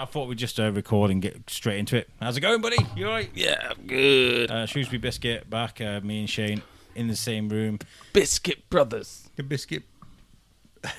[0.00, 2.08] right, I thought we'd just uh, record and get straight into it.
[2.20, 2.76] How's it going, buddy?
[2.96, 3.30] You all right?
[3.34, 4.50] Yeah, I'm good.
[4.50, 5.80] Uh, Shrewsbury Biscuit back.
[5.80, 6.62] Uh, me and Shane
[6.94, 7.78] in the same room.
[8.12, 9.28] Biscuit Brothers.
[9.36, 9.84] The biscuit.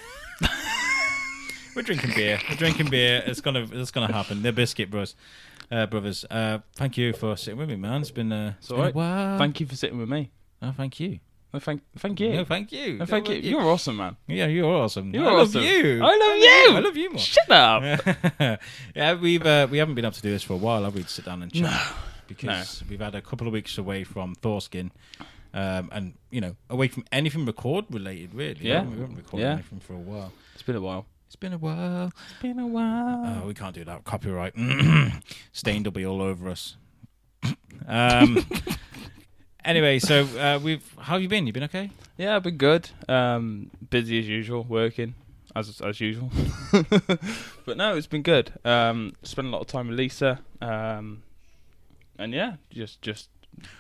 [1.76, 2.40] We're drinking beer.
[2.50, 3.24] We're drinking beer.
[3.26, 3.68] It's gonna.
[3.72, 4.42] It's gonna happen.
[4.42, 5.16] The biscuit bros,
[5.72, 6.26] uh, brothers.
[6.30, 8.02] Uh, thank you for sitting with me, man.
[8.02, 8.32] It's been.
[8.32, 9.38] Uh, it's all been a while.
[9.38, 10.32] Thank you for sitting with me.
[10.62, 11.20] Oh, thank you.
[11.54, 12.32] No, thank, thank you.
[12.34, 12.98] No, thank you.
[12.98, 13.42] No, thank No, you.
[13.42, 14.16] You're awesome, man.
[14.28, 15.14] Yeah, you're awesome.
[15.14, 16.02] You're I love you.
[16.02, 16.78] I love you.
[16.78, 17.20] I love you more.
[17.20, 18.02] Shut up.
[18.96, 21.04] yeah, we've uh, we haven't been able to do this for a while, have we?
[21.04, 21.82] To sit down and chat No.
[22.28, 24.92] because we've had a couple of weeks away from Thorskin,
[25.54, 28.56] um, and you know, away from anything record related, really.
[28.62, 28.84] Yeah.
[28.84, 28.96] we?
[28.96, 29.54] we haven't recorded Yeah.
[29.54, 30.32] anything for a while.
[30.54, 31.06] It's been a while.
[31.28, 32.12] It's been a while.
[32.30, 33.42] It's been a while.
[33.44, 34.06] Oh, we can't do that.
[34.06, 34.54] Copyright.
[35.52, 36.78] Stained will be all over us.
[37.88, 38.46] um.
[39.64, 40.84] Anyway, so uh, we've.
[40.98, 41.46] How have you been?
[41.48, 41.92] You been okay?
[42.18, 42.90] yeah, I've been good.
[43.08, 45.14] Um, busy as usual, working
[45.56, 46.32] as as usual.
[47.66, 48.54] but no, it's been good.
[48.66, 50.40] Um, spent a lot of time with Lisa.
[50.62, 51.24] Um,
[52.18, 53.30] and yeah, just just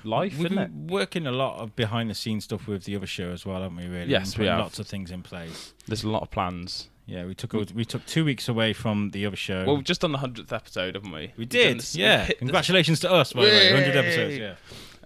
[0.03, 0.67] life, We've isn't it?
[0.67, 3.61] been working a lot of behind the scenes stuff with the other show as well,
[3.61, 3.87] haven't we?
[3.87, 4.09] Really?
[4.09, 4.59] Yes, we have.
[4.59, 5.73] Lots of things in place.
[5.87, 6.89] There's a lot of plans.
[7.07, 9.65] Yeah, we took a, we took two weeks away from the other show.
[9.65, 11.33] Well, we've just done the hundredth episode, haven't we?
[11.35, 11.83] we did.
[11.93, 12.27] yeah.
[12.39, 13.73] Congratulations to us, by the way.
[13.73, 14.37] 100 episodes.
[14.37, 14.55] Yeah.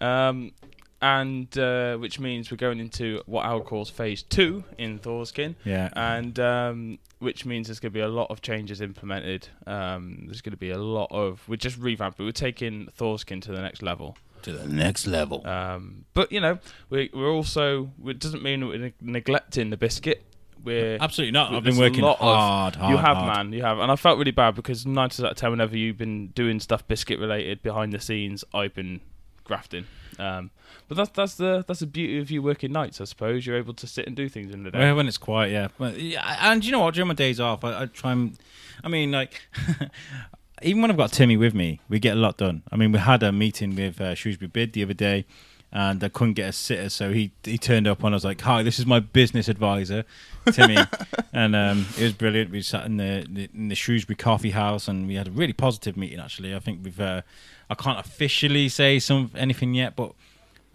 [0.02, 0.52] Um,
[1.02, 5.90] and uh, which means we're going into what Al calls phase two in Thorskin, Yeah.
[5.96, 9.48] and um, which means there's going to be a lot of changes implemented.
[9.68, 12.20] Um, there's going to be a lot of we're just revamping.
[12.20, 14.18] We're taking Thorskin to the next level.
[14.44, 15.46] to the next level.
[15.46, 16.60] Um, but you know,
[16.90, 20.24] we, we're also it doesn't mean we're neg- neglecting the biscuit.
[20.64, 21.54] We're Absolutely not.
[21.54, 22.92] I've been working lot of- hard, hard.
[22.92, 23.38] you have, hard.
[23.50, 23.54] man.
[23.54, 25.98] You have, and I felt really bad because nine times out of ten, whenever you've
[25.98, 29.02] been doing stuff biscuit related behind the scenes, I've been
[29.46, 29.86] grafting.
[30.20, 30.52] Um,
[30.88, 33.46] but that's that's the that's the beauty of you working nights, I suppose.
[33.46, 34.92] You're able to sit and do things in the day.
[34.92, 35.70] When it's quiet, yeah.
[35.78, 36.38] But, yeah.
[36.42, 36.94] And you know what?
[36.94, 38.38] During my days off, I, I try and.
[38.84, 39.42] I mean, like.
[40.62, 42.64] even when I've got Timmy with me, we get a lot done.
[42.72, 45.26] I mean, we had a meeting with uh, Shrewsbury Bid the other day,
[45.76, 48.40] and I couldn't get a sitter, so he he turned up and I was like,
[48.40, 50.06] "Hi, this is my business advisor,
[50.54, 50.78] Timmy,"
[51.34, 52.50] and um, it was brilliant.
[52.50, 55.52] We sat in the, the in the Shrewsbury Coffee House, and we had a really
[55.52, 56.20] positive meeting.
[56.20, 57.00] Actually, I think we've.
[57.00, 57.24] Uh,
[57.70, 60.14] I can't officially say some anything yet, but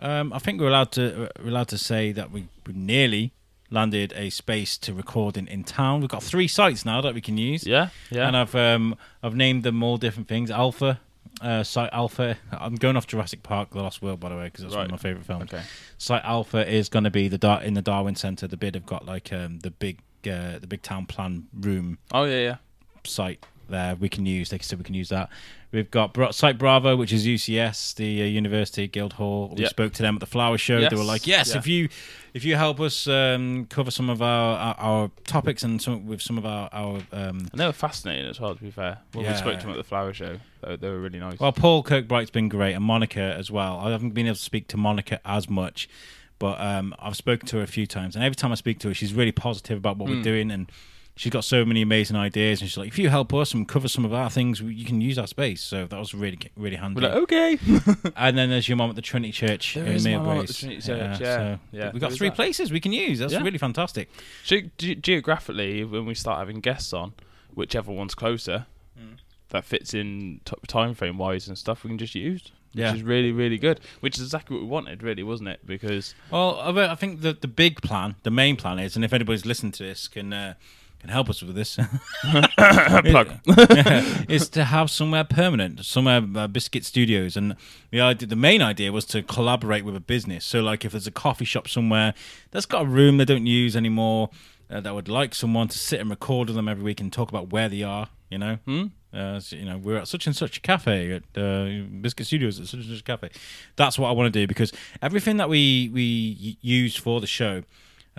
[0.01, 3.33] um, I think we're allowed to we're allowed to say that we, we nearly
[3.71, 6.01] landed a space to record in, in town.
[6.01, 7.67] We've got three sites now that we can use.
[7.67, 8.27] yeah, yeah.
[8.27, 10.51] And I've um I've named them all different things.
[10.51, 11.01] Alpha,
[11.41, 12.37] uh, Site Alpha.
[12.53, 14.91] I'm going off Jurassic Park: The Lost World, by the way, because that's one of
[14.91, 15.53] my favorite films.
[15.53, 15.63] okay.
[15.99, 18.47] Site Alpha is going to be the Dar- in the Darwin Centre.
[18.47, 19.99] The bid have got like um the big
[20.31, 22.57] uh, the big town plan room Oh yeah, yeah.
[23.05, 24.51] site there we can use.
[24.51, 25.29] They said we can use that.
[25.73, 29.51] We've got Site Bravo, which is UCS, the uh, University Guildhall.
[29.55, 29.71] We Yep.
[29.71, 30.81] spoke to them at the Flower Show.
[30.81, 31.59] They were like, "Yes, Yeah.
[31.59, 31.89] if you
[32.35, 36.21] if you help us um, cover some of our our, our topics and some with
[36.23, 38.55] some of our our um, And they were fascinating as well.
[38.55, 39.33] To be fair, when Yeah.
[39.33, 41.39] we spoke to them at the flower show, they, they were really nice.
[41.39, 43.79] Well, Paul Kirkbright's been great, and Monica as well.
[43.79, 45.89] I haven't been able to speak to Monica as much,
[46.41, 48.89] but um, I've spoken to her a few times, and every time I speak to
[48.89, 50.25] her, she's really positive about what we're Mm.
[50.25, 50.71] doing, and
[51.21, 52.61] she's got so many amazing ideas.
[52.63, 55.01] And she's like, "If you help us and cover some of our things, you can
[55.03, 57.01] use our space." So that was really really handy.
[57.01, 57.59] we're like, okay.
[58.17, 60.81] and then there's your mom at the Trinity Church There in mum at the Trinity
[60.81, 61.57] Church, so yeah.
[61.73, 62.37] Yeah, we've got three that.
[62.37, 63.19] places we can use.
[63.19, 63.43] That's Yeah.
[63.43, 64.09] really fantastic.
[64.45, 67.13] Ge- ge- geographically, when we start having guests on,
[67.55, 68.67] whichever one's closer,
[68.99, 69.19] Mm.
[69.51, 72.51] that fits in t- time frame wise and stuff, we can just use.
[72.73, 72.95] Which Yeah.
[72.95, 73.81] is really, really good.
[74.01, 75.61] Which is exactly what we wanted, really, wasn't it?
[75.67, 79.13] Because Well, I I think the the big plan, the main plan is, and if
[79.13, 80.55] anybody's listened to this, can uh,
[81.01, 81.77] can help us with this.
[82.23, 83.33] plug.
[84.29, 87.57] is to have somewhere permanent, somewhere uh, Biscuit Studios, and
[87.91, 90.45] the idea, the main idea was to collaborate with a business.
[90.45, 92.15] So, like, if there's a coffee shop somewhere
[92.51, 94.31] that's got a room they don't use anymore,
[94.71, 97.29] uh, that would like someone to sit and record with them every week and talk
[97.29, 98.59] about where they are, you know.
[98.67, 98.87] Hmm?
[99.13, 102.61] Uh, so, you know, we're at such and such a cafe at uh, Biscuit Studios
[102.61, 103.31] at such and such a cafe.
[103.75, 104.73] That's what I want to do because
[105.03, 107.65] everything that we we use for the show,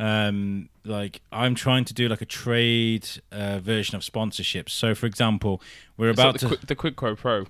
[0.02, 4.70] um, like I'm trying to do like a trade uh, version of sponsorships.
[4.72, 5.62] So, for example,
[5.96, 7.46] we're It's about like to, the, quick, the Quick Quo Pro,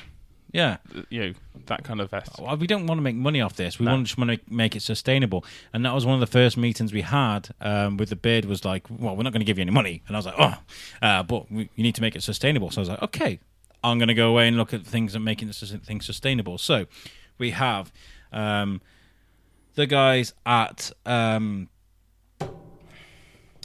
[0.51, 0.77] yeah.
[1.09, 1.33] you know,
[1.67, 2.31] that kind of vest.
[2.39, 3.79] Well, we don't want to make money off this.
[3.79, 3.93] We No.
[3.93, 5.45] want just want to make it sustainable.
[5.73, 8.43] And that was one of the first meetings we had um, with the bid.
[8.45, 10.03] Was like, well, we're not going to give you any money.
[10.07, 10.55] And I was like, oh,
[11.01, 12.69] uh, but we, you need to make it sustainable.
[12.69, 13.39] So I was like, okay,
[13.81, 16.57] I'm going to go away and look at things and making this things sustainable.
[16.57, 16.85] So
[17.37, 17.93] we have
[18.33, 18.81] um,
[19.75, 20.91] the guys at.
[21.05, 21.69] Um,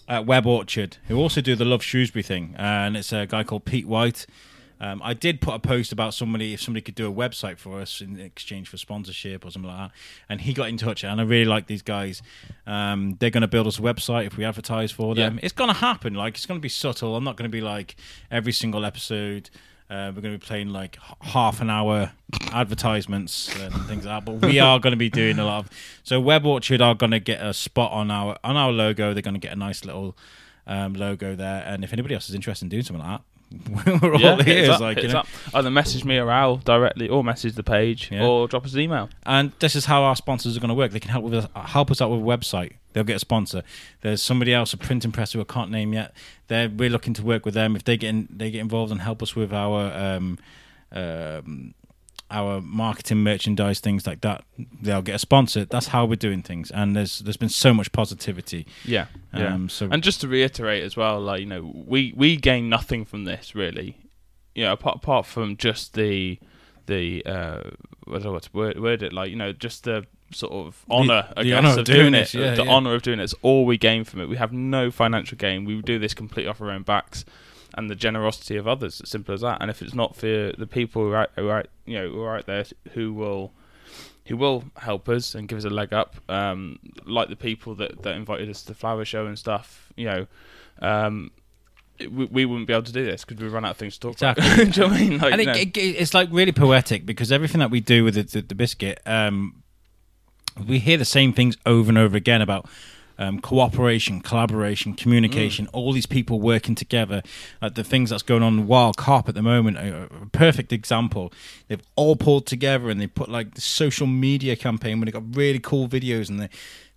[0.08, 3.64] at Web Orchard, who also do the Love Shrewsbury thing, and it's a guy called
[3.64, 4.26] Pete White.
[4.78, 7.80] Um, I did put a post about somebody if somebody could do a website for
[7.80, 9.96] us in exchange for sponsorship or something like that,
[10.28, 11.02] and he got in touch.
[11.02, 12.22] And I really like these guys.
[12.66, 15.36] Um, they're going to build us a website if we advertise for them.
[15.36, 15.40] Yeah.
[15.44, 16.14] It's going to happen.
[16.14, 17.16] Like it's going to be subtle.
[17.16, 17.96] I'm not going to be like
[18.30, 19.48] every single episode.
[19.88, 22.12] Uh, we're going to be playing like half an hour
[22.52, 24.24] advertisements and things like that.
[24.24, 25.70] But we are going to be doing a lot of.
[26.02, 29.12] So Web Orchard are going to get a spot on our on our logo.
[29.14, 30.16] They're going to get a nice little
[30.66, 31.62] um, logo there.
[31.66, 33.24] And if anybody else is interested in doing something like that,
[34.02, 34.68] we're all yeah, hit ears.
[34.70, 35.20] us up, Like you know.
[35.20, 35.28] up.
[35.54, 38.24] Either message me or Al directly, or message the page, Yeah.
[38.26, 39.08] or drop us an email.
[39.24, 40.90] And this is how our sponsors are going to work.
[40.92, 42.72] They can help with us, help us out with a website.
[42.92, 43.62] They'll get a sponsor.
[44.00, 46.14] There's somebody else, a printing press who I can't name yet.
[46.48, 47.76] They're we're looking to work with them.
[47.76, 50.38] If they get in, they get involved and help us with our um,
[50.92, 51.74] um,
[52.30, 54.44] our marketing, merchandise, things like that.
[54.82, 55.64] They'll get a sponsor.
[55.64, 56.70] That's how we're doing things.
[56.70, 58.66] And there's there's been so much positivity.
[58.84, 59.54] Yeah, yeah.
[59.54, 63.04] Um, so And just to reiterate as well, like you know, we we gain nothing
[63.04, 63.98] from this really.
[64.54, 66.38] You know, apart apart from just the
[66.86, 67.62] the uh,
[68.12, 69.30] I don't what word, word it like.
[69.30, 72.34] You know, just the sort of honor, I the guess, honour of doing doing, this,
[72.34, 72.40] it.
[72.40, 72.70] yeah, the yeah.
[72.70, 73.24] honor of doing it.
[73.24, 74.28] It's all we gain from it.
[74.28, 75.64] We have no financial gain.
[75.64, 77.24] We do this completely off our own backs,
[77.76, 79.00] and the generosity of others.
[79.00, 79.58] As simple as that.
[79.60, 82.08] And if it's not for the people who are, out- who are out- you know
[82.10, 82.64] who are out there
[82.94, 83.52] who will
[84.26, 88.02] who will help us and give us a leg up, um, like the people that,
[88.02, 89.92] that invited us to the flower show and stuff.
[89.96, 90.26] You know,
[90.82, 91.30] um,
[92.00, 94.00] we, we wouldn't be able to do this because we run out of things to
[94.00, 94.44] talk Exactly.
[94.44, 94.56] about.
[94.74, 95.18] do you know what I mean?
[95.18, 98.24] Like, and it, it, it's like really poetic because everything that we do with the,
[98.24, 99.62] the, the biscuit, um,
[100.66, 102.68] we hear the same things over and over again about
[103.18, 105.68] um, cooperation, collaboration, communication.
[105.72, 107.22] All these people working together.
[107.62, 110.72] Like the things that's going on in Wyle Cop at the moment, a, a perfect
[110.72, 111.32] example.
[111.68, 115.36] They've all pulled together and they put like the social media campaign where they got
[115.36, 116.48] really cool videos and they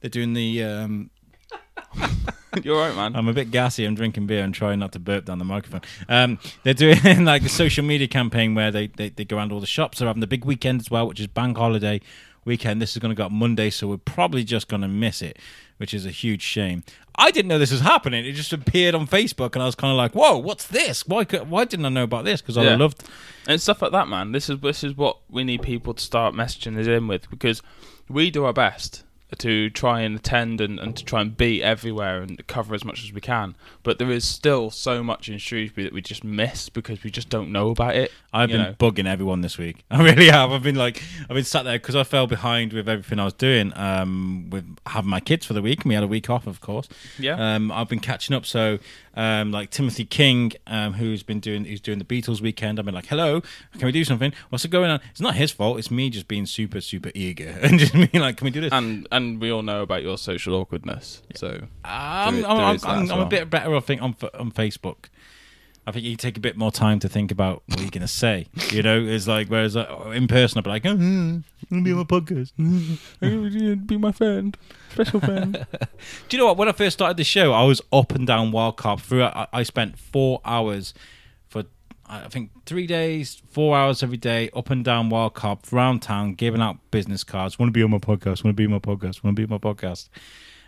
[0.01, 0.63] they're doing the.
[0.63, 1.09] Um,
[2.63, 3.15] you're right, man.
[3.15, 3.85] I'm a bit gassy.
[3.85, 5.81] I'm drinking beer and trying not to burp down the microphone.
[6.07, 9.59] Um, they're doing like a social media campaign where they, they, they go around all
[9.59, 9.99] the shops.
[9.99, 12.01] They're having the big weekend as well, which is bank holiday
[12.45, 12.81] weekend.
[12.81, 15.37] This is going to go up Monday, so we're probably just going to miss it,
[15.79, 16.83] which is a huge shame.
[17.15, 18.25] I didn't know this was happening.
[18.25, 21.05] It just appeared on Facebook, and I was kind of like, "Whoa, what's this?
[21.07, 22.75] Why could, why didn't I know about this?" Because I Yeah.
[22.77, 23.03] loved.
[23.47, 24.31] and stuff like that, man.
[24.31, 27.61] This is this is what we need people to start messaging us in with because
[28.07, 29.03] we do our best
[29.37, 33.03] to try and attend and, and to try and be everywhere and cover as much
[33.03, 33.55] as we can.
[33.83, 37.29] But there is still so much in Shrewsbury that we just miss because we just
[37.29, 38.11] don't know about it.
[38.33, 38.73] I've been know.
[38.73, 39.83] bugging everyone this week.
[39.91, 40.51] I really have.
[40.51, 43.33] I've been like, I've been sat there because I fell behind with everything I was
[43.33, 43.71] doing.
[43.75, 46.59] Um, with having my kids for the week, and we had a week off, of
[46.59, 46.89] course.
[47.19, 47.55] Yeah.
[47.55, 48.45] Um, I've been catching up.
[48.45, 48.79] So,
[49.15, 52.79] um, like Timothy King, um, who's been doing, who's doing the Beatles weekend.
[52.79, 53.41] I've been like, hello,
[53.73, 54.33] can we do something?
[54.49, 54.99] What's going on?
[55.11, 55.79] It's not his fault.
[55.79, 58.71] It's me just being super, super eager and just being like, can we do this?
[58.73, 61.21] and and we all know about your social awkwardness.
[61.35, 64.15] So I'm, There- I'm, there I'm, I'm, as I'm a bit better, I think, on
[64.33, 65.05] on Facebook.
[65.87, 68.07] I think you take a bit more time to think about what you're going to
[68.07, 68.45] say.
[68.71, 71.83] You know, it's like, whereas uh, in person, I'd be like, oh, I'm going to
[71.83, 72.51] be on my podcast.
[72.59, 73.71] Mm-hmm.
[73.71, 74.55] Uh, be my friend,
[74.91, 75.65] special friend.
[76.29, 76.57] Do you know what?
[76.57, 79.01] When I first started the show, I was up and down Wyle Cop.
[79.01, 80.93] Throughout, I, I spent four hours
[81.47, 81.63] for,
[82.05, 86.35] I think, three days, four hours every day, up and down Wyle Cop, around town,
[86.35, 87.57] giving out business cards.
[87.57, 88.43] Want to be on my podcast?
[88.43, 89.23] Want to be on my podcast?
[89.23, 90.09] Want to be on my podcast?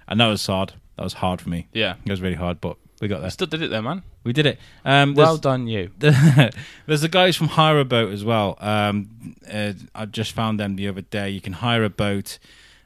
[0.07, 0.73] And that was hard.
[0.97, 1.67] That was hard for me.
[1.73, 3.29] yeah, It was really hard, but we got there.
[3.31, 4.03] still did it there, man.
[4.23, 4.59] We did it.
[4.85, 5.89] Um, Well done, you.
[5.99, 8.57] there's the guys from Hire a Boat as well.
[8.61, 11.29] Um, uh, I just found them the other day.
[11.29, 12.37] You can hire a boat.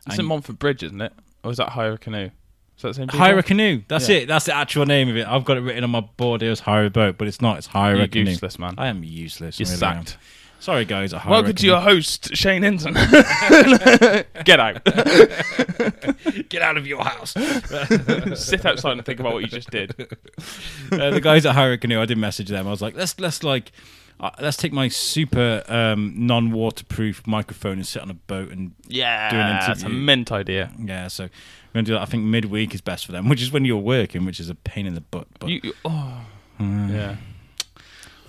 [0.07, 1.13] It's in Montford Bridge, isn't it?
[1.43, 2.29] Or is that Hire a Canoe?
[2.77, 3.07] Is that the same?
[3.07, 3.83] Hire a canoe.
[3.87, 4.17] That's Yeah.
[4.17, 4.27] it.
[4.27, 5.25] That's the actual name of it.
[5.27, 7.57] I've got it written on my board here as Hire a Boat, but it's not.
[7.57, 8.31] It's Hire a You're Canoe.
[8.31, 8.75] useless, man.
[8.77, 9.59] I am useless.
[9.59, 10.05] You're really am.
[10.65, 11.13] Sorry, guys.
[11.13, 12.93] At Hire Welcome to your host, Shane Hinton.
[14.45, 14.83] Get out.
[16.49, 17.33] Get out of your house.
[18.43, 19.91] Sit outside and think about what you just did.
[20.91, 22.01] uh, the guys at Canoe.
[22.01, 22.65] I did message them.
[22.65, 23.73] I was like, let's let's like.
[24.19, 29.29] Uh, let's take my super um, non-waterproof microphone and sit on a boat and Yeah,
[29.29, 30.71] Do an that's a mint idea.
[30.79, 31.09] yeah.
[31.09, 31.29] So we're
[31.75, 32.01] gonna do that.
[32.01, 34.55] I think midweek is best for them, which is when you're working, which is a
[34.55, 35.27] pain in the butt.
[35.37, 36.21] But You, you- oh,
[36.59, 37.17] Mm.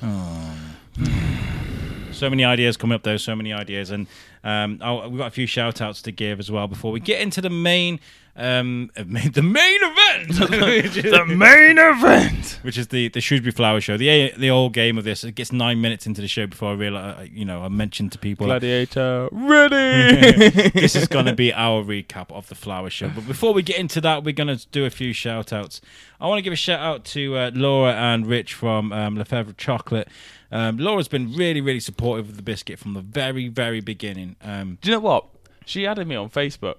[0.02, 1.52] yeah.
[2.16, 3.18] So many ideas coming up, though.
[3.18, 4.06] So many ideas, and
[4.42, 4.72] um,
[5.10, 7.50] we've got a few shout outs to give as well before we get into the
[7.50, 8.00] main,
[8.36, 12.58] um, uh, the main event, the main event.
[12.62, 13.98] which is the the Shrewsbury Flower Show.
[13.98, 15.24] The the old game of this.
[15.24, 18.18] It gets nine minutes into the show before I realize, you know, I mentioned to
[18.18, 18.46] people.
[18.46, 20.70] Gladiator ready.
[20.70, 23.10] this is going to be our recap of the flower show.
[23.10, 25.82] But before we get into that, we're going to do a few shout outs.
[26.18, 29.52] I want to give a shout out to uh, Laura and Rich from um, Lefebvre
[29.58, 30.08] Chocolate.
[30.52, 34.36] Um, Laura's been really, really supportive of the biscuit from the very, very beginning.
[34.42, 35.26] Um, Do you know what?
[35.64, 36.76] She added me on Facebook.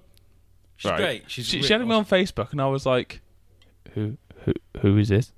[0.76, 0.96] she's Right.
[0.98, 1.24] great.
[1.30, 3.20] She's She, re- she added me on Facebook, and I was like,
[3.94, 5.32] "Who, who, who is this?"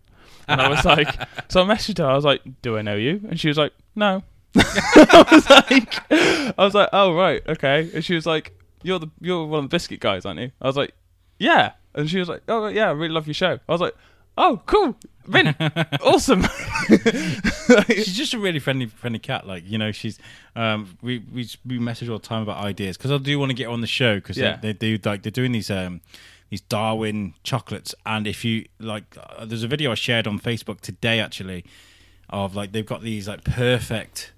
[0.47, 1.09] And I was like,
[1.49, 2.07] so I messaged her.
[2.07, 4.23] I was like, "Do I know you?" And she was like, "No."
[4.57, 9.09] I was like, I was like, "Oh right, okay." And she was like, "You're the
[9.21, 10.93] you're one of the biscuit guys, aren't you?" I was like,
[11.39, 13.95] "Yeah." And she was like, "Oh yeah, I really love your show." I was like,
[14.39, 14.97] Oh, cool.
[16.03, 16.43] Awesome.
[17.89, 19.47] she's just a really friendly, friendly cat.
[19.47, 20.19] Like you know, she's
[20.57, 23.55] um, we we we message all the time about ideas because I do want to
[23.55, 24.57] get her on the show because Yeah.
[24.57, 26.01] they, they do like they're doing these um
[26.49, 30.81] these Darwin chocolates, and if you like, uh, there's a video I shared on Facebook
[30.81, 31.65] today actually
[32.29, 34.33] of like they've got these like perfect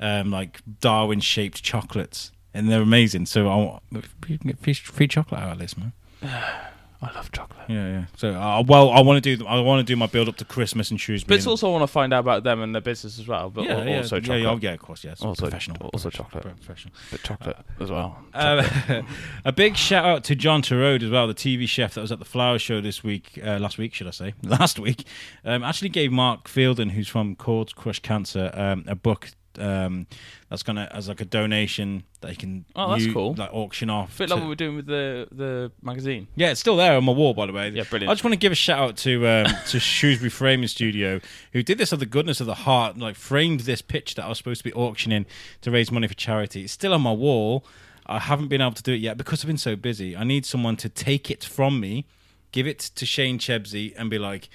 [0.00, 2.30] um like Darwin shaped chocolates.
[2.54, 3.26] And they're amazing.
[3.26, 5.92] So I want we can get free, free chocolate out of this, man.
[7.02, 7.68] I love chocolate.
[7.68, 8.04] Yeah, yeah.
[8.16, 9.46] So, uh, well, I want to do.
[9.46, 11.28] I want to do my build up to Christmas and Shrewsbury.
[11.28, 13.50] But it's also want to find out about them and their business as well.
[13.50, 14.62] But yeah, al- yeah, also yeah, chocolate.
[14.62, 15.22] Yeah, yeah, of course, yes.
[15.22, 16.42] Also- professional, also chocolate.
[16.42, 16.94] professional.
[17.10, 18.18] But chocolate as well.
[18.36, 19.02] Uh,
[19.44, 22.18] a big shout out to John Torode as well, the TV chef that was at
[22.18, 24.34] the Flower Show this week, uh, last week, should I say?
[24.42, 25.04] Last week,
[25.44, 30.06] um, actually gave Mark Fielden, who's from Cords Crush Cancer, um, a book um,
[30.48, 33.34] that's gonna as like a donation that he can Oh, that's u- cool.
[33.36, 34.18] like auction off.
[34.18, 36.28] bit to- like what we're doing with the the magazine.
[36.36, 37.70] yeah, it's still there on my wall, by the way.
[37.70, 38.10] Yeah, brilliant.
[38.10, 41.20] I just want to give a shout out to um, to Shrewsbury Framing Studio,
[41.52, 44.28] who did this of the goodness of the heart, like framed this pitch that I
[44.28, 45.26] was supposed to be auctioning
[45.62, 46.62] to raise money for charity.
[46.64, 47.64] It's still on my wall.
[48.06, 50.16] I haven't been able to do it yet because I've been so busy.
[50.16, 52.04] I need someone to take it from me,
[52.52, 54.48] give it to Shane Chebsey, and be like,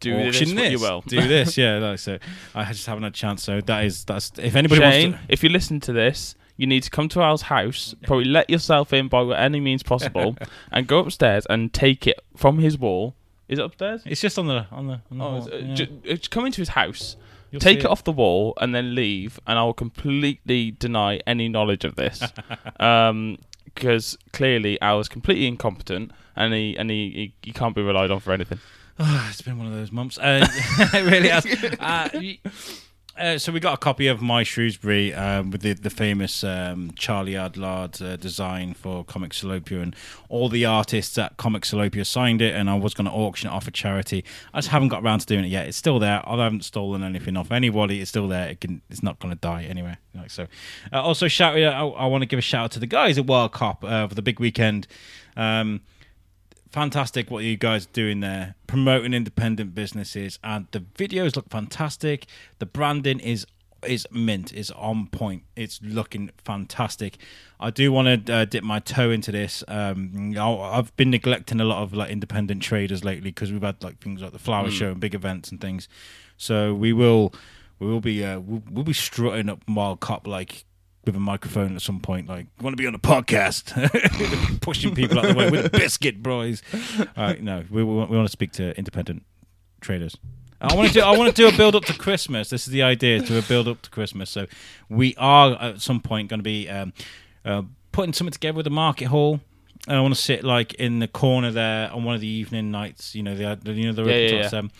[0.00, 1.00] Do this auction what this, you will.
[1.06, 1.56] do this.
[1.58, 2.18] Yeah, like, so
[2.54, 3.42] I just haven't had a chance.
[3.42, 5.32] So that is that's if anybody Shane, wants to.
[5.32, 8.92] if you listen to this, you need to come to our house, probably let yourself
[8.92, 10.36] in by any means possible,
[10.72, 13.14] and go upstairs and take it from his wall.
[13.48, 14.02] Is it upstairs?
[14.06, 15.00] It's just on the on the.
[15.10, 16.16] On the Oh, wall, it- yeah.
[16.30, 17.16] come into his house,
[17.50, 21.20] You'll take see it off the wall, and then leave, and I will completely deny
[21.26, 22.22] any knowledge of this.
[22.80, 27.82] um, because clearly I was completely incompetent, and he and he, he, he can't be
[27.82, 28.60] relied on for anything.
[29.02, 30.18] Oh, it's been one of those months.
[30.18, 30.46] Uh,
[30.92, 31.46] it really has.
[31.80, 32.10] Uh,
[33.18, 36.92] uh, so we got a copy of My Shrewsbury um, with the, the famous um,
[36.96, 39.96] Charlie Adlard uh, design for Comic Salopia, and
[40.28, 42.54] all the artists at Comic Salopia signed it.
[42.54, 44.22] And I was going to auction it off for charity.
[44.52, 45.66] I just haven't got around to doing it yet.
[45.66, 46.22] It's still there.
[46.28, 48.02] I haven't stolen anything off anybody.
[48.02, 48.50] It's still there.
[48.50, 48.82] It can.
[48.90, 49.96] It's not going to die anyway.
[50.14, 50.46] Like so.
[50.92, 51.56] Uh, also, shout.
[51.56, 54.08] I, I want to give a shout out to the guys at Wyle Cop uh,
[54.08, 54.86] for the big weekend.
[55.38, 55.80] Um,
[56.70, 62.26] fantastic what you guys are doing there promoting independent businesses and the videos look fantastic.
[62.58, 63.46] The branding is
[63.84, 65.42] is mint is on point.
[65.56, 67.16] It's looking fantastic.
[67.58, 69.64] I do want to uh, dip my toe into this.
[69.68, 73.82] Um I- i've been neglecting a lot of like independent traders lately because we've had
[73.82, 75.88] like things like the flower show and big events and things.
[76.36, 77.32] So we will
[77.78, 80.64] we will be uh, we'll, we'll be strutting up Wyle Cop like
[81.04, 85.18] with a microphone at some point, like want to be on a podcast, pushing people
[85.18, 86.62] out the way with a biscuit, boys.
[87.16, 89.24] All right, no, we, we, want, we want to speak to independent
[89.80, 90.16] traders.
[90.60, 91.00] I want to do.
[91.00, 92.50] I want to do a build up to Christmas.
[92.50, 94.28] This is the idea: to a build up to Christmas.
[94.28, 94.46] So
[94.90, 96.92] we are at some point going to be um,
[97.44, 99.40] uh, putting something together with the market hall.
[99.88, 102.70] And I want to sit like in the corner there on one of the evening
[102.70, 103.14] nights.
[103.14, 104.58] You know, the you know the Yeah, yeah, yeah.
[104.58, 104.70] um,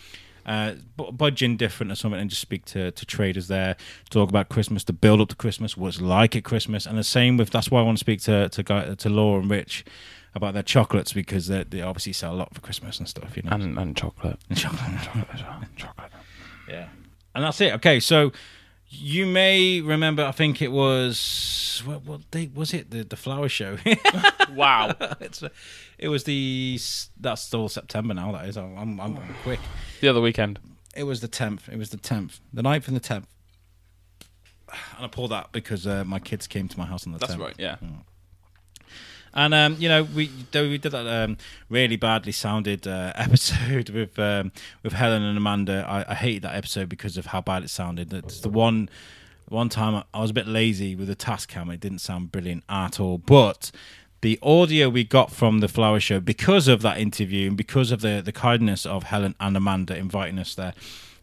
[0.45, 3.75] uh, bu- budging different or something, and just speak to, to traders there,
[4.09, 7.37] talk about Christmas, the build up to Christmas, what's like at Christmas, and the same
[7.37, 7.49] with.
[7.49, 9.85] That's why I want to speak to to guy, to Laura and Rich
[10.33, 13.35] about their chocolates because they they obviously sell a lot for Christmas and stuff.
[13.35, 14.39] You know, And and chocolate.
[14.49, 15.01] And chocolate.
[15.03, 15.41] chocolate as.
[15.75, 16.11] Chocolate.
[16.69, 16.87] Yeah.
[17.35, 17.73] And that's it.
[17.75, 18.31] Okay, so
[18.93, 20.23] you may remember.
[20.23, 22.91] I think it was what, what date was it?
[22.91, 23.77] The the flower show.
[24.53, 24.93] Wow.
[25.21, 25.41] it's,
[25.97, 26.77] it was the
[27.17, 28.33] that's still September now.
[28.33, 28.57] That is.
[28.57, 29.61] I'm I'm, I'm quick.
[30.01, 30.59] the other weekend.
[30.93, 31.69] It was the tenth.
[31.69, 32.41] It was the tenth.
[32.51, 33.27] The 9th and the tenth.
[34.97, 37.35] And I pulled that because uh, my kids came to my house on the That's
[37.35, 37.39] 10th.
[37.39, 37.55] right.
[37.57, 37.77] Yeah.
[39.33, 41.37] And um, you know, we we did that um,
[41.69, 44.51] really badly sounded uh, episode with um,
[44.83, 45.85] with Helen and Amanda.
[45.87, 48.13] I, I hated that episode because of how bad it sounded.
[48.13, 48.89] It's the one
[49.47, 51.73] one time I- was a bit lazy with the Tascam.
[51.73, 53.17] It didn't sound brilliant at all.
[53.19, 53.71] But
[54.19, 58.01] the audio we got from the flower show because of that interview and because of
[58.01, 60.73] the the kindness of Helen and Amanda inviting us there.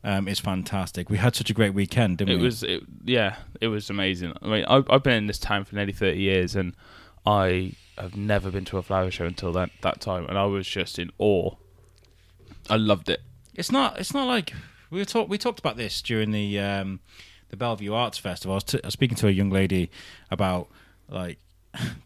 [0.04, 1.10] Um, is fantastic.
[1.10, 2.44] We had such a great weekend, didn't It we?
[2.44, 4.32] was, it, yeah, it was amazing.
[4.40, 6.72] I mean, I've, I've been in this town for nearly thirty years, and
[7.26, 10.66] I have never been to a flower show until that that time, and I was
[10.66, 11.54] just in awe.
[12.70, 13.20] I loved it.
[13.54, 13.98] It's not.
[13.98, 14.52] It's not like
[14.90, 15.28] we were talk.
[15.28, 17.00] We talked about this during the um,
[17.50, 18.54] the Bellevue Arts Festival.
[18.54, 19.90] I was, t- I was speaking to a young lady
[20.30, 20.68] about
[21.08, 21.38] like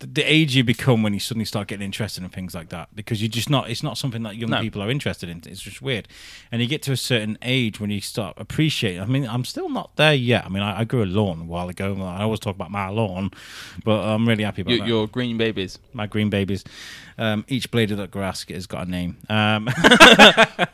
[0.01, 3.23] the, age you become when you suddenly start getting interested in things like that because
[3.23, 3.71] you're just not.
[3.71, 4.61] It's not something that young No.
[4.61, 5.43] people are interested in.
[5.47, 6.09] It's just weird.
[6.51, 9.01] And you get to a certain age when you start appreciating.
[9.01, 10.45] I mean, I'm still not there yet.
[10.45, 11.97] I mean, I, I grew a lawn a while ago.
[12.03, 13.31] I always talk about my lawn,
[13.85, 15.79] but I'm really happy about Your, that your green babies.
[15.93, 16.65] my green babies.
[17.23, 19.17] Um, each blade of that grass has got a name.
[19.29, 19.69] Um,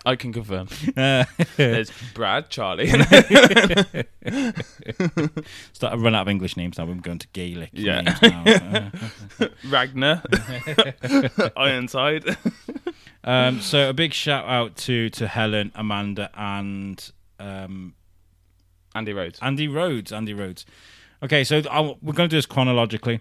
[0.06, 0.68] I can confirm.
[0.96, 1.26] uh,
[1.58, 2.88] There's Brad, Charlie.
[5.74, 6.86] Start to run out of English names now.
[6.86, 8.00] We're going to Gaelic Yeah.
[8.00, 8.90] names now.
[9.68, 10.22] Ragnar,
[11.54, 12.24] Ironside.
[13.24, 17.94] Um, so a big shout out to to Helen, Amanda, and um,
[18.94, 19.38] Andy Rhodes.
[19.42, 20.14] Andy Rhodes.
[20.14, 20.64] Andy Rhodes.
[21.22, 23.20] Okay, so I, we're going to do this chronologically.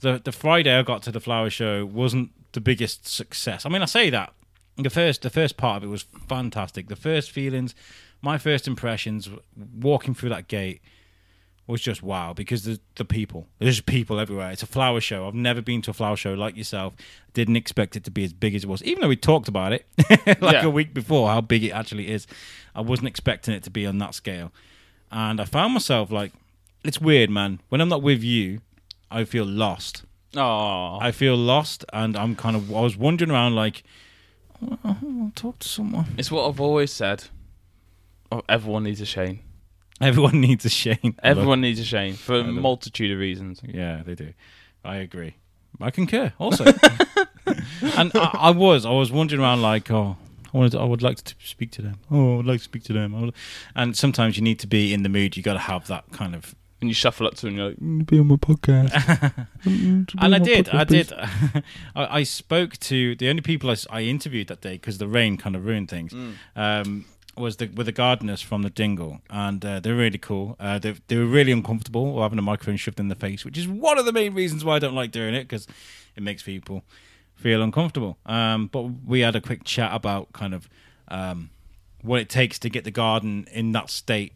[0.00, 3.64] The the Friday I got to the flower show wasn't the biggest success.
[3.66, 4.32] I mean, I say that
[4.76, 6.88] the first the first part of it was fantastic.
[6.88, 7.74] The first feelings,
[8.22, 9.28] my first impressions,
[9.80, 10.80] walking through that gate
[11.68, 14.50] was just wow because the the people there's people everywhere.
[14.52, 15.26] It's a flower show.
[15.26, 16.94] I've never been to a flower show like yourself.
[17.32, 19.72] Didn't expect it to be as big as it was, even though we talked about
[19.72, 19.86] it
[20.40, 20.64] like Yeah.
[20.66, 22.26] a week before how big it actually is.
[22.74, 24.52] I wasn't expecting it to be on that scale,
[25.10, 26.32] and I found myself like
[26.84, 27.60] it's weird, man.
[27.70, 28.60] When I'm not with you,
[29.10, 30.04] I feel lost.
[30.36, 33.82] Oh, I feel lost, and I'm kind of I was wandering around like.
[34.62, 36.06] "Oh, I'll talk to someone.
[36.18, 37.24] it's what I've always said.
[38.32, 39.40] Oh, everyone needs a Shane.
[40.00, 41.14] Everyone needs a Shane.
[41.22, 43.60] Everyone needs a Shane for a multitude of reasons.
[43.64, 44.32] Yeah, they do.
[44.84, 45.36] I agree.
[45.80, 46.32] I concur.
[46.38, 46.64] Also,
[47.96, 50.16] and I, I was, I was wandering around like, oh,
[50.52, 51.98] I wanted, to, I would like to speak to them.
[52.10, 53.14] Oh, I would like to speak to them.
[53.14, 53.34] I would-
[53.74, 55.36] And sometimes you need to be in the mood.
[55.36, 56.54] You got to have that kind of.
[56.86, 59.46] And you shuffle up to him and you're like, "Mm, Be on my podcast.
[59.64, 60.68] and I did.
[60.68, 61.12] I did.
[61.94, 65.36] I, I spoke to the only people I, I interviewed that day because the rain
[65.36, 66.14] kind of ruined things.
[66.54, 67.04] Um,
[67.36, 70.56] was the with the gardeners from the Dingle, and uh, they're really cool.
[70.58, 73.68] Uh, they they were really uncomfortable having a microphone shoved in the face, which is
[73.68, 75.66] one of the main reasons why I don't like doing it because
[76.14, 76.82] it makes people
[77.34, 78.16] feel uncomfortable.
[78.24, 80.68] Um, but we had a quick chat about kind of
[81.08, 81.50] um,
[82.00, 84.32] what it takes to get the garden in that state,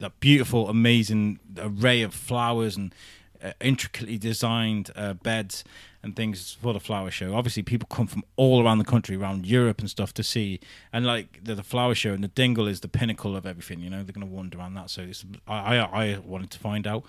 [0.00, 2.94] that beautiful, amazing array of flowers and
[3.42, 5.64] uh, intricately designed uh, beds
[6.02, 7.34] and things for the flower show.
[7.34, 10.58] Obviously, people come from all around the country, around Europe and stuff, to see.
[10.92, 13.80] And like the, the flower show and the Dingle is the pinnacle of everything.
[13.80, 14.90] You know, they're going to wander around that.
[14.90, 17.04] So it's, I, I I wanted to find out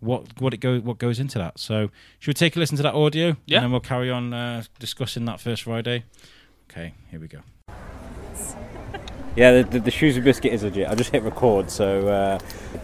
[0.00, 1.58] what what it goes what goes into that.
[1.58, 3.36] So should we take a listen to that audio?
[3.46, 3.58] Yeah.
[3.58, 6.04] And then we'll carry on uh, discussing that first Friday.
[6.70, 7.40] Okay, here we go.
[9.36, 10.88] Yeah, the, the, the Shrewsbury biscuit is legit.
[10.88, 12.38] I just hit record, so uh,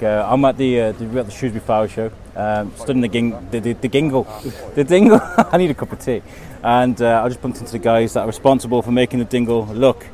[0.05, 3.09] uh, I'm at the, uh, the we're at the Shrewsbury Flower Show, um, studying the
[3.09, 4.27] ging, the, the, the gingle,
[4.75, 5.21] the dingle.
[5.39, 6.23] I need a cup of tea,
[6.65, 9.65] and uh, I just bumped into the guys that are responsible for making the dingle
[9.67, 10.07] look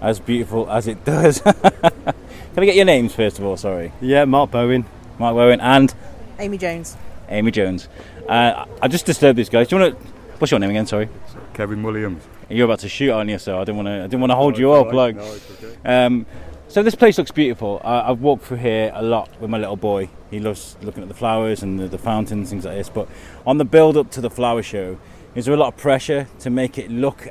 [0.00, 1.40] as beautiful as it does.
[1.40, 3.56] Can I get your names first of all?
[3.56, 4.84] Sorry, Yeah, Mark Bowen.
[5.18, 5.92] Mark Bowen and
[6.38, 6.96] Amy Jones.
[7.28, 7.88] Amy Jones.
[8.28, 9.66] Uh, I just disturbed these guys.
[9.66, 10.06] Do you want to?
[10.38, 10.86] What's your name again?
[10.86, 11.08] Sorry.
[11.56, 12.22] Kevin Williams.
[12.50, 13.38] You're about to shoot, aren't you?
[13.38, 13.92] So I didn't want to.
[13.92, 14.92] I didn't want to hold you up.
[14.92, 15.76] Like, No, it's okay.
[16.04, 16.26] Um,
[16.68, 17.80] so this place looks beautiful.
[17.82, 20.10] I, I've walked through here a lot with my little boy.
[20.30, 22.88] He loves looking at the flowers and the, the fountains, things like this.
[22.90, 23.08] But
[23.46, 24.98] on the build up to the flower show,
[25.34, 27.28] is there a lot of pressure to make it look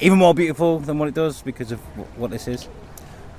[0.00, 2.68] even more beautiful than what it does because of wh- what this is?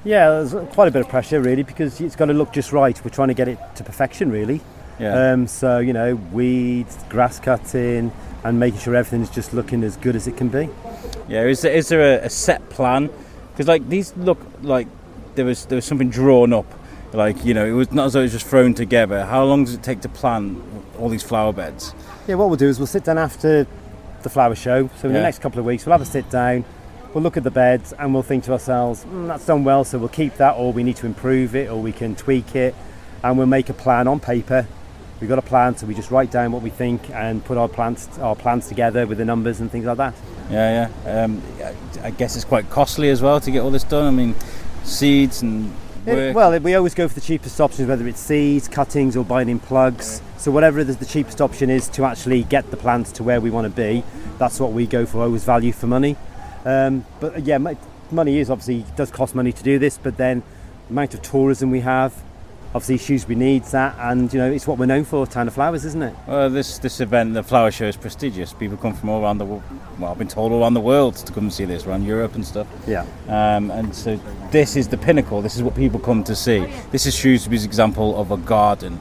[0.04, 3.00] Yeah, there's quite a bit of pressure really because it's got to look just right.
[3.04, 4.62] We're trying to get it to perfection really.
[5.00, 5.32] Yeah.
[5.32, 8.12] Um, so you know, weeds, grass cutting,
[8.44, 10.70] and making sure everything's just looking as good as it can be.
[11.28, 11.44] yeah.
[11.44, 13.10] Is there, is there a, a set plan?
[13.52, 14.88] Because like these look like
[15.36, 16.66] there was there was something drawn up.
[17.12, 19.26] Like you know, it was not as though it was just thrown together.
[19.26, 20.62] How long does it take to plan
[20.98, 21.94] all these flower beds?
[22.28, 23.66] Yeah, what we'll do is we'll sit down after
[24.22, 24.90] the flower show.
[25.02, 25.20] So in Yeah.
[25.22, 26.64] the next couple of weeks, we'll have a sit down.
[27.14, 29.98] We'll look at the beds and we'll think to ourselves, mm, that's done well, so
[29.98, 32.76] we'll keep that, or we need to improve it, or we can tweak it,
[33.24, 34.68] and we'll make a plan on paper.
[35.20, 37.68] We've got a plan, so we just write down what we think and put our
[37.68, 40.14] plans our plans together with the numbers and things like that.
[40.50, 41.24] Yeah, yeah.
[41.24, 41.42] Um,
[42.04, 44.06] I- guess it's quite costly as well to get all this done.
[44.06, 44.36] I mean,
[44.84, 45.72] seeds and
[46.06, 49.50] It- well, we always go for the cheapest options, whether it's seeds, cuttings, or buying
[49.50, 50.22] in plugs.
[50.38, 53.50] So whatever the, the cheapest option is to actually get the plants to where we
[53.50, 54.04] want to be,
[54.38, 55.22] that's what we go for.
[55.22, 56.16] Always value for money.
[56.66, 57.78] Um, but yeah, mo-
[58.10, 60.42] money is obviously does cost money to do this, but then
[60.88, 62.14] the amount of tourism we have,
[62.74, 65.86] obviously Shrewsbury needs that, and you know it's what we're known for, town of flowers,
[65.86, 66.16] isn't it?
[66.28, 68.54] well, this this event, the flower show, is prestigious.
[68.54, 69.64] People come from all around the world.
[69.98, 72.36] Well, I've been told all around the world to come and see this, around Europe
[72.36, 72.68] and stuff.
[72.88, 73.06] Yeah.
[73.28, 74.20] Um, and so
[74.52, 75.42] this is the pinnacle.
[75.42, 76.66] This is what people come to see.
[76.92, 79.00] This is Shrewsbury's example of a garden.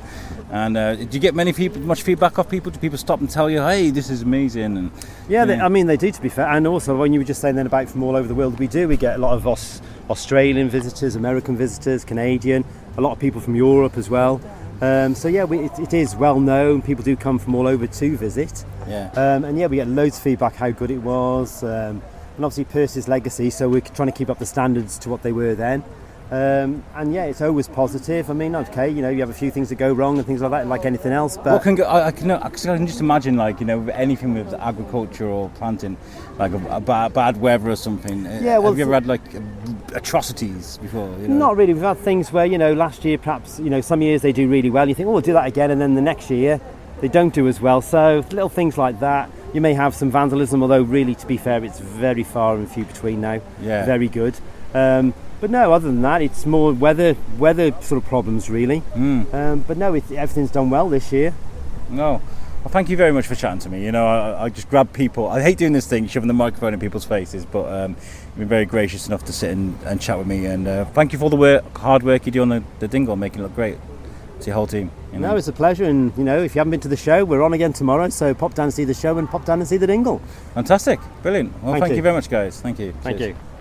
[0.50, 2.72] And uh, do you get many people, much feedback off people?
[2.72, 4.78] Do people stop and tell you, "Hey, this is amazing"?
[4.78, 4.90] And
[5.28, 7.42] Yeah, They, I mean they do to be fair, and also when you were just
[7.42, 8.88] saying then about from all over the world, we do.
[8.88, 12.64] We get a lot of us Australian visitors, American visitors, Canadian,
[12.98, 14.40] a lot of people from Europe as well.
[14.82, 16.82] Um, so yeah, we, it, it is well known.
[16.82, 20.16] People do come from all over to visit, yeah, um, and yeah, we get loads
[20.16, 22.02] of feedback how good it was, um,
[22.36, 23.50] and obviously Percy's legacy.
[23.50, 25.82] So we're trying to keep up the standards to what they were then.
[26.30, 28.28] Um, and yeah, it's always positive.
[28.30, 30.42] I mean, okay, you know, you have a few things that go wrong and things
[30.42, 31.36] like that, like anything else.
[31.38, 34.34] But what can go, I, I can I can just imagine like you know anything
[34.34, 35.96] with agriculture or planting,
[36.38, 38.26] like a, a bad, bad weather or something.
[38.26, 39.22] Uh, Yeah, well, have you ever had like
[39.94, 41.08] atrocities before?
[41.20, 41.34] You know?
[41.34, 41.72] Not really.
[41.74, 44.48] We've had things where, you know, last year perhaps, you know, some years they do
[44.48, 44.88] really well.
[44.88, 45.70] You think, oh, we'll do that again.
[45.70, 46.60] And then the next year
[47.00, 47.80] they don't do as well.
[47.80, 49.30] So little things like that.
[49.54, 52.84] You may have some vandalism, although really, to be fair, it's very far and few
[52.84, 53.40] between now.
[53.62, 53.86] Yeah.
[53.86, 54.38] Very good.
[54.74, 58.82] Um, but no, other than that, it's more weather weather sort of problems really.
[58.94, 59.32] Mm.
[59.32, 61.34] Um, but no, it, everything's done well this year.
[61.90, 62.22] No.
[62.64, 63.84] Well, thank you very much for chatting to me.
[63.84, 65.28] You know, I, I just grab people.
[65.28, 67.92] I hate doing this thing, shoving the microphone in people's faces, but um,
[68.30, 70.44] you've been very gracious enough to sit and, and chat with me.
[70.46, 72.88] And uh, thank you for all the work, hard work you do on the, the
[72.88, 73.78] dingle, making it look great
[74.40, 74.90] to your whole team.
[75.12, 75.30] You know?
[75.30, 77.42] No, it's a pleasure, and you know, if you haven't been to the show, we're
[77.42, 78.08] on again tomorrow.
[78.08, 80.20] So pop down and see the show, and pop down and see the dingle.
[80.54, 80.98] Fantastic.
[81.22, 81.52] Brilliant.
[81.62, 81.96] Well, Thank thank, you.
[81.96, 82.02] you.
[82.02, 82.60] very much, guys.
[82.60, 82.92] Thank you.
[83.02, 83.30] Thank Cheers.
[83.30, 83.57] you.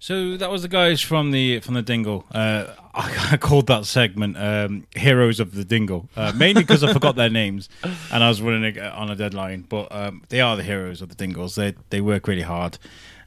[0.00, 2.24] So that was the guys from the from the Dingle.
[2.30, 6.92] Uh, I, I called that segment um, "Heroes of the Dingle," uh, mainly because I
[6.92, 7.68] forgot their names
[8.12, 9.62] and I was running on a deadline.
[9.68, 11.56] But um, they are the heroes of the Dingles.
[11.56, 12.78] They they work really hard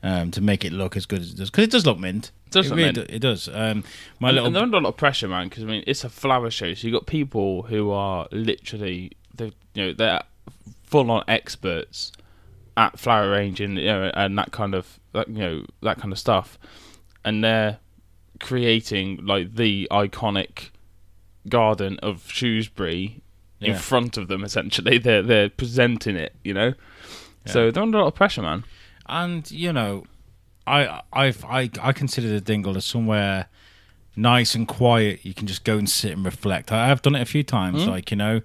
[0.02, 2.32] um, to make it look as good as it does because it does look mint.
[2.48, 3.50] It does it look really do- it does.
[3.50, 3.84] Um,
[4.20, 5.50] my and, little and they're under a lot of pressure, man.
[5.50, 9.12] Because I mean, it's a flower show, so you have got people who are literally,
[9.36, 10.24] they you know, they're
[10.86, 12.12] full on experts
[12.78, 16.20] at flower arranging, you know, and that kind of, that, you know, that kind of
[16.20, 16.58] stuff,
[17.26, 17.80] and they're
[18.40, 20.70] creating like the iconic
[21.48, 23.22] garden of Shrewsbury
[23.60, 24.44] in front of them.
[24.44, 26.74] Essentially, they're they're presenting it, you know.
[27.46, 28.64] So they're under a lot of pressure, man.
[29.08, 30.06] and you know,
[30.68, 33.48] I I've, I I consider the Dingle as somewhere
[34.16, 35.26] nice and quiet.
[35.26, 36.72] You can just go and sit and reflect.
[36.72, 37.86] I have done it a few times.
[37.88, 38.42] Like you know,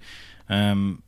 [0.49, 1.03] um,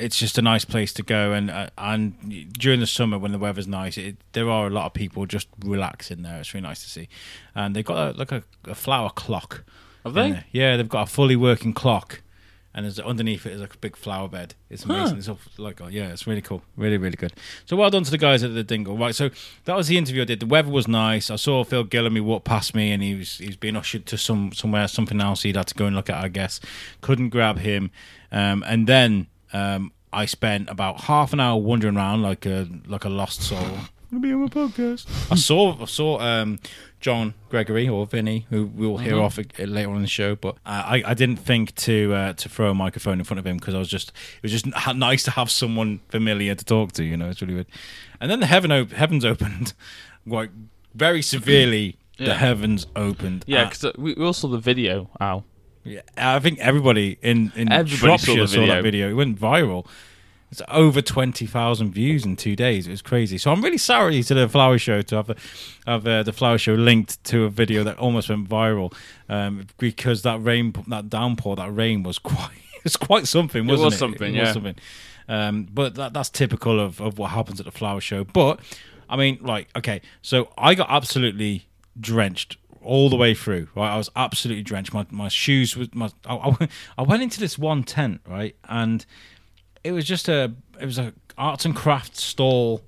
[0.00, 1.32] it's just a nice place to go.
[1.32, 4.86] And uh, and during the summer when the weather's nice, it, there are a lot
[4.86, 6.40] of people just relaxing there.
[6.40, 7.08] It's really nice to see.
[7.54, 9.64] And they've got a, like a, a flower clock.
[10.04, 10.44] Have they?
[10.52, 12.22] Yeah, they've got a fully working clock.
[12.72, 14.54] And there's underneath it is like a big flower bed.
[14.70, 15.18] It's amazing.
[15.18, 17.32] It's all like oh, yeah, it's really cool, really really good.
[17.66, 18.96] So well done to the guys at the Dingle.
[18.96, 19.30] Right, so
[19.64, 20.38] that was the interview I did.
[20.38, 21.30] The weather was nice.
[21.30, 24.16] I saw Phil Gillamy walk past me, and he was he was being ushered to
[24.16, 26.22] some somewhere something else he'd had to go and look at.
[26.22, 26.60] I guess
[27.00, 27.90] couldn't grab him,
[28.30, 33.04] um, and then um, I spent about half an hour wandering around like a like
[33.04, 33.78] a lost soul.
[34.10, 35.06] Gonna be on my podcast.
[35.30, 36.58] I saw I saw um,
[36.98, 40.34] John Gregory or Vinny, who we'll hear off uh, later on in the show.
[40.34, 43.46] But uh, I I didn't think to uh, to throw a microphone in front of
[43.46, 46.64] him because I was just it was just n- nice to have someone familiar to
[46.64, 47.04] talk to.
[47.04, 47.68] You know, it's really weird.
[48.20, 49.74] And then the heaven op- heavens opened,
[50.26, 50.50] like
[50.94, 51.96] very severely.
[52.18, 53.44] The heavens opened.
[53.46, 55.08] Yeah, Uh, because we, we all saw the video.
[55.20, 55.46] Al.
[55.84, 59.10] Yeah, I think everybody in in Everybody saw Shropshire the saw, that video.
[59.10, 59.86] It went viral.
[60.50, 62.86] It's over twenty thousand views in two days.
[62.86, 63.38] It was crazy.
[63.38, 65.36] So I'm really sorry to the flower show to have, a,
[65.86, 68.92] have uh, the flower show linked to a video that almost went viral
[69.28, 72.50] um, because that rain, that downpour, that rain was quite
[72.84, 73.84] it's quite something, wasn't it?
[73.86, 74.52] was something, yeah.
[74.52, 74.76] something.
[75.28, 78.24] Um, but that, that's typical of, of what happens at the flower show.
[78.24, 78.58] But
[79.08, 81.66] I mean, like, okay, so I got absolutely
[81.98, 83.68] drenched all the way through.
[83.74, 84.92] Right, I was absolutely drenched.
[84.92, 86.10] My my shoes was my.
[86.24, 89.04] I, I, went into this one tent right, and
[89.84, 92.82] it was just a it was a arts and crafts stall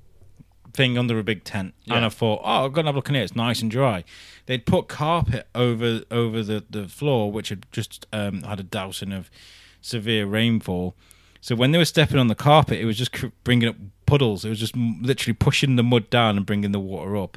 [0.75, 3.15] thing under a big tent, and I thought, oh, I'm gonna have a look in
[3.15, 3.25] here.
[3.25, 4.05] It's nice and dry.
[4.47, 9.13] They'd put carpet over over the the floor, which had just um, had a dousing
[9.13, 9.31] of
[9.81, 10.97] severe rainfall.
[11.41, 13.77] So when they were stepping on the carpet, it was just bringing up
[14.07, 14.45] puddles.
[14.45, 17.37] It was just literally pushing the mud down and bringing the water up.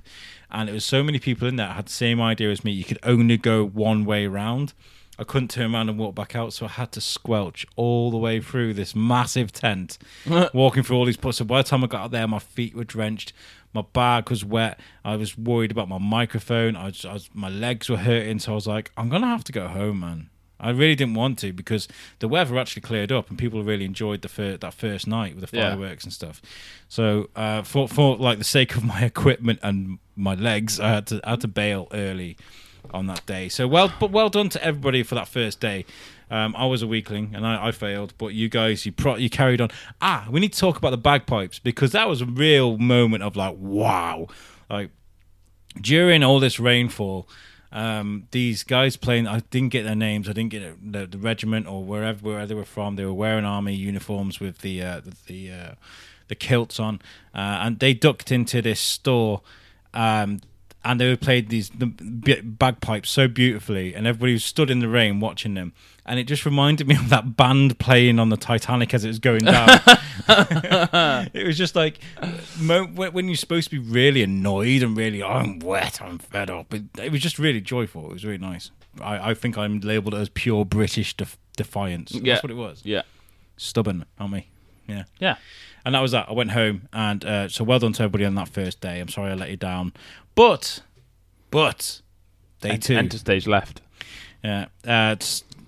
[0.51, 2.71] And it was so many people in there had the same idea as me.
[2.71, 4.73] You could only go one way round.
[5.17, 8.17] I couldn't turn around and walk back out, so I had to squelch all the
[8.17, 9.97] way through this massive tent,
[10.53, 11.37] walking through all these puddles.
[11.37, 13.31] So by the time I got out there, my feet were drenched,
[13.73, 14.79] my bag was wet.
[15.03, 16.75] I was worried about my microphone.
[16.75, 19.43] I was, I was my legs were hurting, so I was like, I'm gonna have
[19.45, 20.29] to go home, man.
[20.59, 21.87] I really didn't want to because
[22.19, 25.49] the weather actually cleared up and people really enjoyed the fir- that first night with
[25.49, 25.69] the Yeah.
[25.71, 26.41] fireworks and stuff.
[26.87, 31.07] So uh, for for like the sake of my equipment and my legs, I had
[31.07, 32.37] to I had to bail early
[32.93, 33.49] on that day.
[33.49, 35.85] So well, but well done to everybody for that first day.
[36.31, 39.29] Um, I was a weakling and I, I failed, but you guys, you pro- you
[39.29, 39.69] carried on.
[40.01, 43.35] Ah, we need to talk about the bagpipes because that was a real moment of
[43.35, 44.27] like, wow,
[44.67, 44.89] like
[45.79, 47.27] during all this rainfall,
[47.75, 50.29] um, these guys playing, I didn't get their names.
[50.29, 52.95] I didn't get the, the regiment or wherever where they were from.
[52.95, 55.71] They were wearing army uniforms with the uh, the uh,
[56.29, 57.01] the kilts on,
[57.33, 59.41] uh, and they ducked into this store.
[59.93, 60.39] Um,
[60.85, 65.55] and they were played these bagpipes so beautifully, and everybody stood in the rain watching
[65.55, 65.73] them,
[66.05, 69.19] and it just reminded me of that band playing on the Titanic as it was
[69.19, 69.67] going down.
[70.27, 71.99] it was just like
[72.59, 76.73] when you're supposed to be really annoyed and really "Oh, I'm wet, I'm fed up.
[76.73, 78.05] It, it was just really joyful.
[78.05, 78.71] It was really nice.
[79.01, 82.13] I, I think I'm labelled as pure British def- defiance.
[82.13, 82.33] Yeah.
[82.33, 82.81] That's what it was.
[82.83, 83.01] Yeah.
[83.57, 84.47] Stubborn, aren't we?
[84.87, 85.03] Yeah.
[85.19, 85.35] Yeah.
[85.85, 86.29] And that was that.
[86.29, 88.99] I went home, and uh, so well done to everybody on that first day.
[88.99, 89.93] I'm sorry I let you down,
[90.33, 90.81] but,
[91.51, 92.01] but,
[92.61, 93.81] day En- two, Enter stage left.
[94.43, 95.15] yeah, uh,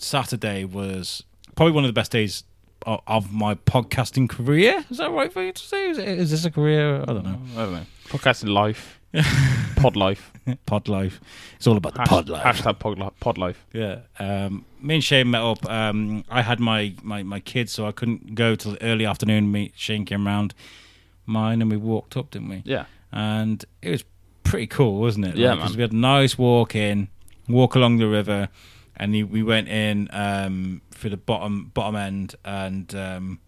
[0.02, 1.24] Saturday was
[1.56, 2.44] probably one of the best days
[2.86, 4.86] of, of my podcasting career.
[4.90, 5.90] Is that right for you to say?
[5.90, 7.02] Is, it, is this a career?
[7.02, 7.40] I don't know.
[7.56, 7.86] I don't know.
[8.08, 9.00] Podcasting life,
[9.76, 10.32] pod life,
[10.66, 11.20] Pod life.
[11.58, 12.44] It's all about the pod life.
[12.44, 13.66] hashtag pod, li- pod life.
[13.74, 14.00] Yeah.
[14.20, 15.70] Um, me and Shane met up.
[15.70, 19.52] Um, I had my, my, my kids, so I couldn't go till early afternoon.
[19.52, 20.54] Me Shane came round
[21.26, 22.62] mine, and we walked up, didn't we?
[22.66, 24.04] Yeah, And it was
[24.44, 25.36] pretty cool, wasn't it?
[25.36, 25.78] Yeah, Like, 'cause man.
[25.78, 27.10] We had a nice walk in,
[27.50, 28.48] walk along the river,
[28.98, 32.36] and he, we went in um, for the bottom bottom end.
[32.44, 33.40] And um,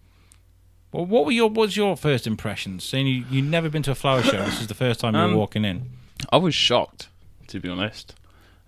[0.92, 2.84] well, what were your what was your first impressions?
[2.84, 4.42] Seeing you you never been to a flower show.
[4.44, 5.90] this is the first time you Um, were walking in.
[6.32, 7.08] I was shocked
[7.48, 8.14] to be honest.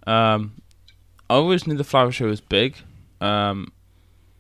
[0.06, 0.54] Um,
[1.30, 2.76] I always knew the flower show was big,
[3.20, 3.72] um,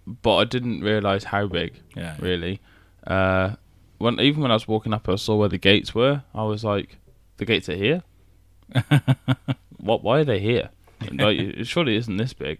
[0.06, 1.74] but I didn't realize how big.
[1.96, 2.16] Yeah.
[2.18, 2.60] really.
[3.06, 3.54] Uh,
[3.98, 6.24] when even when I was walking up, I saw where the gates were.
[6.34, 6.96] I was like,
[7.36, 8.02] "The gates are here.
[9.78, 10.02] what?
[10.02, 10.70] Why are they here?
[11.12, 12.58] like, it surely isn't this big."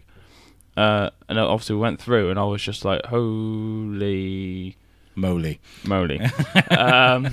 [0.77, 4.77] Uh, and obviously we went through, and I was just like, "Holy
[5.15, 5.61] Moly.
[5.85, 6.21] moly!"
[6.71, 7.29] um,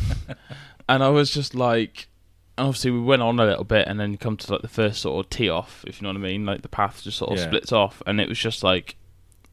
[0.87, 2.07] and I was just like,
[2.57, 4.67] and obviously we went on a little bit, and then you come to like the
[4.67, 6.45] first sort of tee off, if you know what I mean.
[6.45, 7.47] Like the path just sort of Yeah.
[7.47, 8.95] splits off, and it was just like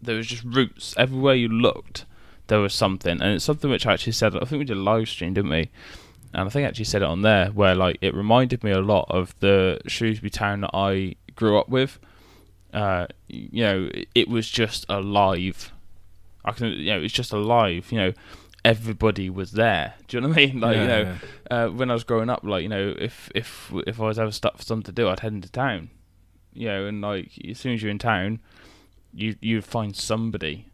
[0.02, 2.04] there was just roots everywhere you looked.
[2.48, 4.34] There was something, and it's something which I actually said.
[4.36, 5.70] I think we did a live stream, didn't we?
[6.34, 8.80] And I think I actually said it on there, where like it reminded me a
[8.80, 11.98] lot of the Shrewsbury town that I grew up with.
[12.74, 15.72] Uh, you know, it- was just alive.
[16.44, 17.90] I can, you know, it's just alive.
[17.90, 18.12] You know,
[18.64, 19.94] everybody was there.
[20.08, 20.60] Do you know what I mean?
[20.60, 21.16] Like, you Yeah, know,
[21.50, 24.32] uh, when I was growing up, like you know, if if if I was ever
[24.32, 25.90] stuck for something to do, I'd head into town.
[26.52, 28.40] You know, and like as soon as you're in town,
[29.14, 30.66] you you'd find somebody.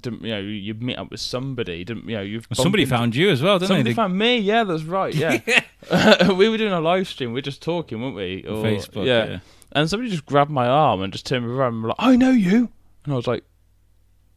[0.00, 1.84] Didn't- You know, you meet up with somebody.
[1.84, 2.22] Didn't you know?
[2.22, 3.90] You've Well, somebody into- found you as well, didn't Somebody they?
[3.90, 4.38] They- found me.
[4.38, 5.14] Yeah, that's right.
[5.14, 5.38] Yeah,
[6.32, 7.32] we were doing a live stream.
[7.32, 8.44] We are just talking, weren't we?
[8.48, 9.04] Or- Facebook.
[9.06, 9.24] yeah.
[9.26, 9.38] Yeah.
[9.74, 12.16] And somebody just grabbed my arm and just turned me around and were like, I
[12.16, 12.68] know you.
[13.04, 13.44] And I was like,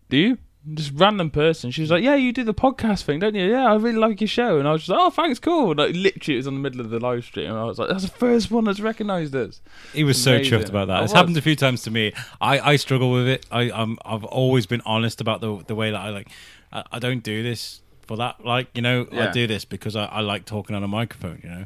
[0.10, 0.38] Do you?
[0.74, 1.70] Just random person.
[1.70, 3.52] She was like, Yeah, you do the podcast thing, don't you?
[3.52, 4.58] Yeah, I really like your show.
[4.58, 5.72] And I was just like, Oh, thanks, cool.
[5.72, 7.50] And like, literally, it was in the middle of the live stream.
[7.52, 9.62] And I was like, That's the first one that's recognised us.
[9.94, 10.98] He was so chuffed about that.
[10.98, 11.20] I It's was.
[11.20, 12.14] happened a few times to me.
[12.42, 13.46] I, I struggle with it.
[13.52, 16.30] I I'm, I've always been honest about the the way that I like.
[16.72, 18.44] I, I don't do this for that.
[18.44, 21.42] Like you know, I do this because I, I like talking on a microphone.
[21.44, 21.66] You know,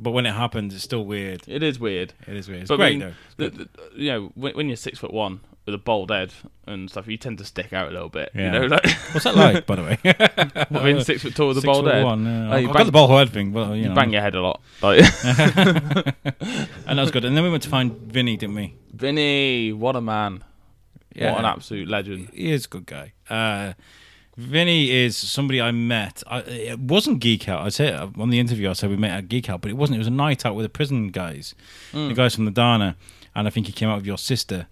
[0.00, 1.42] but when it happens, it's still weird.
[1.46, 2.12] It is weird.
[2.26, 2.62] It is weird.
[2.62, 3.12] It's But I mean, though.
[3.26, 6.32] It's The, the, you know, when, when you're six foot one with a bald head
[6.66, 8.30] and stuff, you tend to stick out a little bit.
[8.34, 8.44] Yeah.
[8.54, 9.98] You know, like What's that like, by the way?
[10.82, 12.04] being six foot tall with a bald head.
[12.04, 12.52] One, yeah.
[12.52, 14.22] Oh, you I've bang- got the bald head thing, but you, You know, bang your
[14.22, 14.60] head a lot.
[14.82, 17.24] Like, and that was good.
[17.24, 18.74] And then we went to find Vinny, didn't we?
[18.92, 20.44] Vinny, what a man!
[21.14, 21.32] Yeah.
[21.32, 22.30] What an absolute legend.
[22.32, 23.12] he is a good guy.
[23.28, 23.72] Uh,
[24.38, 26.22] Vinny is somebody I met.
[26.28, 27.60] I, it wasn't Geek Out.
[27.66, 29.96] I said on the interview, I said we met at Geek Out, but it wasn't.
[29.96, 31.54] It was a night out with the prison guys,
[31.92, 32.08] Hmm.
[32.08, 32.94] the guys from the Dana,
[33.34, 34.66] and I think he came out with your sister.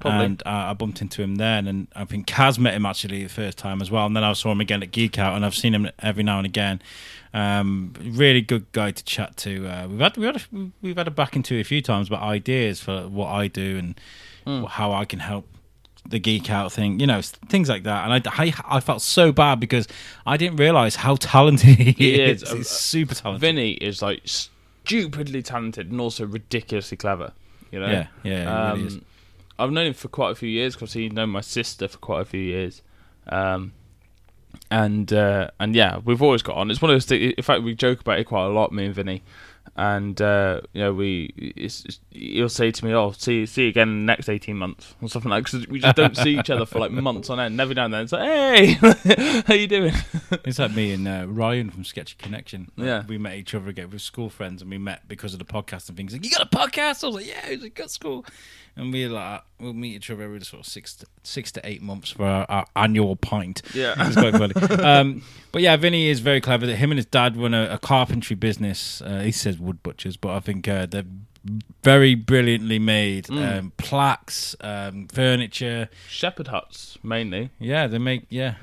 [0.00, 0.24] Probably.
[0.24, 3.28] And uh, I bumped into him then, and I think Kaz met him actually the
[3.28, 4.04] first time as well.
[4.04, 6.38] And then I saw him again at Geek Out, and I've seen him every now
[6.38, 6.82] and again.
[7.32, 9.66] Um, really good guy to chat to.
[9.68, 12.22] Uh, we've had we've had a, we've had a back into a few times about
[12.22, 14.00] ideas for what I do and
[14.44, 14.64] Hmm.
[14.64, 15.48] how I can help
[16.06, 18.08] the geek out thing, you know, things like that.
[18.08, 19.88] And I, I, I felt so bad because
[20.26, 22.42] I didn't realize how talented he, He is.
[22.42, 22.52] is.
[22.52, 23.40] He's super talented.
[23.40, 27.32] Vinny is like stupidly talented and also ridiculously clever.
[27.70, 27.86] You know.
[27.86, 28.94] Yeah, yeah, he really is.
[28.94, 29.04] Um,
[29.58, 32.20] I've known him for quite a few years because he's known my sister for quite
[32.20, 32.82] a few years.
[33.28, 33.72] Um,
[34.70, 36.70] and uh, and yeah, we've always got on.
[36.70, 37.34] It's one of those things.
[37.36, 39.22] In fact, we joke about it quite a lot, me and Vinny.
[39.76, 41.52] And uh, you know, we
[42.10, 45.08] he'll say to me, "Oh, see see you again in the next eighteen months" or
[45.08, 45.44] something like.
[45.44, 47.60] Because we just don't see each other for like months on end.
[47.60, 49.92] Every now and then, it's like, "Hey, how you doing?"
[50.44, 52.70] It's like me and uh, Ryan from Sketchy Connection.
[52.76, 53.02] Like, Yeah.
[53.06, 53.88] we met each other again.
[53.88, 56.12] We were school friends, and we met because of the podcast and things.
[56.12, 57.02] Like, you got a podcast?
[57.02, 57.48] I was like, yeah.
[57.48, 58.24] He's like, got school,
[58.76, 61.80] and we like we'll meet each other every sort of six to, six to eight
[61.82, 63.62] months for our, our annual pint.
[63.74, 63.94] Yeah.
[63.98, 64.82] it's quite funny.
[64.82, 66.66] Um, but yeah, Vinny is very clever.
[66.66, 69.00] That him and his dad run a, a carpentry business.
[69.00, 71.04] Uh, he says wood butchers, but I think uh, they're
[71.82, 73.58] very brilliantly made Mm.
[73.58, 75.88] um, plaques, um, furniture.
[76.08, 77.50] Shepherd huts mainly.
[77.58, 78.54] Yeah, they make yeah.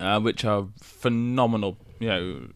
[0.00, 1.78] uh, which are phenomenal.
[1.98, 2.48] You know,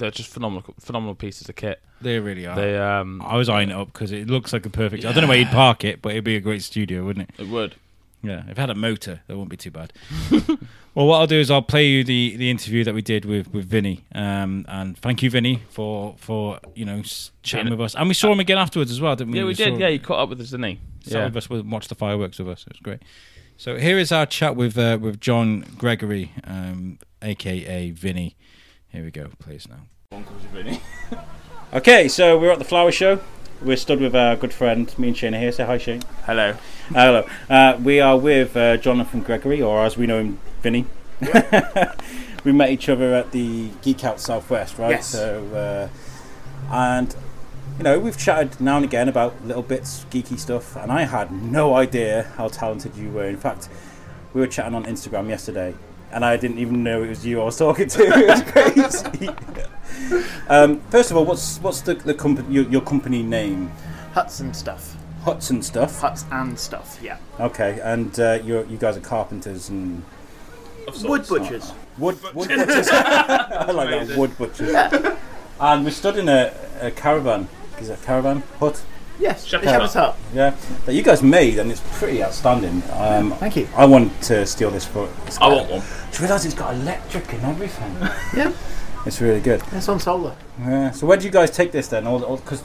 [0.00, 1.80] they're just phenomenal, phenomenal pieces of kit.
[2.00, 2.56] They really are.
[2.56, 5.04] They, um, I was eyeing it up because it looks like a perfect.
[5.04, 7.42] I don't know where you'd park it, but it'd be a great studio, wouldn't it?
[7.42, 7.76] it would.
[8.22, 9.92] Yeah, if it had a motor, that wouldn't be too bad.
[10.94, 13.50] well, what I'll do is I'll play you the, the interview that we did with
[13.52, 17.02] with Vinny, um, and thank you, Vinny, for for you know
[17.42, 19.38] chatting Being- with us, and we saw him again afterwards as well, didn't we?
[19.38, 19.74] Yeah, we did.
[19.74, 20.80] saw- Yeah, he caught up with us, didn't he?
[21.02, 21.24] sat Yeah.
[21.26, 22.62] with us, watched the fireworks with us.
[22.66, 23.00] It was great.
[23.56, 28.36] So here is our chat with uh, with John Gregory, um, aka Vinny.
[28.90, 29.28] Here we go.
[29.38, 29.86] Please now.
[31.72, 33.20] Okay, so we're at the flower show.
[33.62, 35.52] we're stood with our good friend, me and Shane are here.
[35.52, 36.02] Say hi, Shane.
[36.26, 36.56] Hello.
[36.88, 37.28] Hello.
[37.48, 40.86] Uh, we are with uh, Jonathon Gregory, or as we know him, Vinnie.
[42.44, 44.90] we met each other at the Geek Out Southwest, right?
[44.90, 45.06] Yes.
[45.06, 47.14] So, uh, and
[47.78, 51.30] you know, we've chatted now and again about little bits, geeky stuff, and I had
[51.30, 53.28] no idea how talented you were.
[53.28, 53.68] In fact,
[54.34, 55.74] we were chatting on Instagram yesterday,
[56.12, 58.02] and I didn't even know it was you I was talking to.
[58.02, 59.28] it was crazy.
[60.48, 63.70] um, first of all, what's what's the, the company your, your company name?
[64.12, 64.96] Huts and stuff.
[65.22, 66.00] Hudson stuff.
[66.00, 66.98] Huts and stuff.
[67.02, 67.18] Yeah.
[67.38, 70.02] Okay, and uh, you're, you guys are carpenters and
[71.04, 71.72] Wood butchers.
[71.98, 72.88] wood, wood butchers.
[72.90, 74.74] I like that wood butchers.
[75.60, 77.48] And we're stood in a, a caravan.
[77.78, 78.82] Is it a caravan hut?
[79.20, 79.44] Yes.
[79.44, 80.16] Shepherd's the Shepherd's Hut.
[80.34, 80.56] Yeah,
[80.86, 82.82] that you guys made, and it's pretty outstanding.
[82.92, 83.68] Um, Thank you.
[83.76, 85.08] I want to steal this for.
[85.40, 85.80] I want one.
[85.80, 85.86] Do
[86.18, 87.96] you realise it's got electric and everything?
[88.36, 88.52] Yeah.
[89.06, 89.62] It's really good.
[89.72, 90.36] It's on solar.
[90.60, 90.90] Yeah.
[90.90, 92.04] So where do you guys take this then?
[92.04, 92.62] Because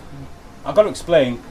[0.65, 1.41] I've got to explain,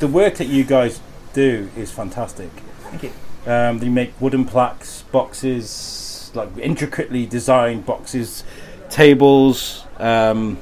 [0.00, 1.00] the work that you guys
[1.32, 2.50] do is fantastic.
[2.90, 3.12] Thank you.
[3.46, 8.42] Um, they make wooden plaques, boxes, like intricately designed boxes,
[8.90, 10.58] tables, um,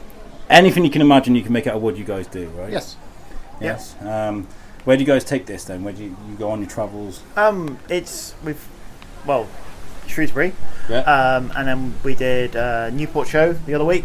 [0.51, 1.97] anything you can imagine you can make out of wood.
[1.97, 2.71] You guys do, right?
[2.71, 2.97] Yes.
[3.63, 3.95] Yes.
[4.01, 4.47] Um,
[4.85, 5.85] where do you guys take this then?
[5.85, 7.23] Where do you, you go on your travels?
[7.37, 8.63] Um, it's we've
[9.27, 9.47] well,
[10.09, 10.53] Shrewsbury,
[10.91, 10.99] Yeah.
[11.03, 14.05] um, and then we did uh, Newport show the other week,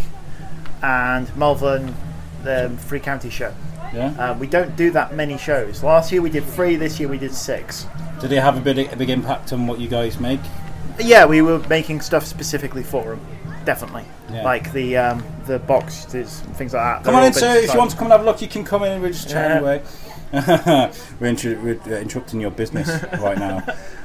[0.84, 1.96] and Malvern,
[2.44, 3.54] the Three Counties show.
[3.94, 4.14] yeah.
[4.20, 5.84] Uh, we don't do that many shows.
[5.84, 6.76] Last year we did three.
[6.76, 7.88] This year we did six.
[8.22, 10.40] Did it have a big, a big impact on what you guys make?
[11.00, 13.20] Yeah, we were making stuff specifically for them.
[13.68, 14.44] Definitely, Yeah.
[14.44, 17.04] like the um, the boxes things like that.
[17.04, 17.58] Come on in, sir.
[17.58, 19.10] If you want to come and have a look, you can come in and we're
[19.10, 19.60] just chatting Yeah.
[19.62, 20.92] away.
[21.20, 22.88] we're, inter- we're uh, interrupting your business
[23.20, 23.58] right now.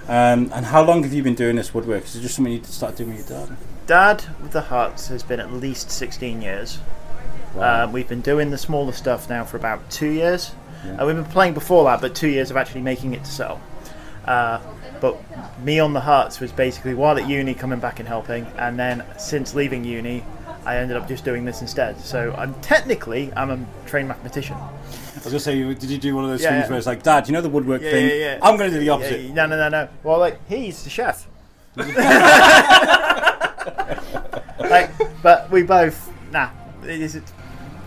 [0.08, 2.02] Um, and how long have you been doing this woodwork?
[2.06, 3.56] Is it just something you started doing with your dad?
[3.86, 6.80] Dad with the huts has been at least 16 years.
[7.54, 7.84] Wow.
[7.84, 10.56] Um, we've been doing the smaller stuff now for about two years.
[10.84, 10.96] Yeah.
[11.02, 13.60] Uh, we've been playing before that, but two years of actually making it to sell.
[14.24, 14.60] Uh,
[15.00, 15.16] but
[15.64, 19.04] me on the huts was basically while at uni coming back and helping, and then
[19.18, 20.24] since leaving uni,
[20.64, 21.98] I ended up just doing this instead.
[22.00, 23.58] So I'm technically I'm a
[23.88, 24.56] trained mathematician.
[24.56, 26.68] I was gonna say, did you do one of those Yeah, things yeah.
[26.70, 28.38] where it's like, Dad, you know the woodwork Yeah, thing?
[28.42, 29.20] I'm going to do the opposite.
[29.20, 29.88] Yeah, no, no, no, no.
[30.02, 31.26] Well, like he's the chef.
[34.58, 34.90] like,
[35.22, 36.50] but we both nah.
[36.82, 37.22] This is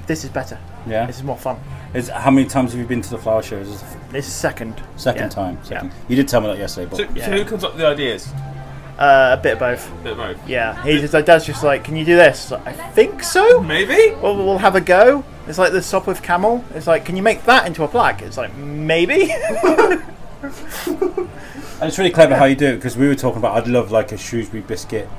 [0.08, 0.58] this is better.
[0.88, 1.06] Yeah.
[1.06, 1.58] This is more fun.
[1.96, 3.56] Is, how many times have you been to the flower show?
[3.58, 4.82] Is this the This is second.
[4.98, 5.30] second Yeah.
[5.30, 5.58] time?
[5.64, 5.88] Second.
[5.92, 5.96] Yeah.
[6.10, 7.26] You did tell me that yesterday, but So, Yeah.
[7.26, 8.28] so who comes up with the ideas?
[9.00, 9.90] Uh, a bit of both.
[10.04, 10.38] Bit of both.
[10.48, 12.52] Yeah, he just like Dad's just like, can you do this?
[12.52, 13.62] Like, I think so.
[13.62, 14.14] Maybe.
[14.22, 15.24] Well, we'll have a go.
[15.48, 16.64] It's like the Sopwith Camel.
[16.74, 18.22] It's like, can you make that into a plaque?
[18.22, 19.34] It's like maybe.
[21.82, 23.92] And it's really clever how you do it because we were talking about I'd love
[23.92, 25.10] like a Shrewsbury biscuit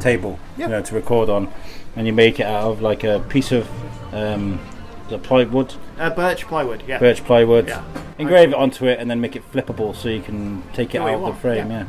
[0.00, 0.66] table, Yeah.
[0.66, 1.48] you know, to record on,
[1.96, 3.66] and you make it out of like a piece of
[4.12, 4.60] um,
[5.16, 6.82] the plywood, uh, birch plywood.
[6.86, 6.98] Yeah.
[6.98, 7.82] birch plywood, Yeah.
[8.18, 11.04] engrave it onto it, and then make it flippable so you can take it Do
[11.04, 11.70] what out you of the want, frame.
[11.70, 11.78] yeah.
[11.78, 11.84] Yeah.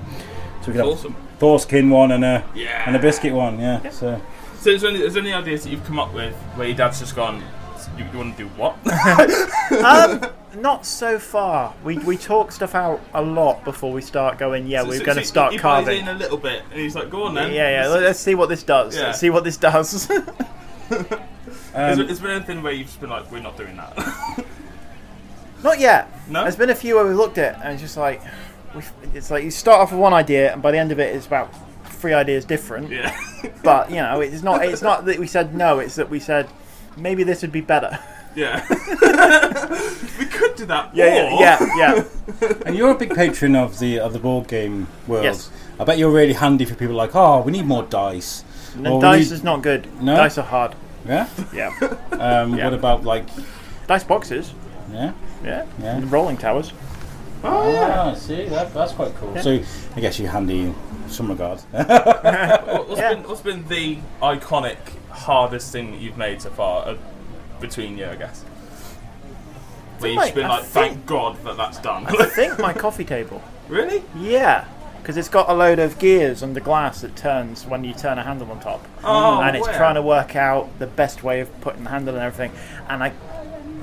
[0.62, 1.16] So we can have Awesome.
[1.40, 2.84] Thorskin one and a Yeah.
[2.88, 3.60] and a biscuit one.
[3.60, 3.90] Yeah.
[3.90, 4.22] So
[4.60, 6.78] So is there, any, is there any ideas that you've come up with where your
[6.78, 7.44] dad's just gone?
[7.98, 8.76] You, you want to do what?
[9.86, 10.26] um,
[10.62, 11.74] not so far.
[11.84, 14.66] We we talk stuff out a lot before we start going.
[14.68, 16.02] Yeah, So- we're so- going to so start he buys carving.
[16.02, 17.86] in a little bit, and he's like, "Go on Yeah, then." yeah.
[17.86, 18.96] Is- let- Let's see what this does.
[18.96, 19.08] Yeah.
[19.08, 20.10] Let's see what this does.
[21.76, 24.46] Is, um, there, is there anything where you've just been like, "We're not doing that"?
[25.64, 26.12] Not yet.
[26.30, 26.44] No?
[26.44, 28.22] There's been a few where we've looked at it and it's just like,
[28.76, 31.16] we've, it's like you start off with one idea and by the end of it
[31.16, 31.50] it's about
[31.86, 32.92] three ideas different.
[32.92, 33.16] yeah.
[33.64, 34.64] But you know, it's not.
[34.64, 35.80] It's not that we said no.
[35.80, 36.48] It's that we said
[36.98, 37.98] maybe this would be better.
[38.36, 38.64] Yeah.
[40.20, 40.92] we could do that.
[40.94, 42.04] Yeah, or- yeah, yeah,
[42.42, 42.54] yeah.
[42.66, 45.24] and you're a big patron of the of the board game world.
[45.24, 45.50] Yes.
[45.80, 48.44] I bet you're really handy for people like, oh, we need more dice.
[48.76, 49.88] And Or dice need- is not good.
[50.02, 50.16] No?
[50.16, 50.76] Dice are hard.
[51.08, 51.28] Yeah.
[51.54, 51.72] Yeah.
[52.12, 52.65] Um, Yeah.
[52.65, 53.26] What about like,
[53.88, 54.53] dice boxes.
[54.91, 55.12] yeah,
[55.43, 55.66] Yeah.
[55.80, 55.97] yeah.
[55.97, 56.72] And rolling towers.
[57.43, 59.32] Ah, see, that, that's quite cool.
[59.36, 59.41] Yeah.
[59.41, 59.60] So
[59.95, 60.76] I guess you're handy in
[61.08, 61.60] some regard.
[61.72, 63.14] What- What's Yeah.
[63.14, 64.78] been what's been the iconic
[65.10, 66.95] hardest thing that you've made so far uh,
[67.60, 68.43] between you, I guess?
[69.99, 72.74] Where you've like- been I like, think- "Thank God that that's done." I think my
[72.74, 73.41] coffee table.
[73.70, 74.03] really?
[74.18, 74.66] Yeah.
[75.06, 78.24] Because it's got a load of gears under glass that turns when you turn a
[78.24, 78.84] handle on top.
[79.03, 79.78] Oh, and it's wow.
[79.78, 82.51] trying to work out the best way of putting the handle and everything.
[82.89, 83.14] And I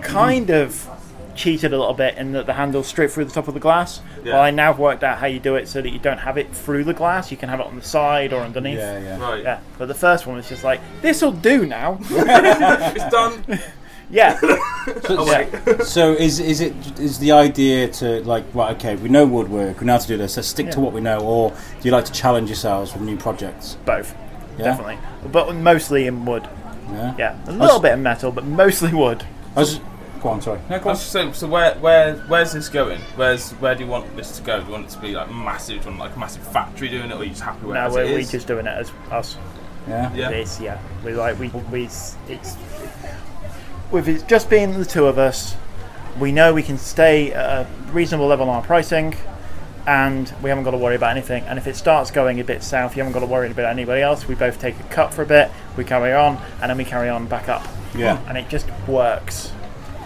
[0.02, 0.54] kind hmm.
[0.54, 0.90] of
[1.36, 4.00] cheated a little bit in that the handle's straight through the top of the glass.
[4.24, 4.32] Yeah.
[4.32, 6.38] Well, I now have worked out how you do it so that you don't have
[6.38, 7.30] it through the glass.
[7.30, 8.78] You can have it on the side or underneath.
[8.78, 9.20] yeah, yeah.
[9.20, 9.44] Right.
[9.44, 12.00] Yeah, but the first one was just like, this'll do now.
[12.10, 13.44] It's done.
[14.12, 14.38] yeah,
[15.08, 15.82] Oh, wait.
[15.84, 18.76] So is is it is the idea to like right?
[18.76, 19.80] Okay, we know woodwork.
[19.80, 20.36] We know how to do this.
[20.36, 21.18] Let's stick to what we know.
[21.20, 23.76] Or do you like to challenge yourselves with new projects?
[23.84, 24.14] both,
[24.58, 24.64] Yeah?
[24.64, 24.98] definitely.
[25.30, 26.48] But mostly in wood.
[26.90, 27.14] Yeah.
[27.18, 29.24] Yeah, a little bit of metal, but mostly wood.
[29.56, 29.80] I was
[30.22, 30.60] Go on, sorry.
[30.70, 33.00] No, I was just saying, so where, where, where's this going?
[33.16, 34.60] Where's, where do you want this to go?
[34.60, 35.82] Do you want it to be like massive?
[35.82, 37.76] Do you want like a massive factory doing it, or are you just happy with
[37.76, 39.36] it No, we're, it we're just doing it as us.
[39.88, 40.14] Yeah.
[40.14, 40.30] Yeah.
[40.30, 40.80] This, yeah.
[41.04, 42.16] We like we we it's
[43.92, 45.54] with it just being the two of us,
[46.18, 49.14] we know we can stay at a reasonable level on our pricing,
[49.86, 51.42] and we haven't got to worry about anything.
[51.44, 54.02] And if it starts going a bit south, you haven't got to worry about anybody
[54.02, 54.26] else.
[54.28, 57.08] We both take a cut for a bit, we carry on, and then we carry
[57.08, 57.66] on back up.
[57.94, 58.20] Yeah.
[58.28, 59.52] And it just works.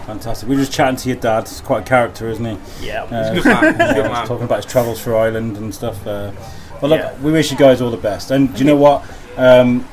[0.05, 0.47] Fantastic.
[0.47, 1.47] We were just chatting to your dad.
[1.47, 2.87] He's quite a character, isn't he?
[2.87, 3.03] Yeah.
[3.03, 3.63] Uh, Good man.
[3.63, 4.27] yeah, Good he's man.
[4.27, 6.05] talking about his travels through Ireland and stuff.
[6.07, 6.31] Uh,
[6.81, 7.17] well, look, Yeah.
[7.21, 8.31] we wish you guys all the best.
[8.31, 9.03] And do you know what?
[9.35, 9.85] Um,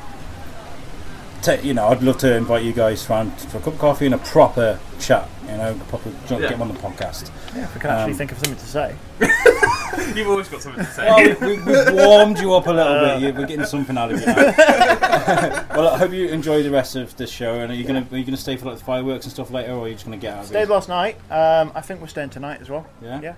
[1.45, 4.05] ta- you know, I'd love to invite you guys round for a cup of coffee
[4.05, 5.29] and a proper chat.
[5.45, 6.39] You know, proper Yeah.
[6.39, 7.29] get them on the podcast.
[7.55, 8.95] yeah, if we can actually Um, think of something to say.
[10.15, 11.05] You've always got something to say.
[11.05, 13.21] Well, we, we, we've warmed you up a little bit.
[13.21, 14.25] You- We're getting something out of you.
[14.25, 14.35] Now.
[15.75, 17.59] well, I hope you enjoy the rest of the show.
[17.59, 19.73] And are you gonna are you gonna stay for like the fireworks and stuff later,
[19.73, 20.69] or are you just gonna get out of Stayed it?
[20.69, 21.17] last night.
[21.31, 22.85] Um, I think we're staying tonight as well.
[23.01, 23.21] Yeah.
[23.21, 23.35] Yeah.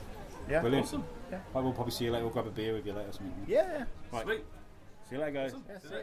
[0.49, 0.61] Yeah.
[0.61, 0.87] Brilliant.
[0.87, 1.03] Awesome.
[1.31, 1.39] Yeah.
[1.53, 2.23] Right, we'll probably see you later.
[2.23, 3.09] We'll grab a beer with you later.
[3.09, 3.33] Or something.
[3.47, 3.83] Yeah.
[4.13, 4.23] Right.
[4.23, 4.43] Sweet.
[5.09, 5.53] See you later, guys.
[5.69, 5.77] yeah.
[5.79, 6.01] see ya.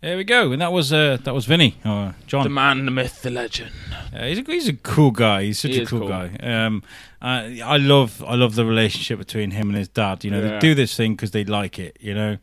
[0.00, 2.44] There we go, and that was uh, that was Vinnie or John.
[2.44, 3.72] The man, the myth, the legend.
[4.14, 5.42] Uh, he's a he's a cool guy.
[5.44, 6.08] He's such He a cool, cool.
[6.08, 6.36] guy.
[6.40, 6.84] Um,
[7.20, 10.22] I I love I love the relationship between him and his dad.
[10.24, 10.50] You know, Yeah.
[10.50, 11.96] they do this thing because they like it.
[12.00, 12.36] You know,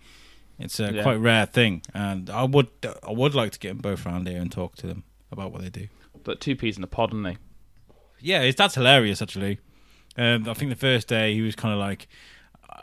[0.60, 1.02] it's a Yeah.
[1.04, 2.68] quite rare thing, and I would
[3.08, 5.62] I would like to get them both around here and talk to them about what
[5.62, 5.88] they do.
[6.26, 7.38] But two peas in a pod, aren't they?
[8.20, 9.60] Yeah, his dad's hilarious actually.
[10.18, 12.08] Um, I think the first day he was kind of like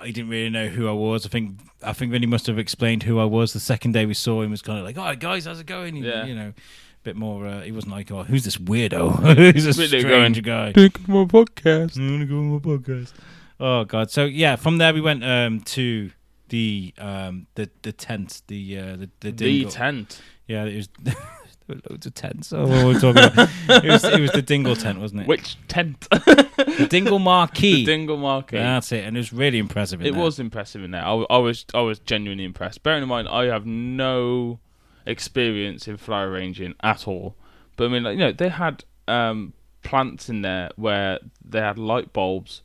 [0.04, 1.24] he didn't really know who I was.
[1.26, 3.52] I think I think Vinnie must have explained who I was.
[3.52, 5.66] The second day we saw him was kind of like, "All right, guys, how's it
[5.66, 6.24] going?" He- Yeah.
[6.26, 7.46] You know, a bit more.
[7.46, 9.36] Uh, he wasn't like, "Oh, who's this weirdo?
[9.52, 11.96] who's this Really strange guy?" Think my podcast.
[11.96, 13.12] I'm gonna go on my podcast.
[13.60, 14.10] Oh god.
[14.10, 16.10] So yeah, from there we went um, to
[16.48, 20.20] the um, the the tent, the uh, the the, The tent.
[20.46, 20.88] Yeah, it was.
[21.88, 22.52] loads of tents.
[22.52, 23.48] Oh, what were we talking about?
[23.68, 25.26] it was it was the dingle tent, wasn't it?
[25.28, 26.06] Which tent?
[26.10, 27.76] the dingle marquee.
[27.76, 28.58] the dingle market.
[28.58, 30.00] That's it, and it was really impressive.
[30.00, 30.22] In It there.
[30.22, 31.04] was impressive in there.
[31.04, 32.82] I, I was I was genuinely impressed.
[32.82, 34.58] Bearing in mind, I have no
[35.06, 37.34] experience in flower arranging at all.
[37.76, 39.52] But I mean, like, you know, they had um,
[39.82, 42.62] plants in there where they had light bulbs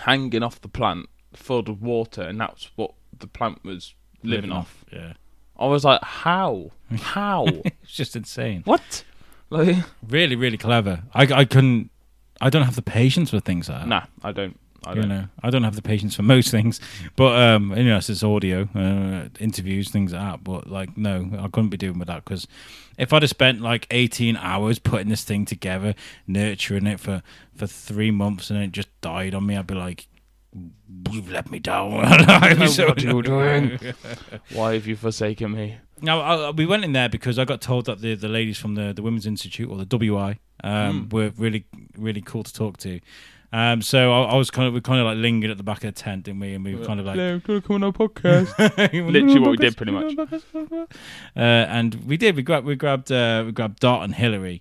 [0.00, 4.84] hanging off the plant, filled with water, and that's what the plant was living, off.
[4.92, 5.14] Yeah,
[5.58, 6.70] I was like, how?
[7.00, 7.46] How?
[7.46, 8.62] it's just insane.
[8.64, 9.04] what?
[9.50, 9.76] Like,
[10.06, 11.02] Really, really clever.
[11.14, 11.90] I, I couldn't.
[12.40, 13.88] I don't have the patience for things like that.
[13.88, 14.58] nah, I don't.
[14.84, 15.08] I you don't.
[15.08, 16.80] know, I don't have the patience for most things,
[17.16, 20.44] but um, you know, it's audio, uh, interviews, things like that.
[20.44, 22.46] But like, no, I couldn't be doing with that because
[22.96, 25.94] if I'd have spent like eighteen hours putting this thing together,
[26.28, 27.22] nurturing it for
[27.56, 30.06] for three months, and it just died on me, I'd be like,
[31.10, 31.90] "You've let me down."
[32.68, 33.78] So What are you doing?
[34.52, 35.76] Why have you forsaken me?
[36.02, 38.74] Now I, we went in there because I got told that the, the ladies from
[38.74, 41.12] the, the Women's Institute or the WI um, Mm.
[41.12, 41.64] were really
[41.96, 43.00] really cool to talk to.
[43.52, 45.78] Um, so I, I was kind of we kind of like lingered at the back
[45.84, 46.52] of the tent, didn't we?
[46.54, 48.58] And we were kind of like I come on our podcast?
[48.92, 50.14] literally what we did, pretty much.
[51.36, 52.34] Uh, and we did.
[52.36, 54.60] We grabbed we grabbed uh, we grabbed Dot and Hilary,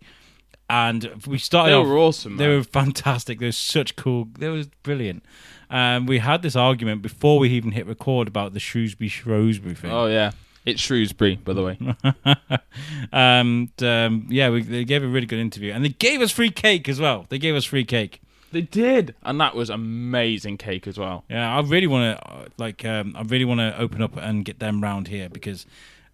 [0.70, 1.72] and we started.
[1.72, 2.38] They off, were awesome.
[2.38, 2.58] they man.
[2.58, 3.40] were fantastic.
[3.40, 4.28] They were such cool.
[4.38, 5.24] They were brilliant.
[5.70, 9.92] Um, we had this argument before we even hit record about the Shrewsbury Shrewsbury thing.
[9.92, 10.32] Oh yeah,
[10.66, 11.80] it's Shrewsbury, by the way.
[13.12, 16.52] and um, yeah, we, they gave a really good interview, and they gave us free
[16.52, 17.26] cake as well.
[17.30, 18.22] They gave us free cake.
[18.52, 21.26] They did, and that was amazing cake as well.
[21.30, 24.60] Yeah, I really want to like, um, I really want to open up and get
[24.60, 25.66] them round here because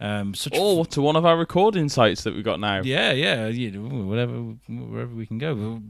[0.02, 0.58] um, such.
[0.58, 2.82] Or to one of our recording sites that we've got now.
[2.82, 5.82] yeah, yeah, you know, whatever, wherever we can go.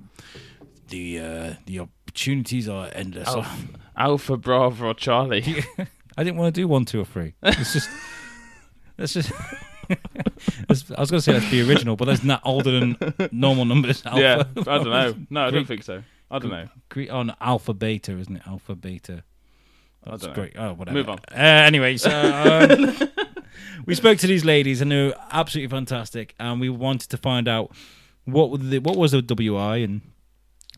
[0.90, 3.28] The uh, the opportunities are endless.
[3.28, 5.64] Alpha, Alpha Bravo or Charlie.
[6.18, 7.34] I didn't want to do one, two, or three.
[7.42, 7.90] It's just.
[8.98, 9.32] That's just.
[9.90, 12.98] I was going to say let's be original, but that's not older than
[13.34, 14.06] normal numbers.
[14.06, 14.20] Alpha.
[14.22, 15.16] yeah, I don't know.
[15.30, 16.04] No, I don't think so.
[16.30, 16.68] I don't know.
[16.88, 18.44] Gre- on alpha beta, isn't it?
[18.48, 19.24] Alpha beta.
[20.06, 20.36] I That's don't know.
[20.36, 20.54] great.
[20.58, 20.98] Oh, whatever.
[20.98, 21.20] Move on.
[21.30, 23.10] Uh, anyway, so um,
[23.86, 26.36] we spoke to these ladies, and they were absolutely fantastic.
[26.40, 27.72] And we wanted to find out
[28.26, 30.02] what the, what was the WI and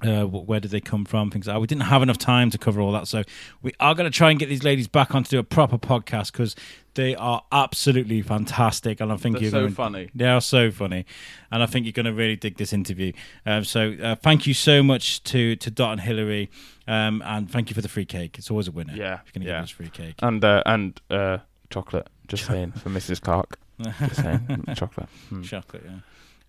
[0.03, 1.59] uh, where did they come from, things like that.
[1.59, 3.23] We didn't have enough time to cover all that, so
[3.61, 5.77] we are going to try and get these ladies back on to do a proper
[5.77, 6.55] podcast because
[6.95, 10.09] they are absolutely fantastic, and I think They're you're so going funny.
[10.13, 11.05] they are so funny,
[11.51, 13.13] and I think you're going to really dig this interview.
[13.45, 16.49] Um, so uh, thank you so much to to Dot and Hilary,
[16.87, 18.37] um, and thank you for the free cake.
[18.37, 18.93] It's always a winner.
[18.95, 19.57] Yeah, if you're going to yeah.
[19.57, 20.15] give us free cake.
[20.21, 21.39] And uh, and uh,
[21.69, 22.07] chocolate.
[22.27, 23.21] Just saying for Mrs.
[23.21, 23.59] Clark.
[23.99, 25.09] Just saying chocolate.
[25.29, 25.41] Hmm.
[25.41, 25.83] Chocolate.
[25.85, 25.99] Yeah.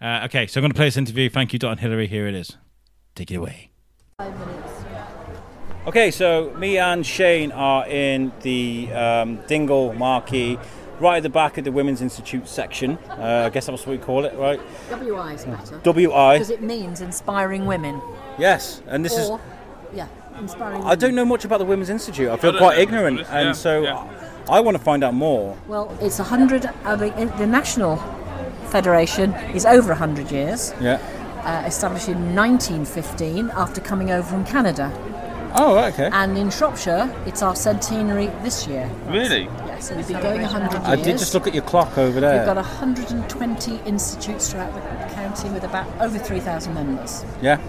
[0.00, 1.30] Uh, okay, so I'm going to play this interview.
[1.30, 2.07] Thank you, Dot and Hilary.
[2.07, 2.57] Here it is.
[3.14, 3.70] Take it away.
[4.18, 4.84] Five minutes.
[5.86, 10.58] Okay, so me and Shane are in the um, Dingle Marquee,
[10.98, 12.96] right at the back of the Women's Institute section.
[13.10, 14.58] Uh, I guess that's what we call it, right?
[14.90, 15.78] WI is better.
[15.80, 16.38] WI.
[16.38, 18.00] Because it means inspiring women.
[18.38, 19.30] Yes, and this is.
[19.94, 20.08] yeah,
[20.38, 20.90] inspiring women.
[20.90, 22.30] I don't know much about the Women's Institute.
[22.30, 24.42] I feel don't quite know, ignorant, yeah, and so yeah.
[24.48, 25.54] I want to find out more.
[25.68, 26.64] Well, it's a hundred.
[26.84, 27.98] Uh, the, the national
[28.70, 30.72] federation is over a hundred years.
[30.80, 30.98] Yeah.
[31.45, 34.90] Uh, established in 1915 after coming over from Canada.
[35.57, 36.09] Oh, okay.
[36.12, 38.90] And in Shropshire, it's our centenary this year.
[39.07, 39.42] Really?
[39.45, 40.84] Yeah, so we've been going 100 years.
[40.84, 42.38] I did just look at your clock over there.
[42.38, 44.80] We've got 120 institutes throughout the
[45.14, 47.24] county with about over 3,000 members.
[47.42, 47.61] yeah.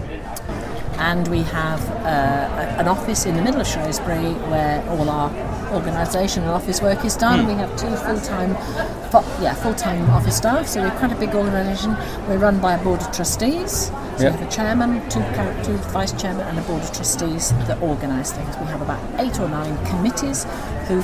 [0.98, 5.30] And we have uh, a- an office in the middle of Shrewsbury where all our
[5.74, 7.40] organisation and office work is done.
[7.40, 7.48] Hmm.
[7.48, 9.05] We have two full-time, fu-
[9.40, 10.66] yeah, full-time office staff.
[10.66, 11.96] So we're quite a big organisation.
[12.28, 13.86] We're run by a board of trustees.
[13.86, 14.30] So Yeah.
[14.30, 15.20] we have a chairman, two,
[15.64, 18.56] two vice chairmen, and a board of trustees that organise things.
[18.58, 20.44] We have about eight or nine committees
[20.88, 20.96] who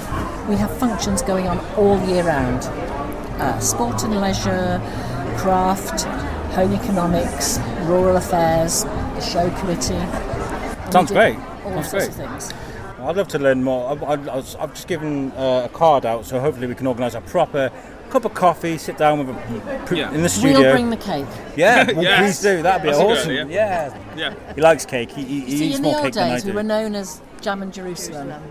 [0.49, 2.65] we have functions going on all year round.
[3.41, 4.81] Uh, sport and leisure,
[5.39, 6.03] craft,
[6.55, 9.95] home economics, rural affairs, the show committee.
[9.95, 11.37] And Sounds great.
[11.65, 12.09] All Sounds sorts great.
[12.09, 12.53] of things.
[13.03, 13.91] I'd love to learn more.
[13.91, 16.87] I, I, I was, I've just given uh, a card out, so hopefully we can
[16.87, 17.69] organise a proper
[18.13, 20.13] cup of coffee, sit down with a, pr- Yeah.
[20.13, 20.61] in the studio.
[20.61, 21.27] We'll bring the cake.
[21.57, 22.19] yeah, well, Yes.
[22.21, 22.63] please do.
[22.63, 23.51] That'd be That's a good awesome.
[23.51, 23.99] yeah.
[24.17, 24.35] Yeah.
[24.55, 25.11] he likes cake.
[25.11, 26.63] He, he, he See, eats in more the old cake than I days, we were
[26.63, 28.43] known as Jam and Jerusalem.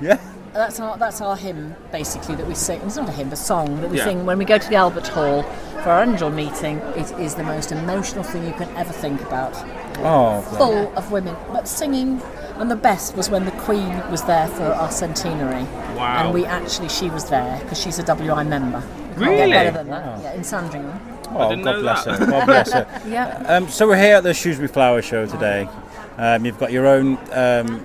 [0.00, 0.18] yeah.
[0.54, 2.80] That's our that's our hymn basically that we sing.
[2.80, 4.04] It's not a hymn, a song that we Yeah.
[4.04, 5.42] sing when we go to the Albert Hall
[5.82, 6.78] for our annual meeting.
[6.96, 9.54] It is the most emotional thing you can ever think about.
[9.98, 12.20] Oh, Full of women, but singing.
[12.58, 15.62] And the best was when the Queen was there for our centenary.
[15.96, 16.24] Wow.
[16.24, 18.78] And we actually, she was there because she's a WI member.
[18.80, 18.84] You
[19.14, 19.50] can't Really?
[19.50, 20.22] Get better than that.
[20.22, 21.00] Yeah, in Sandringham.
[21.30, 22.18] oh God bless that.
[22.18, 22.26] her.
[22.26, 23.00] God bless her.
[23.08, 23.44] Yeah.
[23.46, 25.68] Um, so we're here at the Shrewsbury Flower Show today.
[26.16, 27.84] Um, you've got your own um,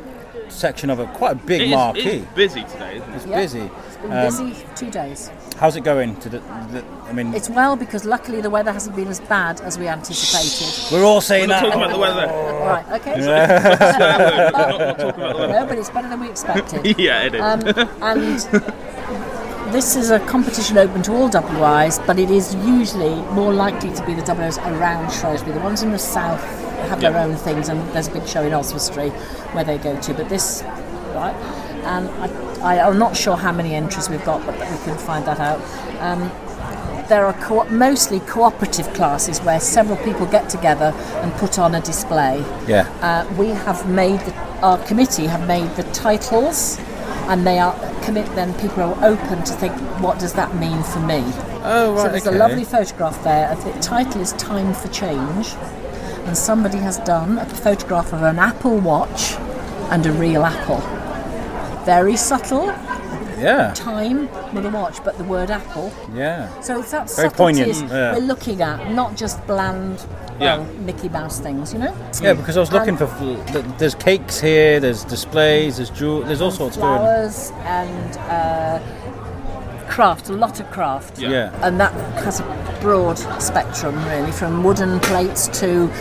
[0.49, 2.01] section of a quite a big It is, marquee.
[2.01, 3.15] it's busy today, isn't it?
[3.15, 3.39] It's Yeah.
[3.41, 3.59] busy.
[3.88, 5.30] It's been Um, busy two days.
[5.64, 6.18] How's it going?
[6.18, 9.61] To the, the, I mean, It's well because luckily the weather hasn't been as bad
[9.61, 10.91] as we anticipated.
[10.91, 11.61] we're all saying We're that.
[11.61, 12.28] talking about the weather.
[12.30, 13.18] All right, okay.
[13.22, 16.86] not, not about No, but it's better than we expected.
[16.99, 17.41] yeah, it is.
[17.41, 17.61] Um,
[18.01, 23.93] and this is a competition open to all WIs, but it is usually more likely
[23.93, 25.53] to be the WIs around Shrewsbury.
[25.53, 26.43] The ones in the south
[26.89, 29.11] have their own things, and there's a big show in Oswestry
[29.53, 30.14] where they go to.
[30.14, 30.61] But this,
[31.16, 31.62] right?
[31.86, 35.25] And I, I, I'm not sure how many entries we've got, but we can find
[35.25, 35.59] that out.
[35.99, 36.31] Um,
[37.09, 41.81] there are co- mostly cooperative classes where several people get together and put on a
[41.81, 42.39] display.
[42.67, 42.88] Yeah.
[43.01, 46.79] Uh, we have made the, our committee have made the titles,
[47.27, 47.73] and they are
[48.03, 48.25] commit.
[48.36, 51.23] Then people are open to think, what does that mean for me?
[51.65, 52.01] Oh, right.
[52.01, 52.36] so there's okay.
[52.36, 53.53] a lovely photograph there.
[53.55, 55.53] The title is "Time for Change,"
[56.25, 59.34] and somebody has done a photograph of an Apple Watch
[59.91, 60.81] and a real apple.
[61.86, 62.67] Very subtle
[63.39, 63.73] Yeah.
[63.75, 65.91] time with a watch, but the word apple.
[66.13, 66.47] Yeah.
[66.61, 68.13] So it's that Very subtlety poignant, yeah.
[68.13, 69.99] we're looking at, not just bland,
[70.39, 70.57] Yeah.
[70.57, 71.93] well, Mickey Mouse things, you know.
[72.21, 73.61] Yeah, because I was looking Um, for.
[73.77, 74.79] There's cakes here.
[74.79, 75.77] There's displays.
[75.77, 76.21] There's jewel.
[76.21, 76.89] There's all sorts going.
[76.89, 76.99] on.
[76.99, 78.79] flowers and uh,
[79.89, 81.19] craft, a lot of craft.
[81.19, 81.29] Yeah.
[81.29, 81.51] Yeah.
[81.67, 81.91] And that
[82.23, 85.91] has a broad spectrum, really, from wooden plates to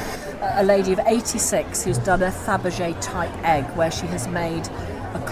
[0.54, 4.68] a lady of 86 who's done a Fabergé type egg where she has made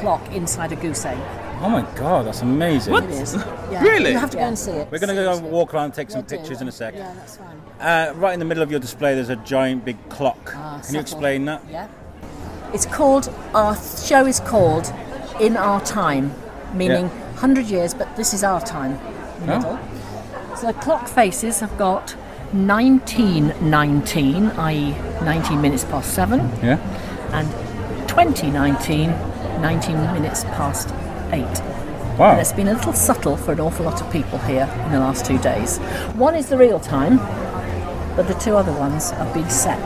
[0.00, 1.18] a clock inside a goose egg.
[1.62, 2.94] Oh my god, that's amazing.
[2.94, 3.34] It is.
[3.70, 3.82] Yeah.
[3.82, 4.10] Really?
[4.10, 4.88] You have to go and see it.
[4.90, 5.48] We're gonna go Seriously.
[5.50, 6.36] walk around and take some Yeah, do.
[6.38, 6.92] pictures in a sec.
[6.94, 7.56] Yeah, that's fine.
[7.80, 10.52] Uh, right in the middle of your display, there's a giant big clock.
[10.56, 11.62] Ah, Can you explain that?
[11.70, 11.86] Yeah.
[12.74, 14.92] It's called, our show is called
[15.38, 16.32] In Our Time,
[16.74, 17.30] meaning Yeah.
[17.34, 18.98] 100 years, but this is our time.
[19.40, 19.58] in the Oh.
[19.58, 19.78] Middle.
[20.56, 22.16] So the clock faces have got
[22.52, 24.94] 1919, i.e.,
[25.24, 26.78] 19 minutes past 7, Yeah.
[27.32, 27.48] and
[28.08, 29.14] 2019,
[29.60, 30.88] 19 minutes past
[31.32, 31.42] 8.
[32.18, 32.32] Wow.
[32.32, 35.00] And it's been a little subtle for an awful lot of people here in the
[35.00, 35.78] last two days.
[36.14, 37.16] One is the real time,
[38.16, 39.84] but the two other ones have been set.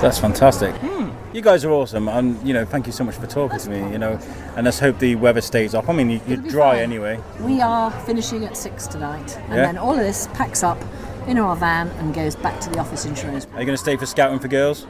[0.00, 0.74] That's fantastic.
[0.76, 1.10] Hmm.
[1.34, 3.78] You guys are awesome, and you know, thank you so much for talking to me.
[3.90, 4.18] You know,
[4.56, 5.88] and let's hope the weather stays up.
[5.88, 6.80] I mean, you, you're dry fine.
[6.82, 7.20] anyway.
[7.40, 9.62] We are finishing at six tonight, and Yeah.
[9.66, 10.78] then all of this packs up
[11.26, 13.56] in our van and goes back to the office in Shrewsbury.
[13.56, 14.86] Are you going to stay for scouting for girls?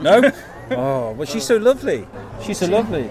[0.00, 0.32] No.
[0.70, 2.06] oh, but she's so lovely.
[2.42, 3.10] She's so lovely.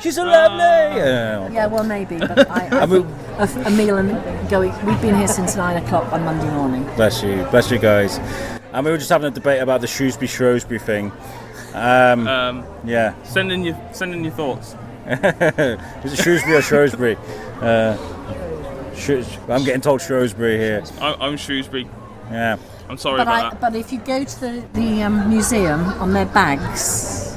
[0.00, 0.58] She's so lovely.
[0.98, 1.48] Yeah.
[1.50, 3.06] Yeah, well, maybe, but I, I I mean-
[3.38, 4.10] a, a meal and
[4.50, 4.72] going.
[4.84, 6.82] We've been here since nine o'clock on Monday morning.
[6.96, 8.18] Bless you, bless you guys.
[8.72, 11.12] And we were just having a debate about the Shrewsbury Shrewsbury thing.
[11.74, 14.74] Um, Um, yeah, send in your send in your thoughts.
[15.06, 17.16] is it Shrewsbury or Shrewsbury?
[17.62, 17.96] Uh,
[18.94, 20.82] Shrews- I'm getting told Shrewsbury here.
[21.00, 21.88] I, I'm Shrewsbury.
[22.30, 22.56] Yeah,
[22.88, 23.60] I'm sorry But I, that.
[23.60, 27.36] but if you go to the, the um, museum on their bags,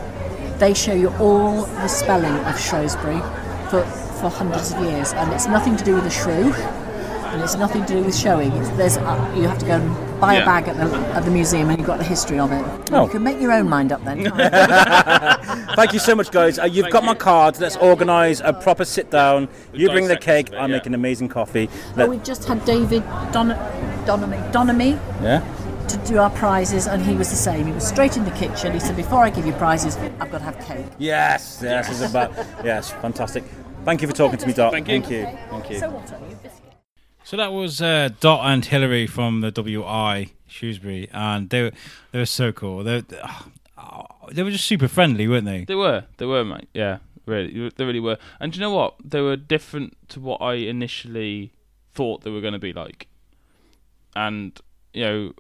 [0.60, 3.20] they show you all the spelling of Shrewsbury
[3.70, 3.84] for
[4.22, 7.84] for hundreds of years, and it's nothing to do with the shrew, and it's nothing
[7.88, 8.52] to do with showing.
[8.52, 10.44] It's, there's uh, you have to go and buy Yeah.
[10.44, 12.64] a bag at the, at the museum, and you've got the history of it.
[12.92, 13.06] Oh.
[13.06, 14.32] You can make your own mind up then.
[15.76, 16.60] Thank you so much, guys.
[16.60, 17.60] Uh, you've got my card.
[17.60, 19.50] Let's organise a proper sit down.
[19.74, 20.60] You bring the dissect this cake.
[20.60, 20.68] I yeah.
[20.68, 21.70] make an amazing coffee.
[21.98, 23.58] Oh, we just had David Don-
[24.06, 24.92] Domoney, Domoney
[25.22, 25.44] yeah.
[25.88, 27.66] to do our prizes, and he was the same.
[27.66, 28.74] He was straight in the kitchen.
[28.74, 31.60] He said, "Before I give you prizes, I've got to have cake." Yes.
[31.64, 31.90] Yes.
[31.90, 32.32] It's about.
[32.64, 32.92] Yes.
[32.92, 33.44] Fantastic.
[33.86, 34.72] Thank you for talking to me, Dot.
[34.72, 35.02] Thank you.
[35.02, 35.38] Thank you.
[35.50, 35.80] Thank you.
[35.80, 36.36] So what are you?
[36.44, 36.62] Biscuit?
[37.24, 41.72] So that was uh, Dot and Hilary from the WI Shrewsbury, and they were
[42.12, 42.84] they were so cool.
[42.84, 43.04] They
[43.78, 45.66] oh, they were just super friendly, weren't they?
[45.66, 46.70] They were, they were, mate.
[46.74, 48.18] Yeah, really, they really were.
[48.40, 48.96] And do you know what?
[49.04, 51.54] They were different to what I initially
[51.94, 53.08] thought they were going to be like.
[54.16, 54.60] And
[54.94, 55.34] you know,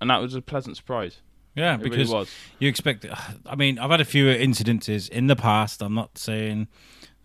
[0.00, 1.20] and that was a pleasant surprise.
[1.54, 2.26] Yeah, It because really
[2.58, 3.06] you expect.
[3.46, 5.82] I mean, I've had a few incidences in the past.
[5.82, 6.68] I'm not saying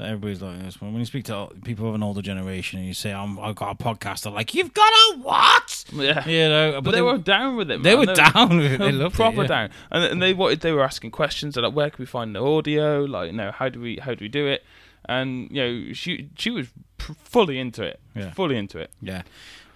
[0.03, 2.93] everybody's like this, but when you speak to people of an older generation and you
[2.93, 6.27] say, I'm, "I've got a podcast," they're like, "You've got a what?" Yeah.
[6.27, 7.83] You know, But, they, were down with it.
[7.83, 8.07] they man.
[8.07, 8.79] were down with it.
[8.79, 9.49] They were loved proper it.
[9.49, 9.67] yeah.
[9.67, 10.61] down, and and they wanted.
[10.61, 13.03] They were asking questions like, "Where can we find the audio?
[13.03, 14.63] Like, you know, how do we how do we do it?"
[15.05, 16.67] And you know, she she was
[16.99, 17.99] fully into it.
[18.15, 18.31] Yeah.
[18.31, 18.91] Fully into it.
[19.01, 19.23] Yeah,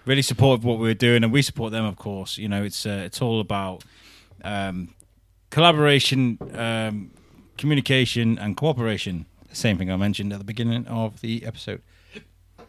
[0.04, 2.38] really supportive of what we were doing, and we support them, of course.
[2.38, 3.84] You know, it's uh, it's all about
[4.44, 4.94] um,
[5.50, 7.10] collaboration, um,
[7.58, 9.26] communication, and cooperation.
[9.52, 11.82] Same thing I mentioned at the beginning of the episode.
[12.56, 12.62] I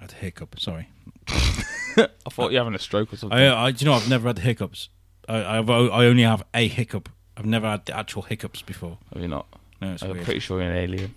[0.00, 0.58] had a hiccup.
[0.58, 0.88] Sorry.
[1.28, 3.38] I thought you were having a stroke or something.
[3.38, 4.88] I, I, do you know, I've never had the hiccups.
[5.28, 7.08] I, I've, I only have a hiccup.
[7.36, 8.98] I've never had the actual hiccups before.
[9.14, 9.46] Are you not?
[9.80, 10.24] No, it's I'm weird.
[10.24, 11.14] pretty sure you're an alien.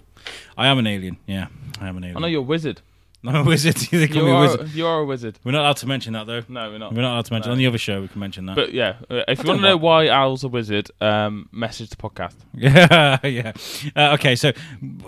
[0.58, 1.18] I am an alien.
[1.28, 1.48] Yeah,
[1.80, 2.18] I am an alien.
[2.18, 2.82] I know you're a wizard.
[3.28, 3.76] I'm a wizard.
[3.92, 4.70] You a are, wizard.
[4.72, 5.40] you are a wizard.
[5.44, 6.42] We're not allowed to mention that though.
[6.48, 6.94] No, we're not.
[6.94, 7.54] We're not allowed to mention No.
[7.54, 8.02] on the other show.
[8.02, 8.56] We can mention that.
[8.56, 11.96] But yeah, uh, if you want to know why Al's a wizard, um, message the
[11.96, 12.36] podcast.
[12.58, 13.52] Yeah, yeah.
[13.96, 14.52] Uh, okay, so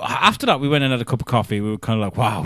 [0.01, 1.61] after that, we went and had a cup of coffee.
[1.61, 2.45] We were kind of like, wow,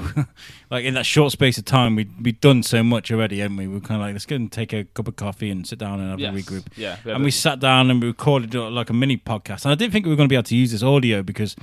[0.72, 3.68] like in that short space of time, we we'd done so much already, hadn't we?
[3.68, 5.80] We were kind of like, let's go and take a cup of coffee and sit
[5.80, 6.34] down and have Yes.
[6.34, 6.66] a regroup.
[6.76, 9.66] Yeah, And we sat down and we recorded uh, like a mini podcast.
[9.66, 11.56] And I didn't think we were going to be able to use this audio because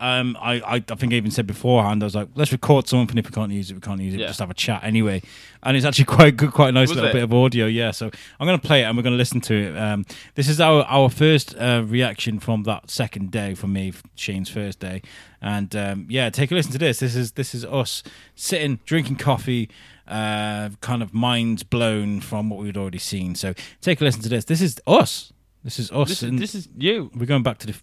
[0.00, 3.18] um, I, I, I think I even said beforehand, I was like, let's record something.
[3.18, 4.20] If we can't use it, we can't use it.
[4.20, 4.28] Yeah.
[4.28, 5.22] Just have a chat anyway.
[5.62, 7.14] And it's actually quite good, quite a nice Was little it?
[7.14, 7.66] bit of audio.
[7.66, 7.90] Yeah.
[7.90, 9.76] So I'm going to play it and we're going to listen to it.
[9.76, 14.48] Um, this is our, our first uh, reaction from that second day for me, Shane's
[14.48, 15.02] first day.
[15.40, 17.00] And um, yeah, take a listen to this.
[17.00, 18.02] This is this is us
[18.34, 19.68] sitting, drinking coffee,
[20.06, 23.34] uh, kind of minds blown from what we'd already seen.
[23.34, 24.44] So take a listen to this.
[24.44, 25.32] This is us.
[25.62, 26.08] This is us.
[26.08, 27.74] This, and this is you we're going back to the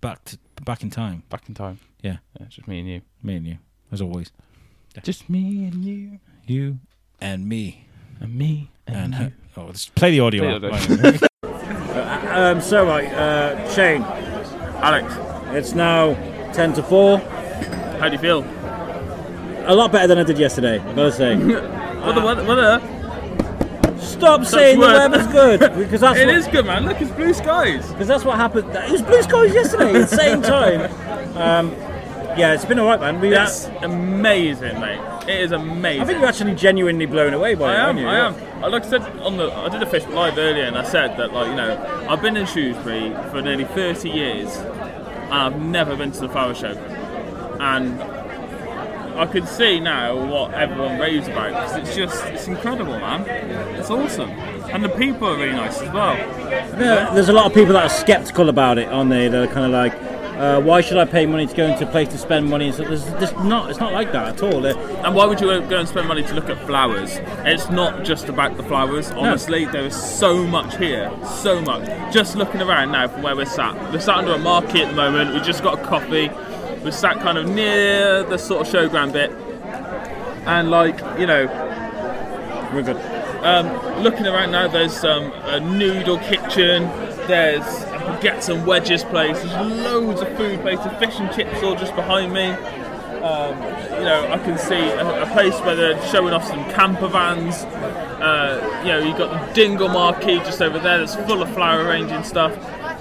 [0.00, 1.22] back to back in time.
[1.30, 1.78] back in time.
[2.02, 2.18] Yeah.
[2.38, 3.00] yeah, just me and you.
[3.22, 3.58] Me and you,
[3.90, 4.30] as always.
[5.02, 6.78] Just me and you You
[7.20, 7.86] and me
[8.20, 9.32] and me and her.
[9.56, 10.58] Oh, let's play the audio.
[10.58, 10.88] Play out.
[10.88, 11.20] the Right.
[12.34, 14.02] Um, so right, uh, Shane.
[14.82, 15.14] Alex,
[15.56, 16.14] It's now
[16.52, 17.18] ten to four.
[17.18, 18.40] how do you feel?
[19.66, 20.80] A lot better than I did yesterday.
[20.80, 21.36] I gotta say.
[22.04, 22.80] Weather, weather, weather.
[24.04, 25.10] Stop saying the word.
[25.10, 26.84] weather's good because that's It what, is good, man.
[26.86, 27.90] Look, it's blue skies.
[27.92, 28.68] because that's what happened.
[28.74, 30.90] It was blue skies yesterday at the same time.
[31.36, 31.72] Um,
[32.38, 33.20] yeah, it's been alright, man.
[33.20, 35.00] We, It's amazing, mate.
[35.28, 36.02] It is amazing.
[36.02, 37.98] I think you're actually genuinely blown away by I it, am?
[37.98, 38.34] I am.
[38.64, 41.16] Uh, Like I said on the, I did a fish live earlier, and I said
[41.18, 45.96] that, like, you know, I've been in Shrewsbury for nearly 30 years, and I've never
[45.96, 46.72] been to the flower show,
[47.60, 48.00] and
[49.16, 53.22] I can see now what everyone raves about because it's just, it's incredible, man.
[53.78, 56.16] It's awesome, and the people are really nice as well.
[56.16, 59.28] Yeah, there's a lot of people that are sceptical about it, aren't they?
[59.28, 59.94] They're kind of like,
[60.36, 62.72] uh, why should I pay money to go into a place to spend money?
[62.72, 63.70] So there's just not.
[63.70, 64.60] It's not like that at all.
[64.60, 67.18] They're- And why would you go and spend money to look at flowers?
[67.44, 69.12] It's not just about the flowers.
[69.12, 71.84] Honestly, there is so much here, so much.
[72.12, 73.74] Just looking around now from where we're sat.
[73.92, 75.34] We're sat under a market at the moment.
[75.34, 76.30] We just got a coffee.
[76.84, 79.30] We're sat kind of near the sort of showground bit,
[80.46, 81.46] and like you know,
[82.74, 82.96] We're good.
[83.42, 86.84] um, looking around now, there's um, a noodle kitchen.
[87.26, 89.40] There's a baguettes and wedges place.
[89.40, 92.50] There's loads of food places, fish and chips all just behind me.
[93.24, 93.54] Um,
[93.98, 97.64] you know, I can see a, a place where they're showing off some camper vans.
[97.64, 101.86] Uh, you know, you've got the Dingle Marquee just over there that's full of flower
[101.86, 102.52] arranging stuff.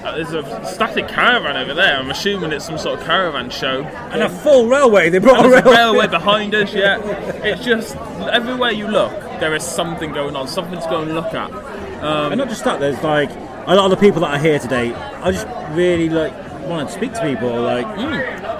[0.03, 1.97] Uh, there's a static caravan over there.
[1.97, 3.83] I'm assuming it's some sort of caravan show.
[3.83, 5.09] And a full railway.
[5.09, 5.71] They brought And a railway.
[5.75, 6.99] railway behind us, yeah.
[7.43, 7.95] It's just
[8.31, 11.51] everywhere you look, there is something going on, something to go and look at.
[11.51, 12.79] and not just that.
[12.81, 13.29] There's like
[13.65, 14.93] a lot of the people that are here today.
[14.93, 16.33] I just really like
[16.67, 17.87] want to speak to people, like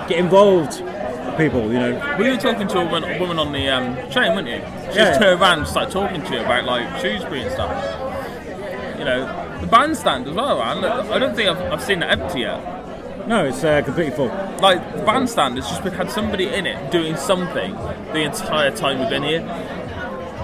[0.08, 0.82] get involved.
[1.38, 2.16] People, you know.
[2.20, 4.58] We were talking to a woman, a woman on the um, train, weren't you?
[4.91, 5.06] She Yeah.
[5.10, 9.00] just turned around and started talking to you about like Shrewsbury and stuff.
[9.00, 10.84] You know, the bandstand as well, man.
[10.84, 13.28] I don't think I've, I've seen it empty yet.
[13.28, 14.28] No, it's uh, completely full.
[14.59, 17.74] Like the bandstand has just been, had somebody in it doing something
[18.11, 19.41] the entire time we've been here.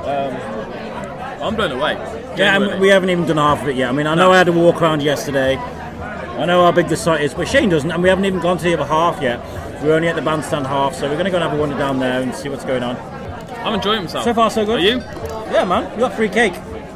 [0.05, 1.93] Um, I'm blown away.
[2.38, 3.89] Yeah, and we haven't even done half of it yet.
[3.89, 5.57] I mean, I know I had a walk around yesterday.
[5.57, 8.57] I know how big the site is, but Shane doesn't, and we haven't even gone
[8.57, 9.43] to the other half yet.
[9.84, 11.78] We're only at the bandstand half, so we're going to go and have a wander
[11.78, 12.95] down there and see what's going on.
[13.65, 14.24] I'm enjoying myself.
[14.24, 14.80] So far, so good.
[14.80, 14.99] Are you?
[15.51, 16.53] Yeah, man, we got free cake.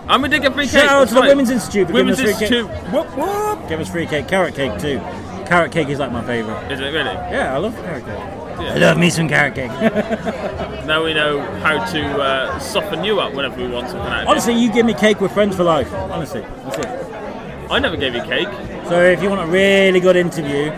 [0.08, 0.82] And we did get free cake.
[0.82, 1.30] Shout out to the right.
[1.30, 2.84] Women's Institute for Women's giving us free Institute.
[2.84, 2.93] cake.
[2.93, 3.70] Whoop whoop.
[3.70, 4.99] Give us free cake, carrot cake too.
[5.45, 6.72] Carrot cake is like my favourite.
[6.72, 7.14] Is it really?
[7.14, 8.18] Yeah, I love carrot cake.
[8.18, 8.74] Yeah.
[8.74, 9.72] I love me some carrot cake.
[10.84, 14.28] Now we know how to uh, soften you up whenever we want something out of
[14.28, 15.91] Honestly, you give me cake with friends for life.
[15.93, 17.72] Honestly, that's it.
[17.72, 18.49] I never gave you cake.
[18.89, 20.72] So if you want a really good interview,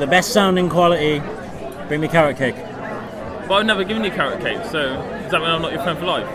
[0.00, 1.22] the best sounding quality,
[1.86, 2.56] bring me carrot cake.
[3.46, 5.96] But I've never given you carrot cake, so does that mean I'm not your friend
[5.98, 6.26] for life?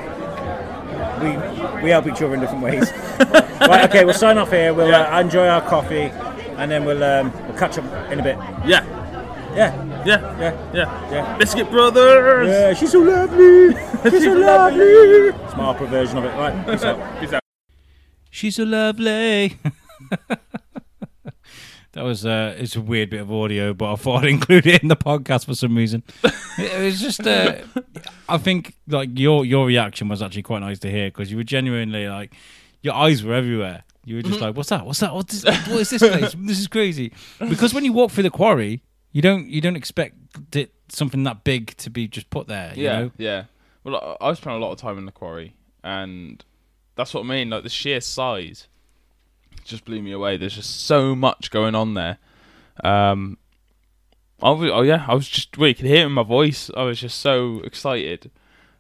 [1.24, 2.92] We we help each other in different ways.
[3.62, 4.74] right, okay, we'll sign off here.
[4.74, 5.16] We'll Yeah.
[5.16, 6.12] uh, enjoy our coffee,
[6.60, 8.38] and then we'll um, we'll catch up in a bit.
[8.66, 8.84] Yeah.
[9.56, 9.72] Yeah,
[10.04, 10.38] Yeah.
[10.40, 11.12] yeah, Yeah.
[11.12, 11.38] yeah.
[11.38, 12.48] Biscuit Brothers.
[12.50, 13.74] Yeah, she's so lovely.
[14.10, 14.84] She's so lovely.
[14.84, 16.30] It's my opera version of it.
[16.36, 17.20] Right, peace out.
[17.22, 17.42] Peace out.
[18.32, 19.58] She's so lovely.
[21.94, 24.82] that was uh, it's a weird bit of audio, but I thought I'd include it
[24.82, 26.04] in the podcast for some reason.
[26.58, 27.58] it was just, uh,
[28.28, 31.44] I think like your your reaction was actually quite nice to hear because you were
[31.44, 32.34] genuinely like,
[32.82, 33.84] your eyes were everywhere.
[34.06, 34.86] You were just like, "What's that?
[34.86, 35.14] What's that?
[35.14, 36.36] What's this, what is this place?
[36.38, 38.84] This is crazy." Because when you walk through the quarry,
[39.14, 40.16] you don't you don't expect
[40.56, 42.74] it, something that big to be just put there.
[42.76, 43.00] You Yeah.
[43.00, 43.12] know?
[43.18, 43.44] Yeah.
[43.86, 46.44] Well, I- spent a lot of time in the quarry, and
[46.96, 47.50] that's what I mean.
[47.50, 48.68] Like the sheer size
[49.64, 50.38] just blew me away.
[50.38, 52.18] There's just so much going on there.
[52.84, 53.38] Um,
[54.42, 56.70] I was, oh yeah, I was just well, you could hear it in my voice.
[56.76, 58.30] I was just so excited.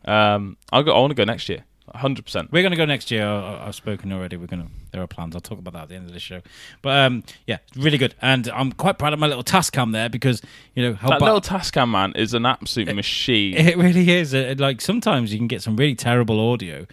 [0.05, 0.93] Um, I go.
[0.95, 1.63] I want to go next year.
[1.95, 2.51] hundred percent.
[2.51, 3.26] We're going to go next year.
[3.26, 4.36] I- I've spoken already.
[4.36, 4.69] We're going to.
[4.91, 5.36] There are plans.
[5.36, 6.41] I'll talk about that at the end of the show.
[6.82, 8.13] But um, yeah, really good.
[8.21, 10.41] And I'm quite proud of my little Tascam there because
[10.76, 13.55] you know how That ba- little Tascam man is an absolute machine.
[13.57, 14.34] It really is.
[14.36, 16.86] Uh, like sometimes you can get some really terrible audio.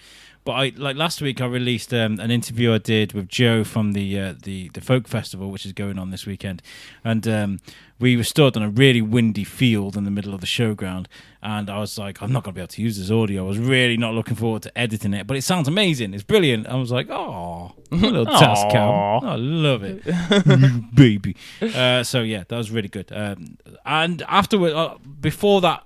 [0.45, 3.93] But I like last week I released um, an interview I did with Joe from
[3.93, 6.62] the uh, the the folk festival which is going on this weekend,
[7.05, 7.61] and um,
[7.99, 11.07] we were stood on a really windy field in the middle of the showground,
[11.43, 13.45] and I was like, I'm not going to be able to use this audio.
[13.45, 16.14] I was really not looking forward to editing it, but it sounds amazing.
[16.14, 16.66] It's brilliant.
[16.66, 19.22] I was like, oh, little Tascam.
[19.22, 20.05] I love it,
[20.95, 21.36] baby.
[21.61, 23.12] Uh, so yeah, that was really good.
[23.12, 25.84] Um, and afterward, uh, before that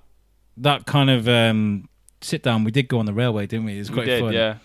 [0.57, 1.89] that kind of um,
[2.25, 3.77] sit down, we did go on the railway, didn't we?
[3.77, 4.33] It was We did, fun.
[4.33, 4.57] yeah,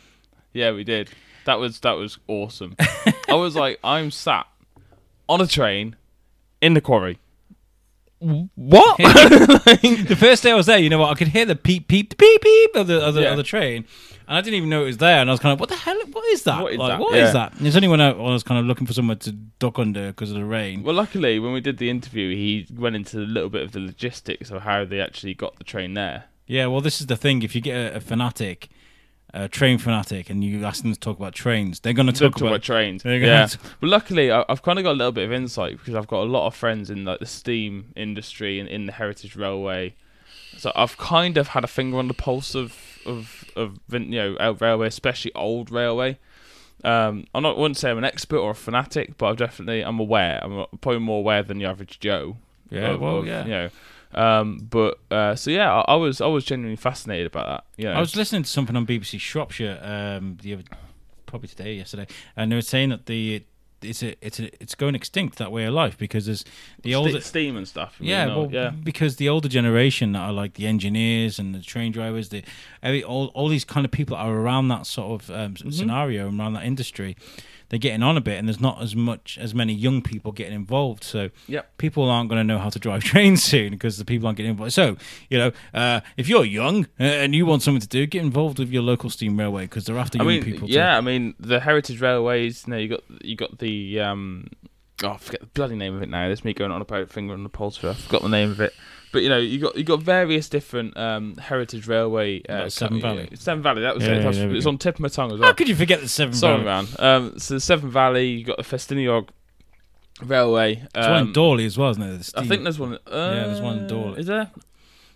[0.54, 1.10] yeah, we did.
[1.46, 2.76] That was that was awesome.
[3.28, 4.48] I was like, I'm sat
[5.28, 5.96] on a train
[6.62, 7.20] in the quarry.
[8.20, 8.98] What?
[8.98, 11.10] the first day I was there, you know what?
[11.10, 13.32] I could hear the peep, peep, peep, peep of the of the, Yeah.
[13.32, 13.86] of the train,
[14.28, 15.22] and I didn't even know it was there.
[15.22, 15.98] And I was kind of, what the hell?
[16.12, 16.62] What is that?
[16.62, 17.00] What is like, that?
[17.00, 17.32] What is Yeah.
[17.32, 17.54] that?
[17.58, 20.32] And it's only when I was kind of looking for somewhere to duck under because
[20.32, 20.84] of the rain.
[20.84, 23.80] well, luckily, when we did the interview, he went into a little bit of the
[23.80, 26.26] logistics of how they actually got the train there.
[26.50, 27.44] Yeah, well, this is the thing.
[27.44, 28.70] If you get a, a fanatic,
[29.34, 32.34] a train fanatic, and you ask them to talk about trains, they're going to Talk
[32.34, 32.62] talk, about, about.
[32.64, 33.06] trains.
[33.06, 33.46] Yeah.
[33.52, 36.08] t- But luckily, I, I've kind of got a little bit of insight because I've
[36.08, 39.94] got a lot of friends in like the steam industry and in the heritage railway.
[40.58, 42.76] So I've kind of had a finger on the pulse of
[43.06, 46.18] of of you know railway, especially old railway.
[46.84, 49.82] Um, I'm not I wouldn't say I'm an expert or a fanatic, but I'm definitely
[49.82, 50.40] I'm aware.
[50.44, 52.38] I'm probably more aware than the average Joe.
[52.72, 53.44] Yeah, of- well, yeah.
[53.44, 53.70] You know,
[54.14, 57.64] um, but uh, so yeah, I, I was I was genuinely fascinated about that.
[57.82, 60.64] You know, I was listening to something on BBC Shropshire um, the other,
[61.26, 63.44] probably today, yesterday, and they were saying that the
[63.82, 66.44] it's a, it's a, it's going extinct that way of life because there's
[66.82, 67.96] the Ste- older steam and stuff.
[68.02, 68.72] yeah, know, well, yeah.
[68.72, 72.44] because the older generation that are like the engineers and the train drivers, the
[72.84, 75.70] every, all all these kind of people are around that sort of um, Mm-hmm.
[75.70, 77.16] scenario and around that industry.
[77.70, 80.54] They're getting on a bit, and there's not as much as many young people getting
[80.54, 81.04] involved.
[81.04, 81.78] So Yep.
[81.78, 84.52] people aren't going to know how to drive trains soon because the people aren't getting
[84.52, 84.74] involved.
[84.74, 84.98] So
[85.30, 88.60] you know, uh, if you're young uh, and you want something to do, get involved
[88.60, 90.70] with your local steam railway because they're after I young mean, people.
[90.70, 92.66] yeah, I mean the heritage railways.
[92.68, 94.48] You know, you got you got the um,
[95.04, 96.26] oh, I forget the bloody name of it now.
[96.28, 97.84] There's me going on about finger on the pulse.
[97.84, 98.74] I forgot the name of it.
[99.12, 102.42] But you know, you got you got various different um, heritage railway.
[102.48, 103.30] Uh, Like Severn co- Valley?
[103.34, 103.82] Severn Valley.
[103.82, 104.36] That was Yeah, it.
[104.36, 105.48] yeah, we it's on tip of my tongue as well.
[105.50, 106.88] How could you forget the Seven Sorry, Valley?
[107.00, 107.06] man.
[107.32, 109.30] Um, so the Severn Valley, you got the Ffestiniog
[110.22, 110.84] Railway.
[110.94, 112.18] There's one in Um, Dawley as well, isn't there?
[112.18, 112.94] The I think there's one.
[112.94, 114.20] Uh, Yeah, there's one in Dawley.
[114.20, 114.52] Is there?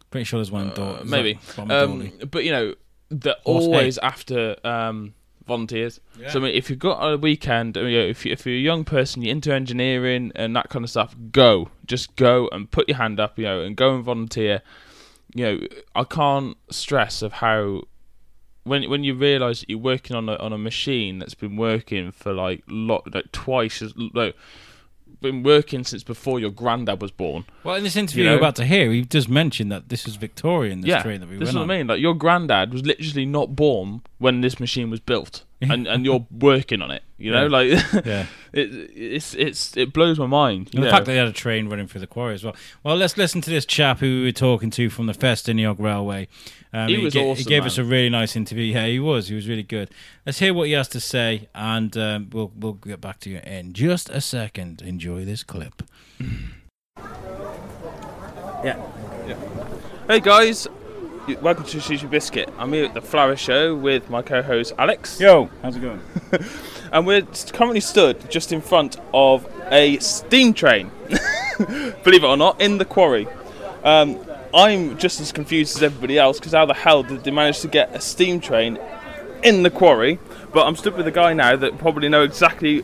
[0.09, 1.03] pretty sure there's one in Uh, Dawley.
[1.05, 1.39] maybe.
[1.57, 2.75] Um, but you know,
[3.09, 5.13] they're Horse always after um,
[5.45, 5.99] volunteers.
[6.29, 8.59] So I mean, if you've got a weekend, you know, if, you, if you're a
[8.59, 11.69] young person, you're into engineering and that kind of stuff, go.
[11.85, 14.61] Just go and put your hand up, you know, and go and volunteer.
[15.35, 17.83] You know, I can't stress of how
[18.63, 22.11] when when you realise that you're working on a on a machine that's been working
[22.11, 24.35] for like lot like twice as like
[25.23, 27.45] been working since before your granddad was born.
[27.63, 28.37] Well, in this interview You are know?
[28.37, 31.37] about to hear, he does mention that this is Victorian, this yeah, train that we
[31.37, 31.75] this is went what on.
[31.75, 31.87] I mean.
[31.87, 36.25] Like your granddad was literally not born when this machine was built, and and you're
[36.31, 37.03] working on it.
[37.17, 37.49] You know, Yeah.
[37.49, 37.67] like
[38.05, 38.25] Yeah.
[38.51, 40.69] it, it's it's it blows my mind.
[40.73, 40.91] And the know.
[40.91, 42.55] fact that they had a train running through the quarry as well.
[42.83, 46.27] Well, let's listen to this chap who we were talking to from the Ffestiniog Railway.
[46.73, 47.67] Um, He was ga- awesome, He gave man.
[47.67, 48.65] us a really nice interview.
[48.65, 49.27] Yeah, he was.
[49.29, 49.89] He was really good.
[50.25, 53.37] Let's hear what he has to say, and um, we'll we'll get back to you
[53.45, 54.81] in just a second.
[54.81, 55.83] Enjoy this clip.
[58.63, 58.75] yeah.
[59.27, 59.35] yeah.
[60.07, 60.73] Hey guys, y-
[61.27, 62.49] welcome to Sushi Biscuit.
[62.57, 66.01] I'm here at the Flower Show with my co-host Alex, Yo, how's it going?
[66.91, 67.21] and we're
[67.53, 70.91] currently stood just in front of a steam train.
[72.03, 73.27] Believe it or not, in the quarry.
[73.85, 74.19] Um,
[74.53, 77.69] I'm just as confused as everybody else because how the hell did they manage to
[77.69, 78.77] get a steam train
[79.43, 80.19] in the quarry?
[80.51, 82.83] But I'm stood with a guy now that probably know exactly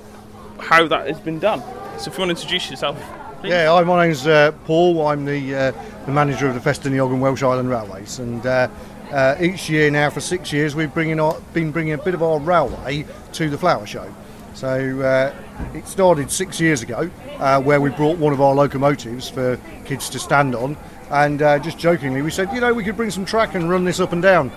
[0.60, 1.60] how that has been done.
[2.00, 2.98] So if you want to introduce yourself,
[3.40, 3.50] please.
[3.50, 5.08] Yeah, hi, my name's uh, Paul.
[5.08, 5.72] I'm the, uh,
[6.06, 8.68] the manager of the Ffestiniog and Welsh Highland Railways, and uh,
[9.12, 12.22] uh, each year now for six years we've bringing our, been bringing a bit of
[12.22, 14.14] our railway to the Flower Show.
[14.54, 15.34] So uh,
[15.74, 20.10] it started six years ago, uh, where we brought one of our locomotives for kids
[20.10, 20.76] to stand on,
[21.12, 24.00] and just jokingly we said, you know, we could bring some track and run this
[24.00, 24.52] up and down,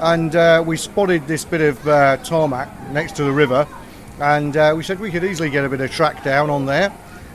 [0.00, 1.82] and we spotted this bit of
[2.24, 3.66] tarmac next to the river,
[4.20, 6.92] and we said we could easily get a bit of track down on there.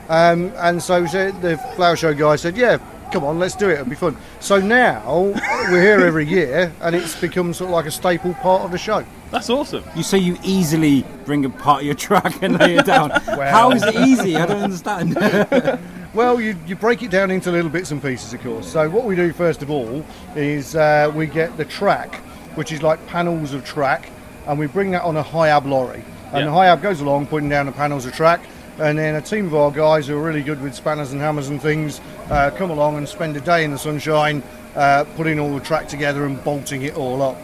[0.08, 2.78] Um, and so the flower show guy said, "Yeah,
[3.12, 3.74] come on, let's do it.
[3.74, 5.32] It'll be fun." So now
[5.70, 8.78] we're here every year, and it's become sort of like a staple part of the
[8.78, 9.04] show.
[9.30, 9.84] That's awesome.
[9.96, 13.10] You say you easily bring a part of your track and lay it down.
[13.26, 14.36] How is it easy?
[14.36, 15.16] I don't understand.
[16.14, 18.70] Well, you, you break it down into little bits and pieces, of course.
[18.70, 20.04] So what we do first of all
[20.36, 22.16] is uh, we get the track,
[22.54, 24.10] which is like panels of track,
[24.46, 26.04] and we bring that on a HIAB lorry.
[26.34, 26.44] And Yeah.
[26.44, 28.40] the HIAB goes along putting down the panels of track,
[28.82, 31.48] and then a team of our guys who are really good with spanners and hammers
[31.48, 34.42] and things uh, come along and spend a day in the sunshine
[34.74, 37.36] uh, putting all the track together and bolting it all up.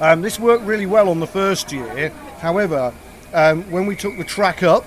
[0.00, 2.10] Um, this worked really well on the first year.
[2.38, 2.94] However,
[3.32, 4.84] um, when we took the track up,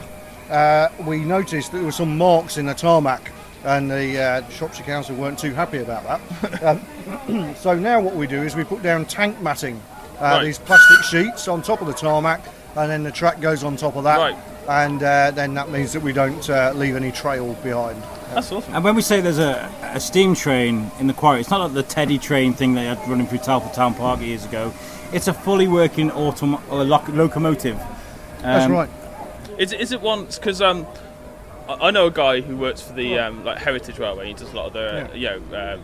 [0.50, 3.32] uh, we noticed that there were some marks in the tarmac,
[3.66, 6.22] and the uh, Shropshire Council weren't too happy about
[6.62, 6.64] that.
[6.64, 9.82] um, so now what we do is we put down tank matting,
[10.20, 10.46] uh, Right.
[10.46, 12.42] these plastic sheets on top of the tarmac,
[12.78, 14.38] and then the track goes on top of that, Right.
[14.68, 18.02] And uh, then that means that we don't uh, leave any trail behind.
[18.34, 18.74] That's awesome.
[18.76, 21.74] and when we say there's a, a steam train in the quarry, it's not like
[21.74, 24.74] the Teddy train thing they had running through Telford Town Park years ago.
[25.14, 27.78] It's a fully working autom- or loc- locomotive.
[28.42, 28.90] That's Um, right.
[29.58, 30.86] Is it, is it once because um,
[31.70, 34.28] I I know a guy who works for the um, like Heritage Railway.
[34.28, 35.78] He does a lot of the you know uh,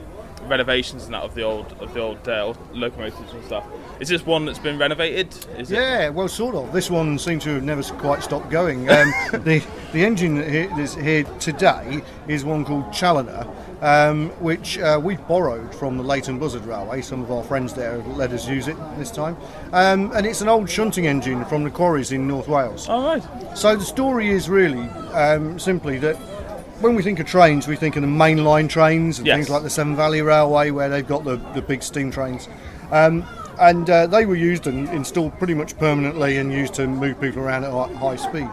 [0.48, 3.66] renovations and that of the old of the old uh, locomotives and stuff.
[4.00, 5.34] Is this one that's been renovated?
[5.58, 5.76] Is it?
[5.76, 6.72] Yeah, well, sort of.
[6.74, 8.90] This one seems to have never quite stopped going.
[8.90, 10.38] Um, the the engine
[10.76, 13.48] that's here today is one called Chaloner,
[13.82, 17.02] um, which uh, we borrowed from the Leighton Buzzard Railway.
[17.02, 19.38] Some of our friends there have let us use it this time,
[19.72, 22.90] um, and it's an old shunting engine from the quarries in North Wales.
[22.90, 23.24] All right.
[23.58, 26.18] So the story is really um, simply that
[26.84, 29.38] when we think of trains, we think of the mainline trains and Yes.
[29.38, 32.50] things like the Severn Valley Railway, where they've got the, the big steam trains.
[32.92, 33.24] Um,
[33.60, 37.42] and uh, they were used and installed pretty much permanently and used to move people
[37.42, 38.50] around at high speed.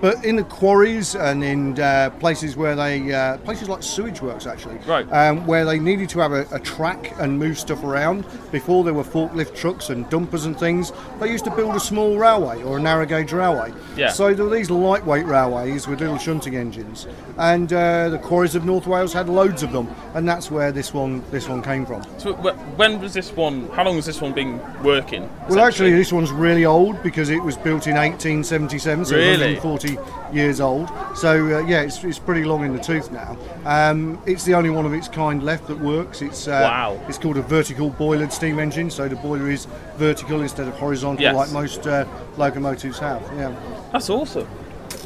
[0.00, 4.46] But in the quarries and in uh, places where they, uh, places like sewage works
[4.46, 5.06] actually, Right.
[5.12, 8.94] um, where they needed to have a, a track and move stuff around before there
[8.94, 12.78] were forklift trucks and dumpers and things, they used to build a small railway or
[12.78, 13.72] a narrow gauge railway.
[13.96, 14.10] Yeah.
[14.10, 17.06] So there were these lightweight railways with little shunting engines,
[17.38, 20.92] and uh, the quarries of North Wales had loads of them, and that's where this
[20.92, 22.02] one this one came from.
[22.18, 23.68] So when was this one?
[23.70, 25.28] How long has this one been working?
[25.48, 29.30] Well, actually, this one's really old because it was built in 1877, so Really?
[29.54, 29.85] 140
[30.32, 30.90] years old.
[31.14, 33.36] So uh, yeah, it's, it's pretty long in the tooth now.
[33.64, 36.22] Um, it's the only one of its kind left that works.
[36.22, 37.00] It's uh, Wow.
[37.08, 39.66] It's called a vertical boilered steam engine, so the boiler is
[39.96, 41.34] vertical instead of horizontal, Yes.
[41.36, 42.04] like most uh,
[42.36, 43.22] locomotives have.
[43.36, 43.54] Yeah.
[43.92, 44.48] that's awesome.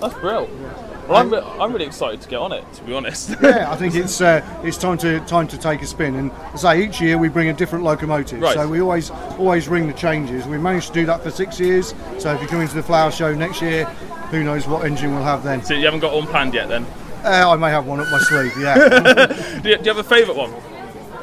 [0.00, 0.50] That's brilliant.
[1.08, 2.64] Well, I'm, re- I'm really excited to get on it.
[2.74, 3.30] To be honest.
[3.42, 6.14] yeah, I think it's uh, it's time to time to take a spin.
[6.14, 8.54] And as I say each year we bring a different locomotive, Right.
[8.54, 10.46] so we always always ring the changes.
[10.46, 11.94] We managed to do that for six years.
[12.18, 13.90] So if you come into the flower show next year,
[14.30, 15.62] who knows what engine we'll have then?
[15.62, 16.84] so you haven't got one planned yet, then?
[17.24, 18.52] Uh, I may have one up my sleeve.
[18.58, 19.26] Yeah.
[19.62, 20.52] Do you, do you have a favourite one?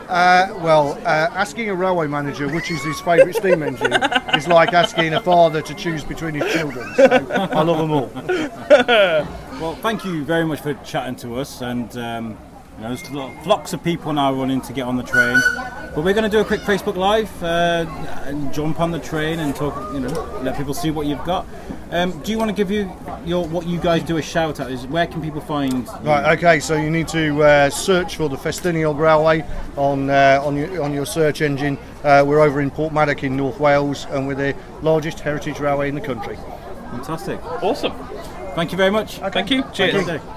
[0.09, 3.91] uh, well, uh, asking a railway manager which is his favourite steam engine
[4.35, 6.93] is like asking a father to choose between his children.
[6.95, 9.27] So I love them all.
[9.57, 12.37] Well, thank you very much for chatting to us, and um,
[12.77, 15.41] you know, there's lo- flocks of people now running to get on the train.
[15.95, 17.85] But we're going to do a quick Facebook Live uh,
[18.25, 19.75] and jump on the train and talk.
[19.93, 21.47] You know, let people see what you've got.
[21.89, 22.91] Um, do you want to give you
[23.25, 24.71] your what you guys do a shout out?
[24.71, 25.73] Is where can people find?
[25.73, 25.91] you?
[26.03, 29.43] Right, okay, so you need to uh, search for the Ffestiniog Railway
[29.75, 31.79] on uh, on your on your search engine.
[32.03, 35.95] Uh, we're over in Porthmadog in North Wales, and we're the largest heritage railway in
[35.95, 36.35] the country.
[36.91, 37.43] Fantastic.
[37.63, 37.93] Awesome.
[38.53, 39.17] Thank you very much.
[39.17, 39.63] Thank you.
[39.73, 40.05] Cheers.
[40.05, 40.36] Thank you.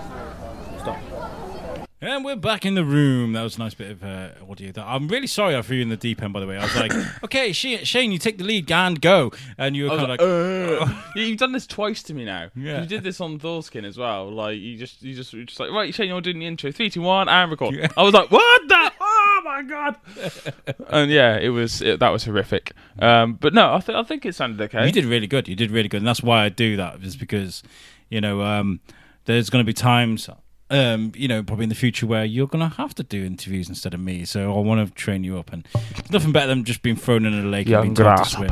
[2.02, 3.34] And we're back in the room.
[3.34, 4.72] That was a nice bit of uh, audio.
[4.72, 6.32] That I'm really sorry I threw you in the deep end.
[6.32, 6.92] By the way, I was like,
[7.24, 10.80] "Okay, Shane, Shane, you take the lead, and go." And you were kind like, of
[10.80, 12.48] like, "Uh." Yeah, you've done this twice to me now.
[12.54, 12.80] Yeah.
[12.80, 14.30] You did this on Thorskin as well.
[14.32, 16.72] Like you just, you just, you're just like, right, Shane, you're doing the intro.
[16.72, 17.74] Three, two, one, and record.
[17.74, 17.88] Yeah.
[17.96, 18.92] I was like, what the?
[19.02, 19.96] Oh my god!
[20.88, 22.72] and yeah, it was it, that was horrific.
[22.98, 24.84] Um, but no, I, th- I think it sounded okay.
[24.84, 25.48] You did really good.
[25.48, 27.02] You did really good, and that's why I do that.
[27.02, 27.62] Is because,
[28.10, 28.80] you know, um,
[29.24, 30.28] there's going to be times,
[30.70, 33.68] um, you know, probably in the future where you're going to have to do interviews
[33.68, 34.24] instead of me.
[34.24, 37.26] So I want to train you up, and there's nothing better than just being thrown
[37.26, 38.50] in a lake Young and being told to swim.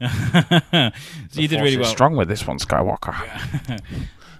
[1.30, 1.90] so you did really well.
[1.90, 3.14] Strong with this one, Skywalker.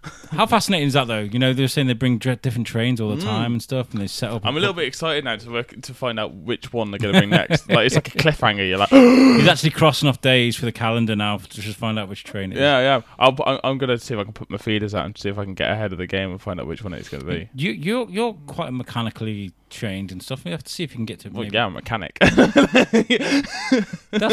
[0.32, 1.20] How fascinating is that, though?
[1.20, 4.00] You know, they're saying they bring dr- different trains all the time and stuff, and
[4.00, 4.42] they set up.
[4.42, 4.46] Mm.
[4.48, 7.14] I'm a little bit excited now to work to find out which one they're going
[7.14, 7.68] to bring next.
[7.68, 8.66] like it's like a cliffhanger.
[8.68, 12.08] You're like, He's actually crossing off days for the calendar now to just find out
[12.08, 12.60] which train it is.
[12.60, 13.00] yeah, yeah.
[13.18, 15.28] I'll, I'm, I'm going to see if I can put my feeders out and see
[15.28, 17.22] if I can get ahead of the game and find out which one it's going
[17.24, 17.48] to be.
[17.54, 20.44] You, you're you're quite mechanically trained and stuff.
[20.44, 21.28] We have to see if you can get to.
[21.30, 22.18] Well, maybe- yeah, I'm a mechanic.
[22.20, 22.54] That's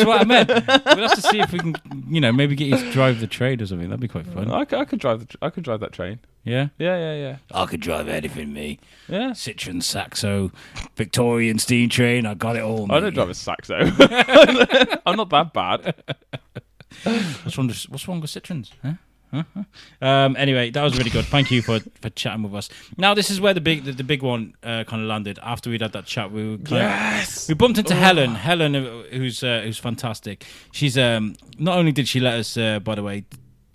[0.05, 0.49] what I meant.
[0.99, 1.75] We'll have to see if we can,
[2.09, 3.87] you know, maybe get you to drive the train or something.
[3.89, 4.51] That'd be quite fun.
[4.51, 6.19] I, could, I could drive the, tr- I could drive that train.
[6.43, 6.69] Yeah.
[6.79, 7.37] Yeah, yeah, yeah.
[7.51, 8.79] I could drive anything, me.
[9.07, 9.31] Yeah.
[9.31, 10.51] Citroen, Saxo,
[10.95, 12.25] Victorian steam train.
[12.25, 12.83] I got it all.
[12.91, 13.01] I mate.
[13.01, 13.75] don't drive a saxo.
[15.05, 15.93] I'm not that bad.
[17.03, 17.67] What's wrong?
[17.67, 18.71] With, what's wrong with Citroens?
[18.81, 18.93] Huh?
[19.31, 19.43] Huh?
[19.53, 19.63] Huh?
[20.05, 21.25] Um, anyway, that was really good.
[21.25, 22.67] Thank you for, for chatting with us.
[22.97, 25.37] Now, this is where the big the, the big one uh, kind of landed.
[25.43, 27.47] After we'd had that chat, we were kind Yes.
[27.47, 28.33] we bumped into Helen.
[28.33, 30.45] Helen, uh, who's uh, who's fantastic.
[30.71, 33.25] She's um not only did she let us, uh, by the way,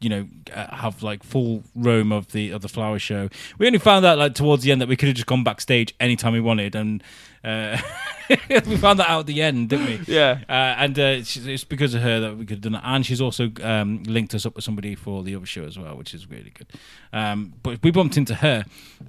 [0.05, 3.29] you know, uh, have like full roam of the of the flower show.
[3.59, 5.95] We only found out like towards the end that we could have just gone backstage
[5.99, 7.03] anytime we wanted, and
[7.43, 7.79] uh,
[8.51, 10.01] we found that out at the end, didn't we?
[10.15, 10.41] Yeah.
[10.49, 12.83] Uh, and uh, she's- it's because of her that we could have done it.
[12.85, 15.97] And she's also um, linked us up with somebody for the other show as well,
[15.97, 16.67] which is really good.
[17.13, 18.65] Um, but we bumped into her,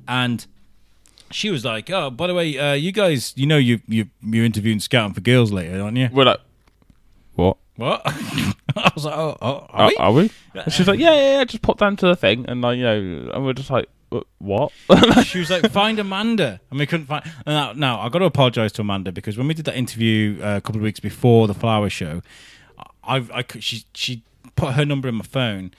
[0.07, 0.45] and
[1.31, 4.45] she was like, "Oh, by the way, uh, you guys, you know, you you you're
[4.45, 6.39] interviewing Scouting for Girls later, aren't you?" We're like,
[7.35, 7.57] what?
[7.77, 8.01] What?
[8.05, 10.31] I was like, "Oh, oh are we?" are we?
[10.53, 12.45] And she's like, yeah, yeah, yeah, just pop down to the thing.
[12.47, 14.71] And, like, you know, and we're just like, "Uh, what?
[15.23, 17.29] she was like, "Find Amanda," and we couldn't find.
[17.45, 20.57] Now, now I got to apologise to Amanda because when we did that interview uh,
[20.57, 22.21] a couple of weeks before the flower show,
[23.03, 24.23] I, I could, she she
[24.55, 25.71] put her number in my phone,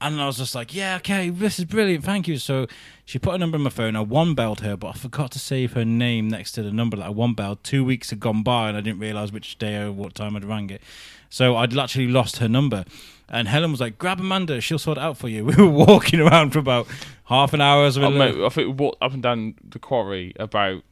[0.00, 2.66] and I was just like, "Yeah, okay, this is brilliant, thank you." So
[3.04, 3.94] she put her number in my phone.
[3.94, 6.96] I one belled her, but I forgot to save her name next to the number
[6.96, 7.62] that I one belled.
[7.62, 10.44] Two weeks had gone by, and I didn't realise which day or what time I'd
[10.44, 10.82] rang it.
[11.28, 12.84] So I'd actually lost her number.
[13.28, 16.20] And Helen was like, "Grab Amanda; she'll sort it out for you." We were walking
[16.20, 16.86] around for about
[17.24, 17.86] half an hour.
[17.86, 20.82] As mate, I think we walked up and down the quarry about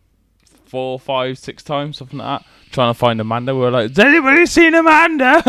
[0.75, 3.55] four, five, six times, something like that, trying to find Amanda.
[3.55, 5.41] We were like, has anybody seen Amanda?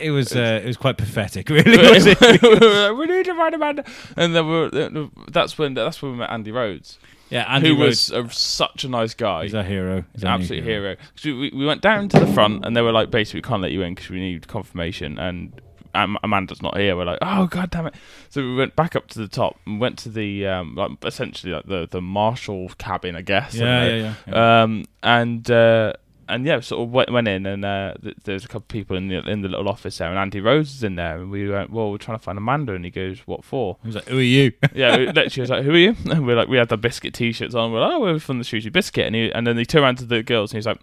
[0.00, 1.76] it was uh, it was quite pathetic, really.
[1.76, 3.84] We were like, we need to find Amanda.
[4.16, 7.00] And then we were, that's when that's when we met Andy Rhodes,
[7.30, 9.44] Yeah, Andy who Rhodes, was a, such a nice guy.
[9.44, 10.04] he's a hero.
[10.12, 10.96] He's An absolute hero.
[10.96, 13.42] 'Cause we, we, we went down to the front and they were like, basically, we
[13.42, 15.18] can't let you in because we need confirmation.
[15.18, 15.52] And
[15.94, 16.96] Am- Amanda's not here.
[16.96, 17.94] We're like, oh god damn it!
[18.28, 21.52] So we went back up to the top and went to the um, like essentially
[21.52, 23.54] like the the marshal cabin, I guess.
[23.54, 24.14] Yeah, yeah, yeah.
[24.28, 24.62] yeah.
[24.62, 25.94] Um, and uh,
[26.30, 28.96] and yeah, sort of went, went in and uh, th- there's a couple of people
[28.96, 31.48] in the in the little office there, and Andy Rhodes is in there, and we
[31.48, 33.76] went, well, we're trying to find Amanda, and he goes, what for?
[33.82, 36.26] he was like, "Who are you?" yeah, we- literally was like, "Who are you?" And
[36.26, 37.72] we're like, we had the biscuit T-shirts on.
[37.72, 39.96] We're like, "Oh, we're from the Shrewsbury Biscuit," and he, and then he turned around
[39.98, 40.80] to the girls and he's like,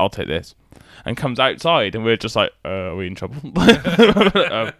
[0.00, 0.54] "I'll take this,"
[1.08, 4.72] and comes outside, and we're just like, uh, "Are we in trouble?" um,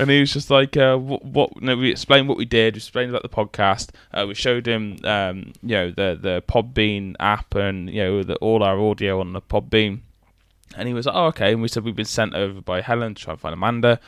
[0.00, 2.74] and he was just like, uh, "What?" what no, we explained what we did.
[2.74, 3.90] We explained about the podcast.
[4.12, 8.34] Uh, we showed him, um, you know, the the Podbean app and you know the,
[8.36, 10.00] all our audio on the Podbean.
[10.76, 13.14] And he was like, "Oh, okay." And we said we've been sent over by Helen
[13.14, 14.00] to try and find Amanda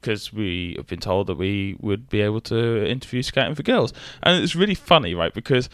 [0.00, 3.92] because we have been told that we would be able to interview scouting for girls.
[4.22, 5.34] And it's really funny, right?
[5.34, 5.68] Because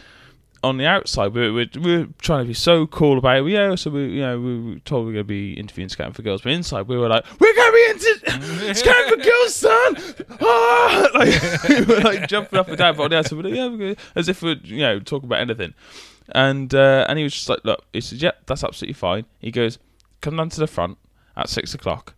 [0.63, 3.49] on the outside, we were, we were trying to be so cool about it.
[3.49, 6.13] Yeah, so we, you know, we were told we are going to be interviewing scouting
[6.13, 9.55] for girls, but inside we were like, "We're going to be into scouting for girls,
[9.55, 9.97] son!"
[10.41, 11.09] Ah!
[11.13, 12.95] Like we were like jumping up and down.
[12.97, 15.27] But on the outside, we were like, yeah, we're as if we're you know talking
[15.27, 15.73] about anything.
[16.29, 19.51] And uh, and he was just like, "Look," he said, "Yeah, that's absolutely fine." He
[19.51, 19.79] goes,
[20.21, 20.97] "Come down to the front
[21.35, 22.13] at six o'clock."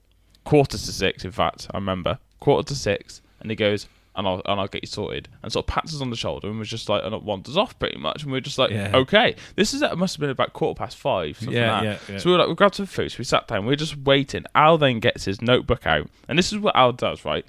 [0.49, 2.17] quarter to six, in fact, I remember.
[2.39, 3.21] Quarter to six.
[3.39, 3.87] And he goes,
[4.19, 5.27] and I'll and I'll get you sorted.
[5.41, 7.57] And sort of pats us on the shoulder and was just like, and it wanders
[7.57, 8.21] off pretty much.
[8.21, 8.91] And we are just like, Yeah.
[8.93, 11.37] okay, this is it must have been about quarter past five.
[11.37, 12.17] Something Yeah, like yeah, yeah.
[12.19, 13.11] So we were like, we grabbed some food.
[13.11, 13.65] So we sat down.
[13.65, 14.45] We were just waiting.
[14.53, 17.45] Al then gets his notebook out, and this is what Al does, right?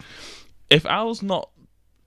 [0.71, 1.51] If Al's not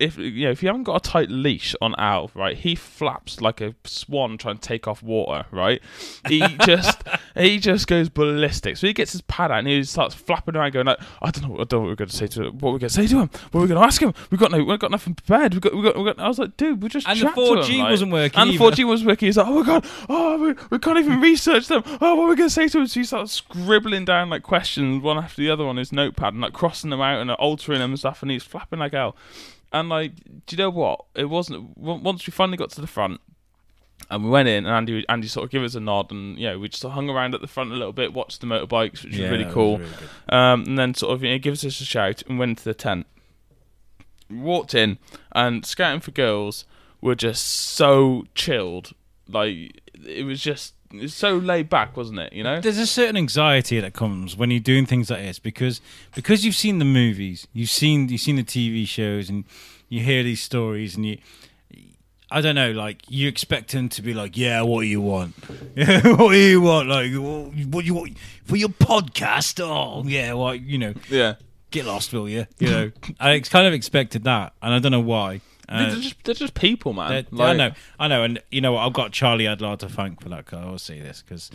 [0.03, 3.41] if you know if you haven't got a tight leash on Al, right, he flaps
[3.41, 5.81] like a swan trying to take off water, right?
[6.27, 7.03] He just
[7.35, 8.77] he just goes ballistic.
[8.77, 11.49] So he gets his pad out and he starts flapping around, going like, I don't
[11.49, 12.57] know, I don't know what we're going to say to him.
[12.59, 13.29] What we're going to say to him?
[13.51, 14.13] What we're going to ask him?
[14.29, 15.53] We got no, we got nothing prepared.
[15.53, 16.19] We got, we got, we got.
[16.19, 18.85] I was like, dude, we just And the 4G like- wasn't working And the 4G
[18.85, 19.27] was working.
[19.27, 21.83] He's like, oh my god, oh we, we can't even research them.
[21.85, 22.87] Oh, what are we going to say to him?
[22.87, 26.41] So he starts scribbling down like questions one after the other on his notepad and
[26.41, 28.21] like crossing them out and like, altering them and stuff.
[28.21, 29.15] And he's flapping like hell.
[29.73, 30.13] And like,
[30.45, 31.05] do you know what?
[31.15, 33.19] It wasn't once we finally got to the front.
[34.09, 36.55] And we went in, and Andy, Andy sort of gave us a nod, and yeah,
[36.57, 39.29] we just hung around at the front a little bit, watched the motorbikes, which Yeah,
[39.29, 39.77] was really cool.
[39.77, 39.91] really.
[40.29, 42.73] Um, and then sort of you know, gives us a shout and went to the
[42.73, 43.07] tent.
[44.29, 44.97] Walked in
[45.31, 46.65] and scouting for girls
[47.01, 48.93] were just so chilled.
[49.27, 52.33] Like it was just it was so laid back, wasn't it?
[52.33, 52.61] You know?
[52.61, 55.81] There's a certain anxiety that comes when you're doing things like this because
[56.15, 59.43] because you've seen the movies, you've seen you've seen the TV shows, and
[59.89, 61.17] you hear these stories, and you.
[62.31, 65.35] I don't know, like you expect them to be like, yeah, what do you want?
[65.75, 66.89] Yeah, what do you want?
[66.89, 69.59] Like, what you want for your podcast?
[69.63, 71.35] Oh, yeah, what you know, Yeah.
[71.69, 72.47] get lost, will you?
[72.57, 75.41] You know, I kind of expected that, and I don't know why.
[75.69, 77.25] Uh, they're just they're just people, man.
[77.31, 78.85] They're- I know, I know, and you know what?
[78.85, 80.45] I've got Charlie Adler to thank for that.
[80.45, 81.49] 'cause I will see this because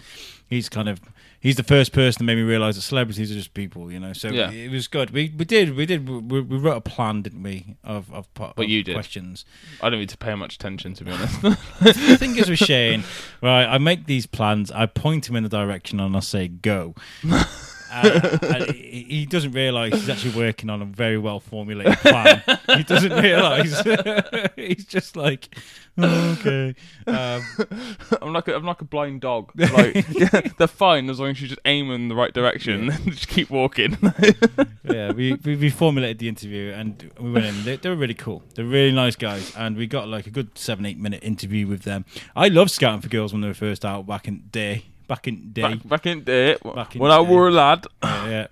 [0.48, 0.98] he's kind of
[1.40, 3.92] he's the first person that made me realize that celebrities are just people.
[3.92, 4.50] You know, so Yeah.
[4.50, 5.10] it was good.
[5.10, 7.76] We we did we did we, we wrote a plan, didn't we?
[7.84, 8.94] Of of, po- But of you did.
[8.94, 9.44] questions.
[9.82, 11.40] I don't need to pay much attention to be honest.
[11.80, 13.04] the thing is with Shane,
[13.42, 13.66] right?
[13.66, 14.70] I make these plans.
[14.72, 16.94] I point him in the direction, and I say go.
[17.90, 22.42] Uh, and he he doesn't realise he's actually working on a very well formulated plan.
[22.76, 23.80] he doesn't realise.
[24.56, 25.54] he's just like,
[25.96, 26.74] "Oh, okay.
[27.06, 27.42] Um,
[28.22, 29.50] I'm like a, I'm like a blind dog.
[29.54, 33.04] Like yeah, they're fine as long as you just aim in the right direction and
[33.12, 33.96] just keep walking.
[34.84, 37.64] yeah, we, we we formulated the interview and we went in.
[37.64, 38.42] They, they were really cool.
[38.54, 41.82] They're really nice guys, and we got like a good seven eight minute interview with
[41.82, 42.04] them.
[42.36, 44.84] I loved scouting for girls when they were first out back in the day.
[45.08, 46.56] Back in day, back, back in day.
[46.62, 47.86] Back in when I the were a lad.
[48.02, 48.46] yeah.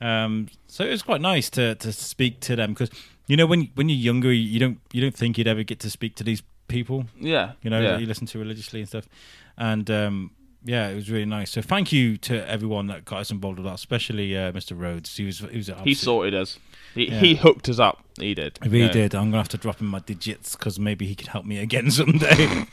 [0.00, 0.24] yeah.
[0.24, 2.90] Um, so it was quite nice to to speak to them because
[3.26, 5.90] you know when when you're younger, you don't you don't think you'd ever get to
[5.90, 7.06] speak to these people.
[7.18, 7.92] Yeah, You know yeah.
[7.92, 9.08] that you listen to religiously and stuff,
[9.56, 10.30] and um,
[10.64, 11.50] yeah, it was really nice.
[11.50, 14.78] So thank you to everyone that got us involved with that, especially uh, Mr.
[14.78, 15.16] Rhodes.
[15.16, 16.58] He was he was he sorted us.
[16.96, 17.20] He, Yeah.
[17.20, 18.02] he hooked us up.
[18.18, 18.58] He did.
[18.64, 18.88] If he Yeah.
[18.90, 21.58] did, I'm gonna have to drop him my digits because maybe he could help me
[21.58, 22.64] again someday.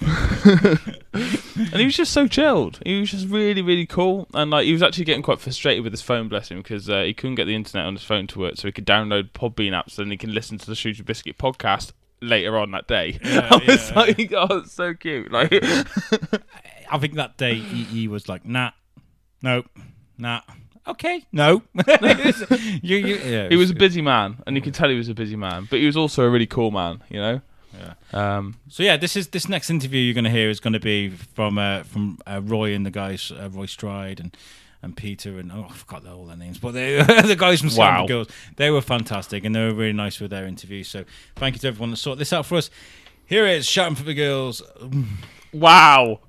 [1.13, 2.79] and he was just so chilled.
[2.85, 4.27] He was just really, really cool.
[4.33, 7.03] And like, he was actually getting quite frustrated with his phone, bless him, because uh,
[7.03, 9.71] he couldn't get the internet on his phone to work, so he could download Podbean
[9.71, 13.19] apps, and he can listen to the Shooter Biscuit podcast later on that day.
[13.23, 13.99] Yeah, I was yeah.
[13.99, 15.31] like, oh, it's so cute.
[15.31, 15.51] Like,
[16.91, 18.71] I think that day he, he was like, nah,
[19.41, 19.65] nope,
[20.17, 20.41] nah,
[20.87, 21.61] okay, no.
[22.81, 25.13] you, you, yeah, he was a busy man, and you could tell he was a
[25.13, 27.03] busy man, but he was also a really cool man.
[27.09, 27.41] You know.
[27.79, 27.93] Yeah.
[28.13, 30.79] Um, So yeah, this is this next interview you're going to hear is going to
[30.79, 34.37] be from uh, from uh, Roy and the guys, uh, Roy Stride and
[34.83, 38.01] and Peter and oh I forgot all their names, but they the guys from Sound
[38.01, 38.07] Wow.
[38.07, 38.27] Girls.
[38.57, 40.83] They were fantastic and they were really nice with their interview.
[40.83, 41.05] So
[41.35, 42.69] thank you to everyone that sorted this out for us.
[43.25, 44.61] Here it is, shouting for the girls.
[45.53, 46.19] wow.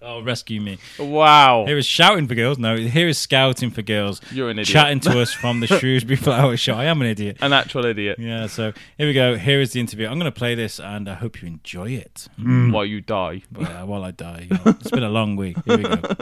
[0.00, 0.78] Oh, rescue me!
[0.98, 1.64] Wow.
[1.66, 2.58] Here is shouting for girls.
[2.58, 4.20] No, here is scouting for girls.
[4.30, 4.68] You're an idiot.
[4.68, 6.74] Chatting to us from the Shrewsbury Flower Show.
[6.74, 7.38] I am an idiot.
[7.40, 8.18] An actual idiot.
[8.18, 8.46] Yeah.
[8.46, 9.36] So here we go.
[9.36, 10.06] Here is the interview.
[10.06, 12.28] I'm going to play this, and I hope you enjoy it.
[12.38, 13.42] While you die.
[13.50, 15.56] But, uh, while I die, you know, it's been a long week.
[15.64, 16.00] Here we go.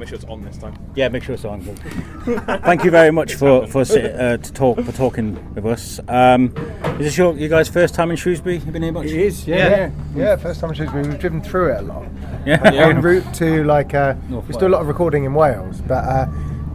[0.00, 0.74] Make sure it's on this time.
[0.94, 1.60] Yeah, make sure it's on.
[2.64, 6.00] Thank you very much for for uh, to talk for talking with us.
[6.08, 6.54] Um,
[6.98, 8.56] is this your you guys' first time in Shrewsbury?
[8.56, 9.08] You been here much?
[9.08, 10.36] It is, yeah, yeah, yeah.
[10.36, 12.06] First time in Shrewsbury, we've driven through it a lot.
[12.46, 12.62] Yeah.
[12.72, 16.26] En route to like, uh, we do a lot of recording in Wales, but uh,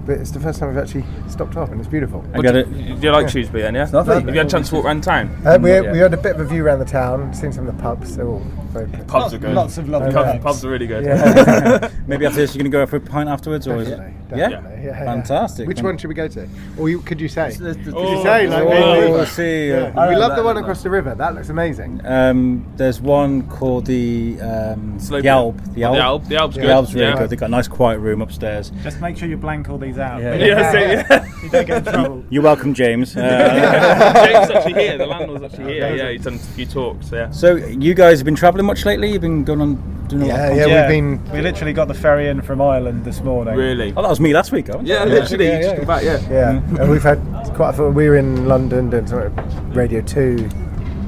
[0.06, 2.24] but it's the first time we've actually stopped off, and it's beautiful.
[2.34, 2.72] I got it.
[2.72, 3.90] Do you like Shrewsbury then, yeah?
[3.92, 4.16] lovely.
[4.16, 5.30] Have you had a chance to walk around town?
[5.46, 7.76] Uh, we, we had a bit of a view around the town, seen some of
[7.76, 8.16] the pubs.
[8.16, 8.40] They're all
[8.72, 9.08] very good.
[9.08, 9.54] Pubs are good.
[9.56, 10.44] Lots of lovely Pubs, pubs.
[10.44, 11.06] pubs are really good.
[11.06, 13.88] Yeah, Maybe after this, you're going to go out for a pint afterwards, or is
[13.90, 13.98] it?
[14.30, 14.50] definitely, Yeah?
[14.50, 15.06] Yeah, yeah.
[15.06, 15.68] Fantastic.
[15.68, 16.48] Which one should we go to?
[16.78, 17.56] Or you, could you say?
[17.56, 18.48] Could Oh, you say?
[18.48, 19.72] Like, Oh, maybe- I see.
[19.72, 21.16] Uh, we love the one across the river.
[21.16, 22.02] That looks amazing.
[22.06, 25.58] Um, there's one called the um, the Alp.
[25.58, 25.98] The The Alp.
[25.98, 26.26] Alp.
[26.26, 26.70] The Alp's The good.
[26.70, 27.30] Alp's really good.
[27.30, 28.72] They've got a nice quiet room upstairs.
[28.84, 30.22] Just make sure you blank all these out.
[30.22, 30.36] Yeah.
[30.36, 31.26] Yeah, so, yeah.
[31.44, 32.26] You don't get in trouble.
[32.30, 33.16] You're welcome, James.
[33.26, 34.98] Uh, James actually here.
[34.98, 35.96] The landlord's actually here.
[35.96, 37.12] Yeah, he's done a few talks.
[37.12, 37.30] Yeah.
[37.32, 39.12] so you guys have been travelling much lately?
[39.12, 40.66] You've been going on doing a lot Yeah, of yeah.
[40.68, 40.82] Yeah.
[40.82, 40.90] we've
[41.24, 41.32] been.
[41.32, 43.56] We literally got the ferry in from Ireland this morning.
[43.56, 43.94] Really?
[43.96, 45.06] Oh, that was me last week, haven't Yeah, I?
[45.06, 45.46] literally.
[45.48, 45.78] Yeah, you just yeah.
[45.78, 46.30] come back, yeah.
[46.30, 47.20] Yeah, and we've had
[47.56, 47.90] quite a few.
[47.90, 50.50] We were in London doing sort of Radio 2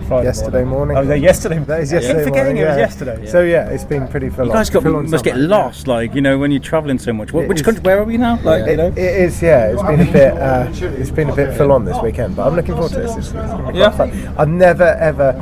[0.08, 0.98] Friday yesterday morning.
[0.98, 1.60] Oh, yeah, yesterday.
[1.60, 2.78] That is I keep forgetting morning, it was yeah.
[2.78, 3.26] yesterday.
[3.28, 5.48] So yeah, it's been pretty full You guys got, full on must get summer.
[5.48, 7.34] lost, like you know, when you're travelling so much.
[7.34, 7.66] What, which is.
[7.66, 7.84] country?
[7.84, 8.40] Where are we now?
[8.42, 9.68] Like, you It, know, it is, yeah.
[9.72, 10.34] It's been a bit.
[10.34, 13.16] Uh, it's been a bit full on this weekend, but I'm looking forward to this.
[13.18, 13.92] It's, it's Yeah.
[13.92, 14.12] fun.
[14.38, 15.34] I've never ever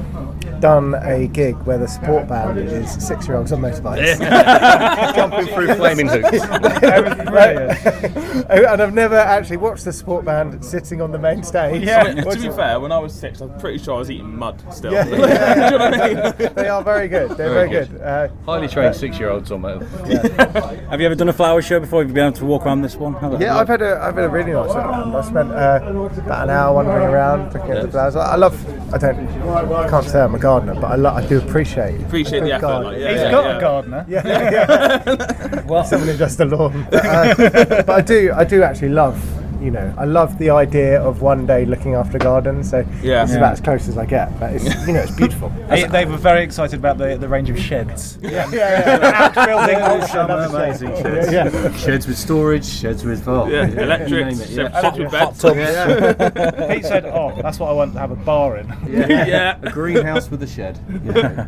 [0.65, 4.19] done a gig where the support band is six-year-olds on motorbikes.
[5.15, 6.31] Jumping through flaming hoops.
[6.31, 8.49] That was brilliant.
[8.49, 11.83] and I've never actually watched the support band sitting on the main stage.
[11.83, 12.03] Yeah.
[12.03, 14.91] to be fair, when I was six, I'm pretty sure I was eating mud still.
[14.93, 16.53] Yeah, Do you know what I mean?
[16.55, 17.31] they are very good.
[17.31, 18.01] They're very, Very good.
[18.01, 19.85] Uh, Highly trained six-year-olds on motor.
[19.85, 22.01] have you ever done a flower show before?
[22.01, 23.13] Have you been able to walk around this one?
[23.13, 25.15] How yeah, I've had a I've had a really nice time.
[25.15, 25.79] I spent uh,
[26.17, 28.15] about an hour wandering around looking at the flowers.
[28.15, 28.93] I I love.
[28.93, 29.27] I don't.
[29.47, 32.45] I can't say I'm a gardener, but I, lo- I do appreciate Appreciate a the
[32.47, 32.61] good effort.
[32.61, 32.91] garden.
[32.91, 33.57] Like, yeah, He's yeah, got yeah.
[33.57, 34.05] a gardener.
[34.09, 35.61] Yeah, yeah.
[35.65, 36.87] well, someone who does the lawn.
[36.91, 39.17] But, uh, but I do, I do actually love,
[39.65, 42.63] you know, I love the idea of one day looking after a garden.
[42.63, 43.23] So Yeah.
[43.23, 43.37] it's Yeah.
[43.39, 44.39] about as close as I get.
[44.39, 45.51] But it's, you know, it's beautiful.
[45.69, 48.19] They, they were very excited about the, the range of sheds.
[48.21, 50.35] yeah, yeah, Outbuilding all I summer.
[50.35, 51.31] Amazing sheds.
[51.33, 51.75] Yeah, yeah.
[51.77, 54.81] Sheds with storage, sheds with oh, Yeah, you electrics, name yeah.
[54.81, 55.41] sheds with beds.
[56.69, 59.57] Pete said, "Oh, that's what I want to have a bar in." Yeah.
[59.63, 60.77] A greenhouse with a shed.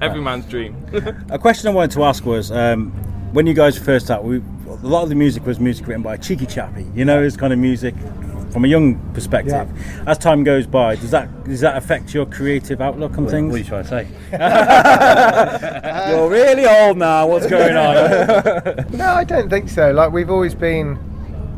[0.01, 0.75] Every man's dream.
[1.29, 2.91] A question I wanted to ask was um,
[3.33, 6.17] when you guys first started, we, a lot of the music was music written by
[6.17, 6.85] Cheeky Chappie.
[6.93, 7.95] You know, it's kind of music
[8.51, 9.67] from a young perspective.
[10.07, 13.51] As time goes by, does that does that affect your creative outlook on things?
[13.51, 14.07] What are you trying to say?
[16.11, 17.27] You're really old now.
[17.27, 18.85] What's going on?
[18.97, 19.91] No, I don't think so.
[19.91, 20.97] Like we've always been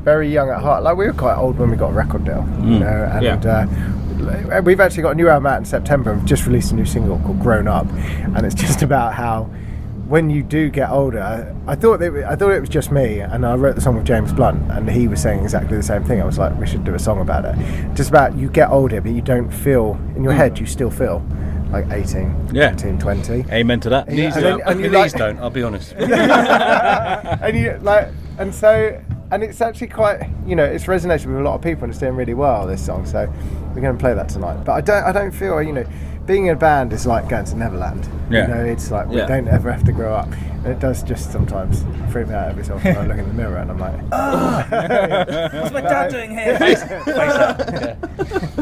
[0.03, 0.84] very young at heart.
[0.84, 3.45] Like we were quite old when we got a record deal, you know, and.
[3.45, 3.65] Uh,
[4.64, 6.14] We've actually got a new album out in September.
[6.14, 9.49] We've just released a new single called "Grown Up," and it's just about how,
[10.10, 13.45] when you do get older, I thought it, I thought it was just me, and
[13.45, 16.19] I wrote the song with James Blunt, and he was saying exactly the same thing.
[16.19, 17.56] I was like, we should do a song about it.
[17.94, 20.40] Just about you get older, but you don't feel in your hmm.
[20.40, 20.60] head.
[20.60, 21.23] You still feel
[21.69, 22.72] like 18, Yeah.
[22.72, 23.45] 19, 20.
[23.52, 24.07] Amen to that.
[24.07, 24.57] Knees and don't.
[24.60, 25.38] then- and you Your knees like- don't.
[25.38, 25.91] I'll be honest.
[25.94, 28.10] and you like
[28.40, 28.99] and so
[29.31, 31.99] and it's actually quite you know it's resonated with a lot of people and it's
[31.99, 33.31] doing really well this song so
[33.76, 35.86] we're going to play that tonight but i don't i don't feel you know
[36.30, 38.41] being in a band is like going to neverland Yeah.
[38.47, 39.26] you know it's like we Yeah.
[39.26, 40.31] don't ever have to grow up
[40.64, 43.34] and it does just sometimes freak me out every so often i look in the
[43.34, 43.99] mirror and i'm like
[45.53, 46.56] What's my dad doing here?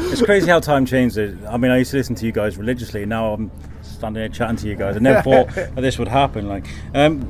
[0.10, 1.38] It's crazy how time changes.
[1.46, 3.06] I mean, I used to listen to you guys religiously.
[3.06, 4.96] Now I'm standing here chatting to you guys.
[4.96, 6.48] I never thought that this would happen.
[6.48, 7.22] Like, um,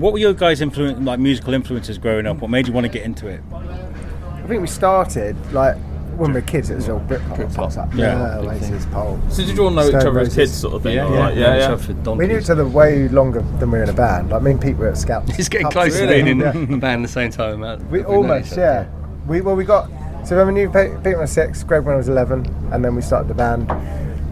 [0.00, 2.38] what were your guys' influence, like musical influences growing up?
[2.38, 3.40] What made you want to get into it?
[3.52, 5.76] i think we started like
[6.16, 7.94] when we were kids it was all Britpop, Britpop.
[7.94, 8.38] Yeah.
[8.40, 9.20] yeah Oasis, Pulp.
[9.30, 10.96] So did you all know each other as kids, sort of thing?
[10.96, 11.76] Yeah, yeah, like, yeah, yeah.
[11.76, 14.30] For we knew each other way longer than we were in a band.
[14.30, 15.24] Like me and Pete were at Scout.
[15.38, 15.74] It's getting Pubs.
[15.74, 16.22] close to Really?
[16.22, 16.76] being in Yeah.
[16.76, 17.60] a band at the same time.
[17.60, 17.78] Man.
[17.90, 18.86] We We've almost, each yeah.
[19.26, 19.90] We well, we got.
[20.26, 22.46] So when we knew Pete, Pete when I was six, Greg when I was eleven,
[22.72, 23.70] and then we started the band.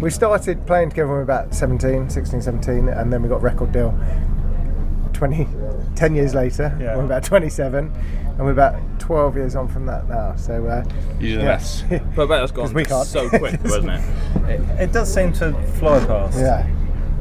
[0.01, 3.40] We started playing together when we were about 17, 16, 17, and then we got
[3.43, 3.97] record deal
[5.12, 5.47] 20,
[5.97, 6.77] 10 years later.
[6.81, 6.97] Yeah.
[6.97, 7.93] We're about 27,
[8.27, 10.35] and we're about 12 years on from that now.
[10.37, 10.85] So, uh,
[11.21, 11.49] You do the yeah.
[11.49, 11.83] maths.
[11.91, 13.07] But I bet that's gone 'Cause we can't.
[13.07, 14.01] so quick, wasn't it?
[14.49, 16.39] It, it does seem to fly past.
[16.39, 16.66] yeah.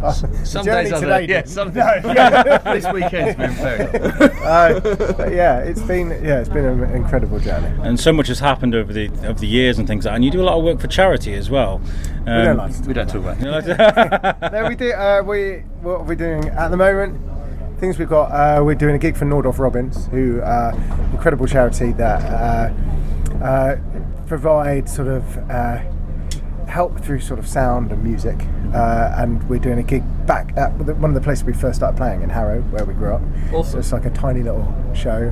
[0.02, 0.12] Uh,
[0.44, 2.74] Some journey days today the, yeah, some No.
[2.74, 3.86] this weekend's been very
[4.44, 7.72] Uh, yeah, it's been yeah, it's been an incredible journey.
[7.84, 10.16] And so much has happened over the over the years and things like that.
[10.16, 11.80] And you do a lot of work for charity as well.
[12.28, 14.52] Um, we don't like to We don't talk about it.
[14.52, 14.92] no, we do.
[14.92, 17.22] Uh, we what are we doing at the moment?
[17.84, 18.32] Things we've got.
[18.32, 20.72] Uh, we're doing a gig for Nordoff Robbins, who uh,
[21.12, 23.76] incredible charity that uh, uh,
[24.26, 25.80] provide sort of uh,
[26.66, 28.40] help through sort of sound and music.
[28.74, 31.98] Uh, and we're doing a gig back at one of the places we first started
[31.98, 33.22] playing in Harrow, where we grew up.
[33.66, 35.30] So it's like a tiny little show.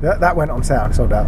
[0.00, 1.26] That, that went on sale, sold out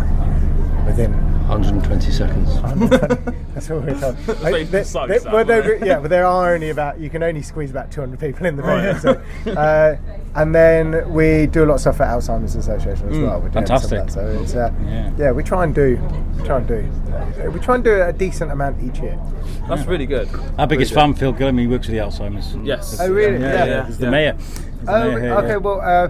[0.87, 1.13] within
[1.49, 2.55] 120 seconds.
[3.55, 4.17] that's all we're told.
[4.17, 5.47] very Like, they- precise, they- that well, one,
[5.81, 8.57] they- yeah, but there are only about you can only squeeze about 200 people in
[8.57, 8.99] the venue.
[8.99, 9.97] So, uh,
[10.35, 13.35] and then we do a lot of stuff for Alzheimer's Association as well.
[13.37, 14.07] We're doing fantastic.
[14.07, 14.11] that.
[14.13, 15.13] So it's uh, Yeah.
[15.17, 15.31] yeah.
[15.33, 15.97] we try and do,
[16.45, 19.19] try and do, uh, we try and do a decent amount each year.
[19.69, 20.29] That's really good.
[20.59, 22.55] Our biggest fan, Phil Gillam, he works with the Alzheimer's.
[22.65, 22.99] Yes.
[23.01, 23.39] Oh, really?
[23.41, 23.65] Yeah, Yeah.
[23.67, 24.11] yeah, he's the Yeah.
[24.11, 24.33] mayor.
[24.35, 24.55] He's
[24.87, 25.49] the Oh, mayor here, okay.
[25.49, 25.57] yeah.
[25.57, 26.09] Well, uh,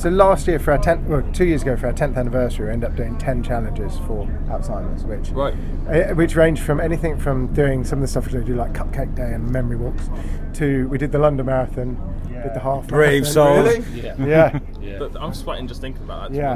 [0.00, 2.72] so last year for our 10th, well, two years ago for our 10th anniversary, we
[2.72, 5.54] ended up doing 10 challenges for Alzheimer's, which Right.
[5.88, 9.14] uh, which ranged from anything from doing some of the stuff we do like Cupcake
[9.14, 10.08] Day and memory walks,
[10.54, 11.96] to we did the London Marathon,
[12.42, 12.86] did the half.
[12.88, 13.32] Brave marathon.
[13.32, 13.86] souls.
[13.94, 14.00] Really?
[14.30, 14.58] Yeah.
[14.80, 14.98] Yeah.
[14.98, 16.36] But I'm sweating just thinking about that.
[16.36, 16.54] Yeah.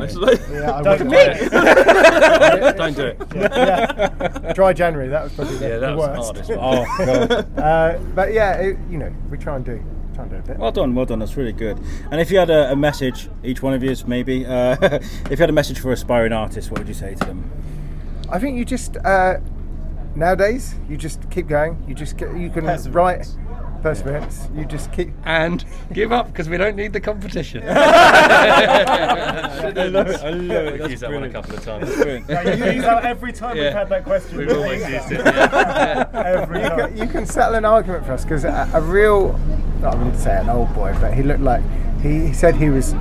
[0.50, 1.50] Yeah, I Don't would- do
[2.78, 3.22] Don't do it.
[3.34, 4.52] yeah.
[4.54, 6.24] Dry January, that was probably the, Yeah, that the was worst.
[6.24, 6.58] hardest one.
[6.60, 7.58] Oh, God.
[7.58, 9.84] uh, but yeah, it, you know, we try and do
[10.14, 10.58] Try and do a bit.
[10.58, 11.18] Well done, well done.
[11.18, 11.78] That's really good.
[12.10, 15.36] And if you had a, a message, each one of you, maybe, uh, if you
[15.36, 17.50] had a message for aspiring artists, what would you say to them?
[18.30, 19.38] I think you just uh,
[20.14, 21.82] nowadays you just keep going.
[21.88, 23.28] You just get, you can write
[23.84, 24.48] perseverance.
[24.56, 25.10] You just keep.
[25.26, 25.62] And
[25.92, 27.62] give up because we don't need the competition.
[27.68, 27.72] I
[29.88, 30.20] love it.
[30.22, 30.72] I love it.
[30.72, 31.94] We've That's used that one a couple of times.
[31.94, 32.26] Brilliant.
[32.28, 34.38] Yeah, you use that every time we've had that question.
[34.38, 35.20] We've always used it.
[35.24, 36.08] Yeah.
[36.14, 36.78] Every You time.
[36.78, 39.38] can, you can settle an argument for us because a, a real,
[39.82, 41.62] not going to say an old boy, but he looked like
[42.00, 42.94] he, he said he was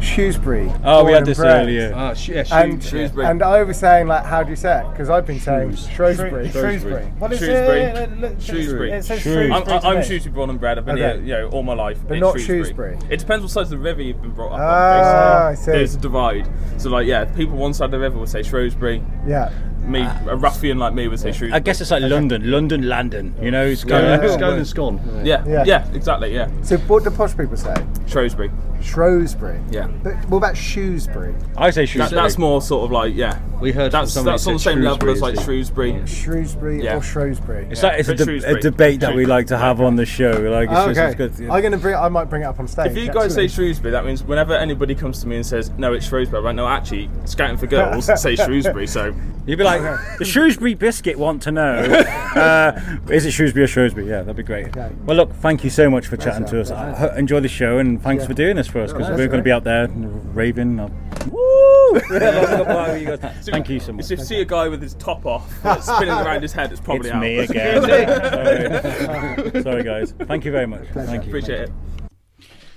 [0.00, 0.72] Shrewsbury.
[0.84, 1.62] Oh, we born had this bred.
[1.62, 1.92] earlier.
[1.94, 3.26] Oh, sh- yeah, And, Shrewsbury.
[3.26, 4.90] and I was saying like, how do you say it?
[4.90, 6.50] Because I've been saying Shrewsbury.
[6.50, 7.04] Shrewsbury.
[7.18, 7.80] What is Shrewsbury.
[7.80, 8.10] it?
[8.24, 8.92] It Shrewsbury.
[8.92, 9.52] It says Shrewsbury.
[9.52, 9.80] I'm, Shrewsbury.
[9.80, 10.04] to I'm me.
[10.04, 10.78] Shrewsbury born and bred.
[10.78, 11.16] I've been Okay.
[11.18, 11.98] here, you know, all my life.
[12.06, 12.64] But in not Shrewsbury.
[12.64, 12.98] Shrewsbury.
[13.10, 15.46] It depends what side of the river you've been brought up Ah, on.
[15.46, 15.64] I basically.
[15.72, 15.78] see.
[15.78, 16.48] There's a divide.
[16.78, 19.02] So, like, yeah, people one side of the river would say Shrewsbury.
[19.26, 19.50] Yeah.
[19.80, 21.52] Me, a ruffian like me would say Shrewsbury.
[21.52, 23.34] I guess it's like London, London, London.
[23.40, 24.30] You know, it's Scone, kind of.
[24.32, 25.00] Scone and Scone.
[25.24, 25.64] Yeah, Yeah.
[25.64, 26.48] yeah, exactly, yeah.
[26.62, 27.74] So what do posh people say?
[28.06, 28.50] Shrewsbury.
[28.82, 29.60] Shrewsbury.
[29.70, 29.88] Yeah.
[30.02, 31.34] But what about Shrewsbury?
[31.56, 32.22] I say That, Shrewsbury.
[32.22, 33.38] that's more sort of like, yeah.
[33.60, 35.44] We heard from That's somebody that's on the said same level as like is the-
[35.44, 36.06] Shrewsbury.
[36.06, 36.96] Shrewsbury Yeah.
[36.96, 37.66] or Shrewsbury?
[37.70, 40.30] It's like it's a, de- a debate that we like to have on the show.
[40.30, 41.24] Like, it's Oh, just, okay.
[41.24, 41.50] it's good.
[41.50, 41.96] I'm gonna bring.
[41.96, 42.92] I might bring it up on stage.
[42.92, 43.48] If you guys say.
[43.48, 46.54] Shrewsbury, that means whenever anybody comes to me and says, no, it's Shrewsbury, right?
[46.54, 49.12] No, actually, Scouting for Girls say Shrewsbury, so
[49.46, 49.80] You'd be like,
[50.18, 51.78] the Shrewsbury biscuit want to know,
[52.36, 52.78] uh,
[53.10, 54.06] is it Shrewsbury or Shrewsbury?
[54.06, 54.66] Yeah, that'd be great.
[54.68, 54.92] Okay.
[55.06, 56.70] Well, look, thank you so much for chatting to us.
[56.70, 59.26] I ho- enjoy the show and thanks for doing this for us because that's we're
[59.26, 60.80] going to be out there raving.
[60.80, 60.88] Uh,
[61.30, 62.00] Woo!
[62.10, 63.16] Yeah.
[63.42, 64.10] Thank you so much.
[64.10, 65.50] if you see a guy with his top off
[65.82, 67.22] spinning around his head, it's probably It's out.
[67.22, 67.82] me again.
[67.82, 69.62] Sorry.
[69.62, 70.12] Sorry, guys.
[70.12, 70.86] Thank you very much.
[70.92, 71.30] Thank you.
[71.30, 71.70] Appreciate it.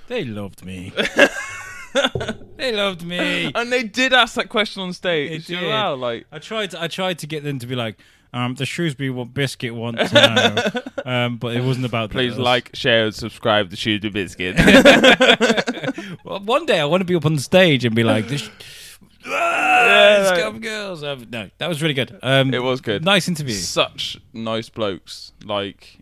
[0.07, 0.93] They loved me.
[2.57, 3.51] they loved me.
[3.53, 5.47] And they did ask that question on stage.
[5.47, 5.69] They you did.
[5.69, 6.71] know, like, I tried.
[6.71, 7.97] To, I tried to get them to be like,
[8.33, 12.11] um, the Shrewsbury wa- biscuit want to know, um, but it wasn't about.
[12.11, 12.39] please those.
[12.43, 14.55] like, share, and subscribe to Shrewsbury Biscuit.
[16.23, 18.49] Well, one day I want to be up on the stage and be like, this.
[19.25, 21.03] Yeah, Ah, like- girls.
[21.03, 22.17] Um, no, that was really good.
[22.23, 23.03] Um, it was good.
[23.05, 23.53] nice interview.
[23.53, 25.33] Such nice blokes.
[25.45, 25.99] Like,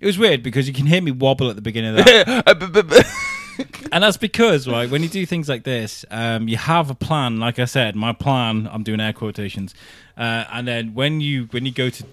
[0.00, 3.06] It was weird because you can hear me wobble at the beginning of that.
[3.92, 7.38] and that's because right when you do things like this um, you have a plan
[7.38, 9.74] like i said my plan i'm doing air quotations
[10.16, 12.04] uh, and then when you when you go to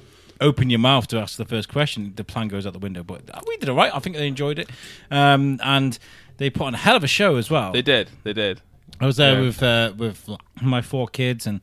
[0.42, 3.22] open your mouth to ask the first question the plan goes out the window but
[3.48, 4.70] we did all right i think they enjoyed it
[5.12, 5.98] um, and
[6.38, 8.10] they put on a hell of a show as well they did.
[8.24, 8.62] They did.
[9.00, 9.42] I was there Yeah.
[9.42, 10.30] with uh, with
[10.62, 11.62] my four kids, and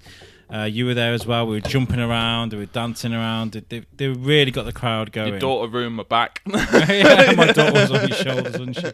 [0.53, 1.47] uh, you were there as well.
[1.47, 3.53] We were jumping around, we were dancing around.
[3.53, 5.31] They, they, they really got the crowd going.
[5.31, 6.43] Your daughter ruined my back.
[6.47, 8.87] yeah, my daughter was on your shoulders, wasn't she?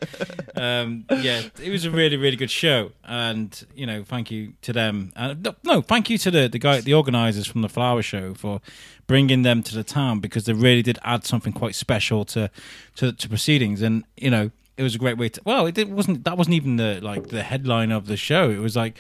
[0.61, 4.73] Um, yeah, it was a really, really good show, and you know, thank you to
[4.73, 5.13] them.
[5.17, 8.35] And no, no, thank you to the the guy, the organisers from the flower show
[8.35, 8.61] for
[9.07, 12.51] bringing them to the town because they really did add something quite special to
[12.97, 14.51] to, to proceedings, and you know.
[14.77, 15.43] It was a great way to.
[15.45, 16.25] Well, it did- wasn't.
[16.25, 18.49] That wasn't even the like the headline of the show.
[18.49, 18.97] It was like,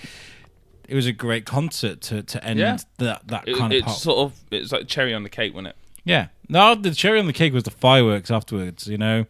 [0.90, 2.76] it was a great concert to, to end Yeah.
[2.98, 3.96] that that It, kind of it's pop.
[3.96, 5.76] sort of it's like cherry on the cake, wasn't it?
[6.04, 6.28] Yeah.
[6.48, 8.86] No, the cherry on the cake was the fireworks afterwards.
[8.88, 9.26] You know,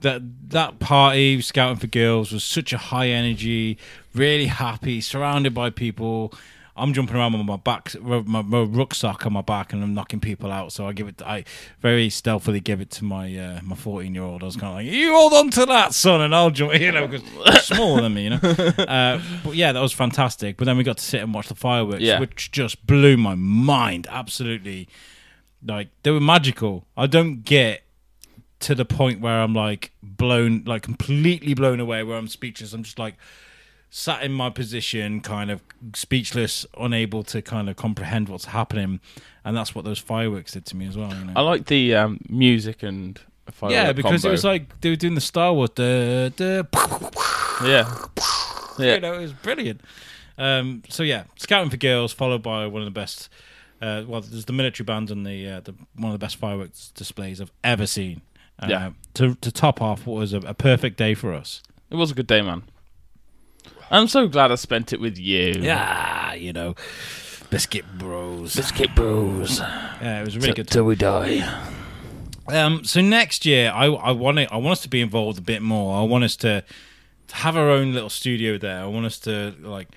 [0.00, 3.78] that that party scouting for girls was such a high energy,
[4.14, 6.32] really happy, surrounded by people.
[6.74, 10.20] I'm jumping around with my back, my, my rucksack on my back, and I'm knocking
[10.20, 10.72] people out.
[10.72, 11.44] So I give it, I
[11.80, 14.42] very stealthily give it to my uh, my 14 year old.
[14.42, 16.74] I was kind of like, "You hold on to that, son," and I'll jump.
[16.78, 18.24] You know, because smaller than me.
[18.24, 20.56] You know, uh, but yeah, that was fantastic.
[20.56, 22.18] But then we got to sit and watch the fireworks, Yeah.
[22.20, 24.06] which just blew my mind.
[24.10, 24.88] Absolutely
[25.64, 26.86] like they were magical.
[26.96, 27.82] I don't get
[28.60, 32.72] to the point where I'm like blown, like completely blown away, where I'm speechless.
[32.72, 33.14] I'm just like
[33.94, 35.62] sat in my position, kind of
[35.94, 39.00] speechless, unable to kind of comprehend what's happening,
[39.44, 41.14] and that's what those fireworks did to me as well.
[41.14, 41.32] You know?
[41.36, 43.20] I like the um, music and
[43.50, 44.28] firework yeah, because combo.
[44.28, 46.66] it was like they were doing the Star Wars, the the
[47.62, 47.94] yeah,
[48.84, 48.94] yeah.
[48.94, 49.82] you know, it was brilliant.
[50.38, 53.28] Um, so yeah, scouting for girls, followed by one of the best.
[53.82, 56.92] Uh, well, there's the military band and the, uh, the one of the best fireworks
[56.94, 58.22] displays I've ever seen.
[58.58, 58.90] Uh, Yeah.
[59.14, 61.62] To to top off what was a, a perfect day for us.
[61.90, 62.62] It was a good day, man.
[63.92, 65.54] I'm so glad I spent it with you.
[65.60, 66.74] Yeah, you know,
[67.50, 68.56] biscuit bros.
[68.56, 69.60] Biscuit Bros.
[69.60, 70.68] Yeah, it was a really good.
[70.68, 71.46] Till we die.
[72.48, 74.48] Um, so next year, I I want it.
[74.50, 76.00] I want us to be involved a bit more.
[76.00, 76.64] I want us to,
[77.28, 78.80] to have our own little studio there.
[78.80, 79.88] I want us to like.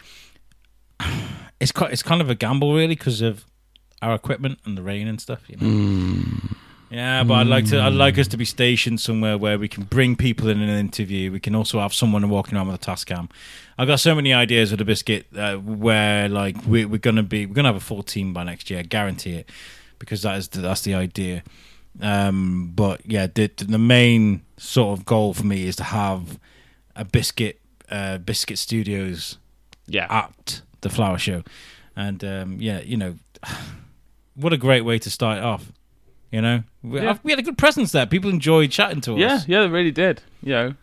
[1.58, 1.94] It's quite.
[1.94, 3.46] It's kind of a gamble, really, because of
[4.02, 5.44] our equipment and the rain and stuff.
[5.48, 6.28] You know.
[6.96, 7.82] Yeah, but I'd like to.
[7.82, 11.30] I'd like us to be stationed somewhere where we can bring people in an interview.
[11.30, 13.30] We can also have someone walking around with a Tascam.
[13.78, 17.48] I've got so many ideas with the biscuit uh, where like we, we're gonna be.
[17.48, 18.80] We're gonna have a full team by next year.
[18.80, 19.50] I guarantee it,
[20.00, 21.44] because that is the, that's the idea.
[22.00, 26.40] Um, but yeah, the, the main sort of goal for me is to have
[26.96, 27.60] a biscuit,
[27.92, 29.38] uh, biscuit studios
[29.88, 30.08] Yeah.
[30.10, 31.44] at the flower show,
[31.94, 33.16] and um, yeah, you know,
[34.36, 35.74] what a great way to start off.
[36.36, 37.18] You know, we, Yeah.
[37.24, 38.06] we had a good presence there.
[38.06, 39.20] People enjoyed chatting to us.
[39.20, 40.22] Yeah, yeah, they really did.
[40.44, 40.74] You know,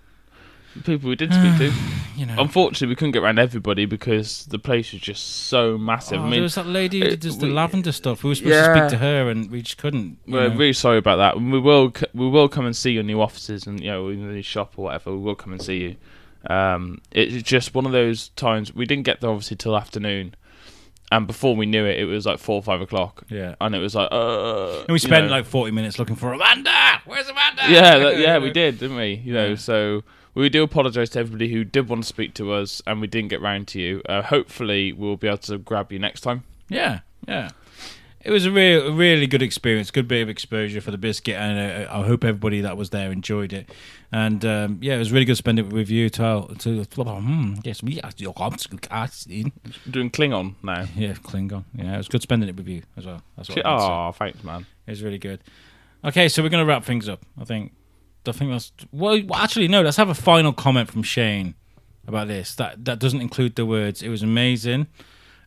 [0.85, 1.73] people we did speak to.
[2.17, 2.37] you know.
[2.39, 6.21] Unfortunately, we couldn't get around everybody because the place was just so massive.
[6.21, 8.25] Oh, I mean, there was that lady who does the we- lavender stuff.
[8.25, 10.17] We were supposed to speak to her, and we just couldn't.
[10.27, 10.57] We're know.
[10.57, 11.39] really sorry about that.
[11.39, 14.33] We will we will come and see your new offices and you know in the
[14.33, 15.13] new shop or whatever.
[15.13, 15.97] We will come and see you.
[16.47, 20.35] Um, it's just one of those times we didn't get there obviously till afternoon,
[21.13, 23.55] and before we knew it, it was like four or five o'clock, yeah.
[23.61, 24.79] and it was like uh.
[24.81, 25.33] And we you spent know.
[25.33, 27.03] like 40 minutes looking for Amanda.
[27.05, 27.63] Where's Amanda?
[27.69, 29.21] yeah, that, yeah, we did, didn't we?
[29.25, 29.57] You know, Yeah.
[29.57, 30.03] so
[30.35, 33.29] we do apologise to everybody who did want to speak to us and we didn't
[33.29, 34.01] get round to you.
[34.09, 36.45] Uh, hopefully, we'll be able to grab you next time.
[36.69, 37.51] Yeah, yeah.
[38.25, 41.35] It was a real, a really good experience, good bit of exposure for the biscuit,
[41.35, 43.69] and uh, I hope everybody that was there enjoyed it.
[44.13, 46.09] And um, yeah, it was really good spending it with you.
[46.11, 48.33] To, to hmm, yes, we are your.
[49.91, 50.87] Doing Klingon now.
[50.97, 51.65] Yeah, Klingon.
[51.75, 53.23] Yeah, it was good spending it with you as well.
[53.37, 53.63] That's what.
[53.65, 54.67] Oh, thanks, man.
[54.87, 55.41] It was really good.
[56.05, 57.25] Okay, so we're gonna wrap things up.
[57.41, 57.73] I think.
[58.27, 59.21] I think that's well.
[59.35, 59.83] Actually, no.
[59.83, 61.55] Let's have a final comment from Shane
[62.07, 62.55] about this.
[62.55, 64.03] That that doesn't include the words.
[64.03, 64.87] It was amazing.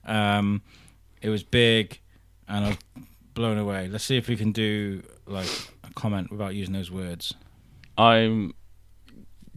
[0.05, 0.61] Um,
[1.21, 1.99] it was big,
[2.47, 2.77] and I was
[3.33, 3.87] blown away.
[3.87, 5.49] Let's see if we can do like
[5.83, 7.33] a comment without using those words.
[7.97, 8.53] I'm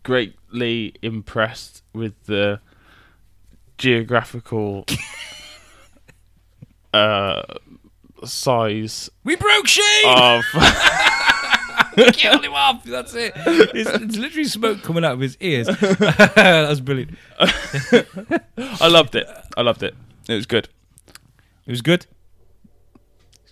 [0.02, 2.60] greatly impressed with the
[3.78, 4.85] geographical
[6.94, 7.43] uh,
[8.24, 10.05] size We broke Shane.
[10.06, 10.44] of.
[11.97, 12.85] we killed him off.
[12.85, 13.32] That's it.
[13.36, 15.66] It's, it's literally smoke coming out of his ears.
[15.66, 17.16] that was brilliant.
[17.40, 19.28] I loved it.
[19.56, 19.94] I loved it.
[20.28, 20.69] It was good.
[21.66, 22.06] It was good.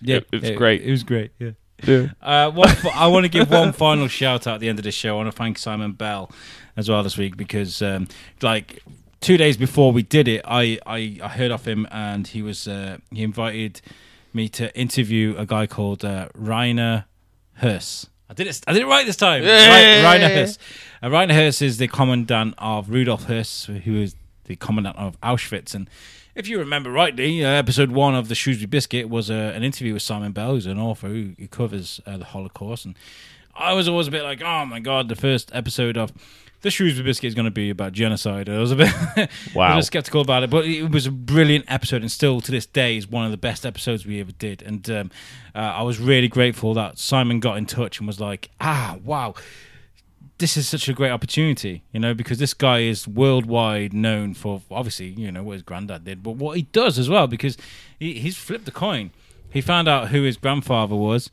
[0.00, 0.82] Yeah, It- it was great.
[0.82, 1.30] It was great.
[1.38, 1.50] Yeah.
[1.84, 2.06] Yeah.
[2.22, 4.90] Uh, one, I want to give one final shout out at the end of the
[4.90, 5.10] show.
[5.10, 6.30] I want to thank Simon Bell
[6.76, 8.08] as well this week because, um,
[8.40, 8.82] like,
[9.20, 12.66] two days before we did it, I, I, I heard of him and he was
[12.66, 13.82] uh, he invited
[14.32, 17.04] me to interview a guy called uh, Rainer
[17.62, 18.08] Höss.
[18.28, 18.60] I did it.
[18.66, 19.42] I did it right this time.
[19.44, 20.10] Yeah.
[20.10, 20.58] Rainer Höss.
[21.02, 25.74] Uh, Rainer Höss is the commandant of Rudolf Höss, who is the commandant of Auschwitz.
[25.74, 25.88] And
[26.36, 29.94] if you remember rightly, uh, episode one of the Shrewsbury Biscuit was uh, an interview
[29.94, 32.84] with Simon Bell, who's an author who, who covers uh, the Holocaust.
[32.84, 32.94] And
[33.54, 36.12] I was always a bit like, oh my god, the first episode of
[36.60, 38.50] the Shrewsbury Biscuit is going to be about genocide.
[38.50, 38.92] I was a bit,
[39.54, 39.72] Wow.
[39.72, 42.66] I was skeptical about it, but it was a brilliant episode, and still to this
[42.66, 44.60] day is one of the best episodes we ever did.
[44.60, 45.10] And um,
[45.54, 49.34] uh, I was really grateful that Simon got in touch and was like, ah, wow,
[50.38, 54.60] this is such a great opportunity, you know, because this guy is worldwide known for
[54.70, 57.56] obviously, you know, what his granddad did, but what he does as well, because
[57.98, 59.10] he, he's flipped the coin.
[59.50, 61.30] He found out who his grandfather was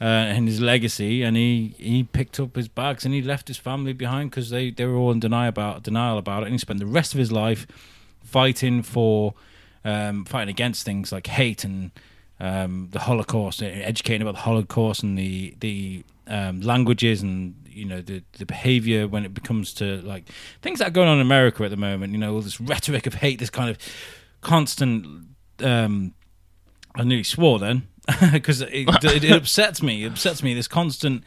[0.00, 3.56] uh, and his legacy, and he, he picked up his bags and he left his
[3.56, 6.58] family behind because they, they were all in denial about denial about it, and he
[6.58, 7.66] spent the rest of his life
[8.22, 9.32] fighting for
[9.84, 11.90] um, fighting against things like hate and
[12.38, 18.00] um, the Holocaust, educating about the Holocaust and the the um, languages and you know
[18.00, 20.28] the the behavior when it becomes to like
[20.60, 22.12] things that are going on in America at the moment.
[22.12, 23.78] You know, all this rhetoric of hate, this kind of
[24.40, 25.26] constant.
[25.62, 26.14] Um,
[26.94, 27.88] I nearly swore then
[28.32, 30.04] because it, it, it upsets me.
[30.04, 30.54] It upsets me.
[30.54, 31.24] This constant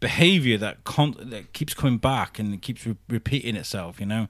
[0.00, 4.00] behavior that con- that keeps coming back and keeps re- repeating itself.
[4.00, 4.28] You know,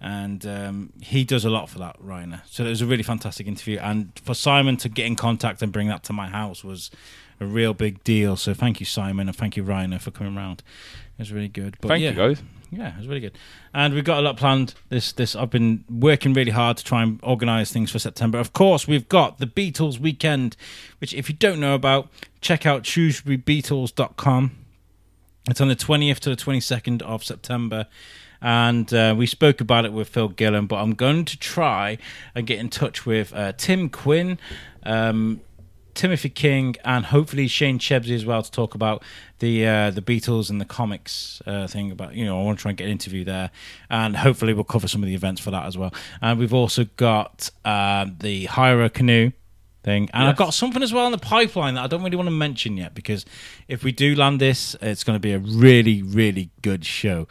[0.00, 2.42] and um, he does a lot for that, Rainer.
[2.46, 5.72] So it was a really fantastic interview, and for Simon to get in contact and
[5.72, 6.90] bring that to my house was
[7.40, 8.36] a real big deal.
[8.36, 10.62] So thank you, Simon, and thank you, Rainer, for coming round.
[11.16, 11.76] It was really good.
[11.80, 12.42] But Thank yeah, you, guys.
[12.72, 13.38] yeah, it was really good.
[13.72, 14.74] And we've got a lot planned.
[14.88, 18.38] This, this, I've been working really hard to try and organise things for September.
[18.38, 20.56] Of course, we've got the Beatles weekend,
[20.98, 22.08] which, if you don't know about,
[22.40, 24.50] check out ShrewsburyBeatles.com.
[25.48, 27.86] It's on the 20th to the 22nd of September.
[28.40, 31.98] And uh, we spoke about it with Phil Gillam, but I'm going to try
[32.34, 34.38] and get in touch with uh, Tim Quinn,
[34.84, 35.40] um,
[35.94, 39.02] Timothy King, and hopefully Shane Chebsey as well to talk about
[39.38, 41.90] the uh, the Beatles and the comics uh, thing.
[41.90, 43.50] About you know, I want to try and get an interview there,
[43.88, 45.94] and hopefully we'll cover some of the events for that as well.
[46.20, 49.30] And we've also got um, the Hire a Canoe
[49.84, 52.26] thing, and I've got something as well in the pipeline that I don't really want
[52.26, 53.24] to mention yet because
[53.68, 57.28] if we do land this, it's going to be a really really good show.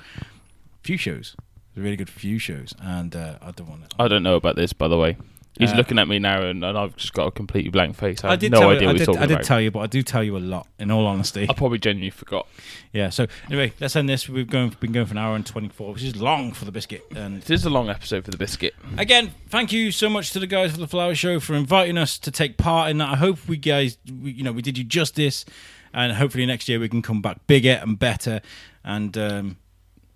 [0.84, 1.36] Few shows,
[1.76, 3.96] a really good few shows, and uh, I don't want to.
[4.00, 5.18] I don't know about this, by the way.
[5.60, 8.24] He's Uh, looking at me now, and, and I've just got a completely blank face.
[8.24, 9.46] I, I did no idea you, I what he's did, talking I did about.
[9.46, 10.68] tell you, but I do tell you a lot.
[10.80, 12.48] In all honesty, I probably genuinely forgot.
[12.92, 13.10] yeah.
[13.10, 14.28] So anyway, let's end this.
[14.28, 16.72] We've going, been going for an hour and twenty four, which is long for the
[16.72, 17.06] biscuit.
[17.16, 18.74] And It is a long episode for the biscuit.
[18.98, 22.18] again, thank you so much to the guys for the flower show for inviting us
[22.20, 23.10] to take part in that.
[23.10, 25.46] I hope we guys, we, you know, we did you justice.
[25.94, 28.42] and hopefully next year we can come back bigger and better,
[28.84, 29.58] and um,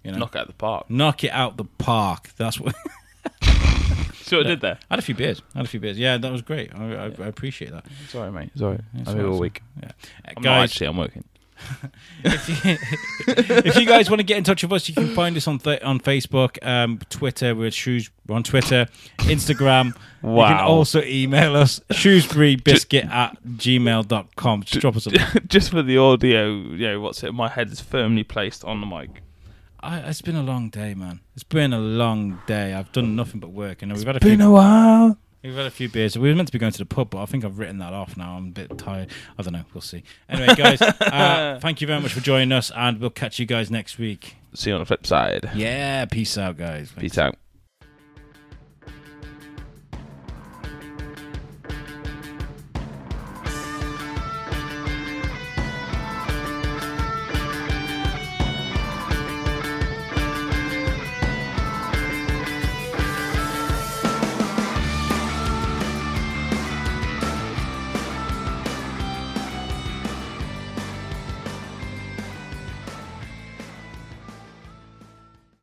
[0.04, 0.90] you know, Knock out the park.
[0.90, 2.30] knock it out the park.
[2.38, 2.74] That's what.
[4.32, 4.78] What I did there?
[4.90, 5.42] I had a few beers.
[5.56, 5.98] I had a few beers.
[5.98, 6.74] Yeah, that was great.
[6.76, 7.86] I, I, I appreciate that.
[8.10, 8.52] Sorry, mate.
[8.56, 8.80] Sorry.
[8.96, 9.42] It's I'm here all awesome.
[9.42, 9.62] week.
[9.82, 9.90] Yeah.
[9.90, 9.92] Uh,
[10.28, 10.88] I'm not guys, actually.
[10.88, 11.24] I'm working.
[12.24, 12.78] if you,
[13.28, 15.58] if you guys want to get in touch with us, you can find us on
[15.58, 17.56] th- on Facebook, um, Twitter.
[17.56, 18.12] We're shoes.
[18.28, 18.86] We're on Twitter,
[19.20, 19.98] Instagram.
[20.22, 20.50] Wow.
[20.50, 24.64] You can also email us shrewsburybiscuit at gmail.com.
[24.64, 27.34] Just drop us a Just for the audio, you know, what's it?
[27.34, 29.24] My head is firmly placed on the mic.
[29.82, 31.22] I, it's been a long day, man.
[31.36, 32.74] It's been a long day.
[32.74, 34.48] I've done nothing but work, and we've had a Been few.
[34.48, 35.18] a while.
[35.44, 36.18] We've had a few beers.
[36.18, 37.94] We were meant to be going to the pub, but I think I've written that
[37.94, 38.36] off now.
[38.38, 39.12] I'm a bit tired.
[39.38, 39.64] I don't know.
[39.74, 40.04] We'll see.
[40.28, 43.70] Anyway, guys, uh, thank you very much for joining us, and we'll catch you guys
[43.72, 44.36] next week.
[44.56, 45.50] See you on the flip side.
[45.54, 46.92] Yeah, peace out, guys.
[46.98, 47.36] Peace out.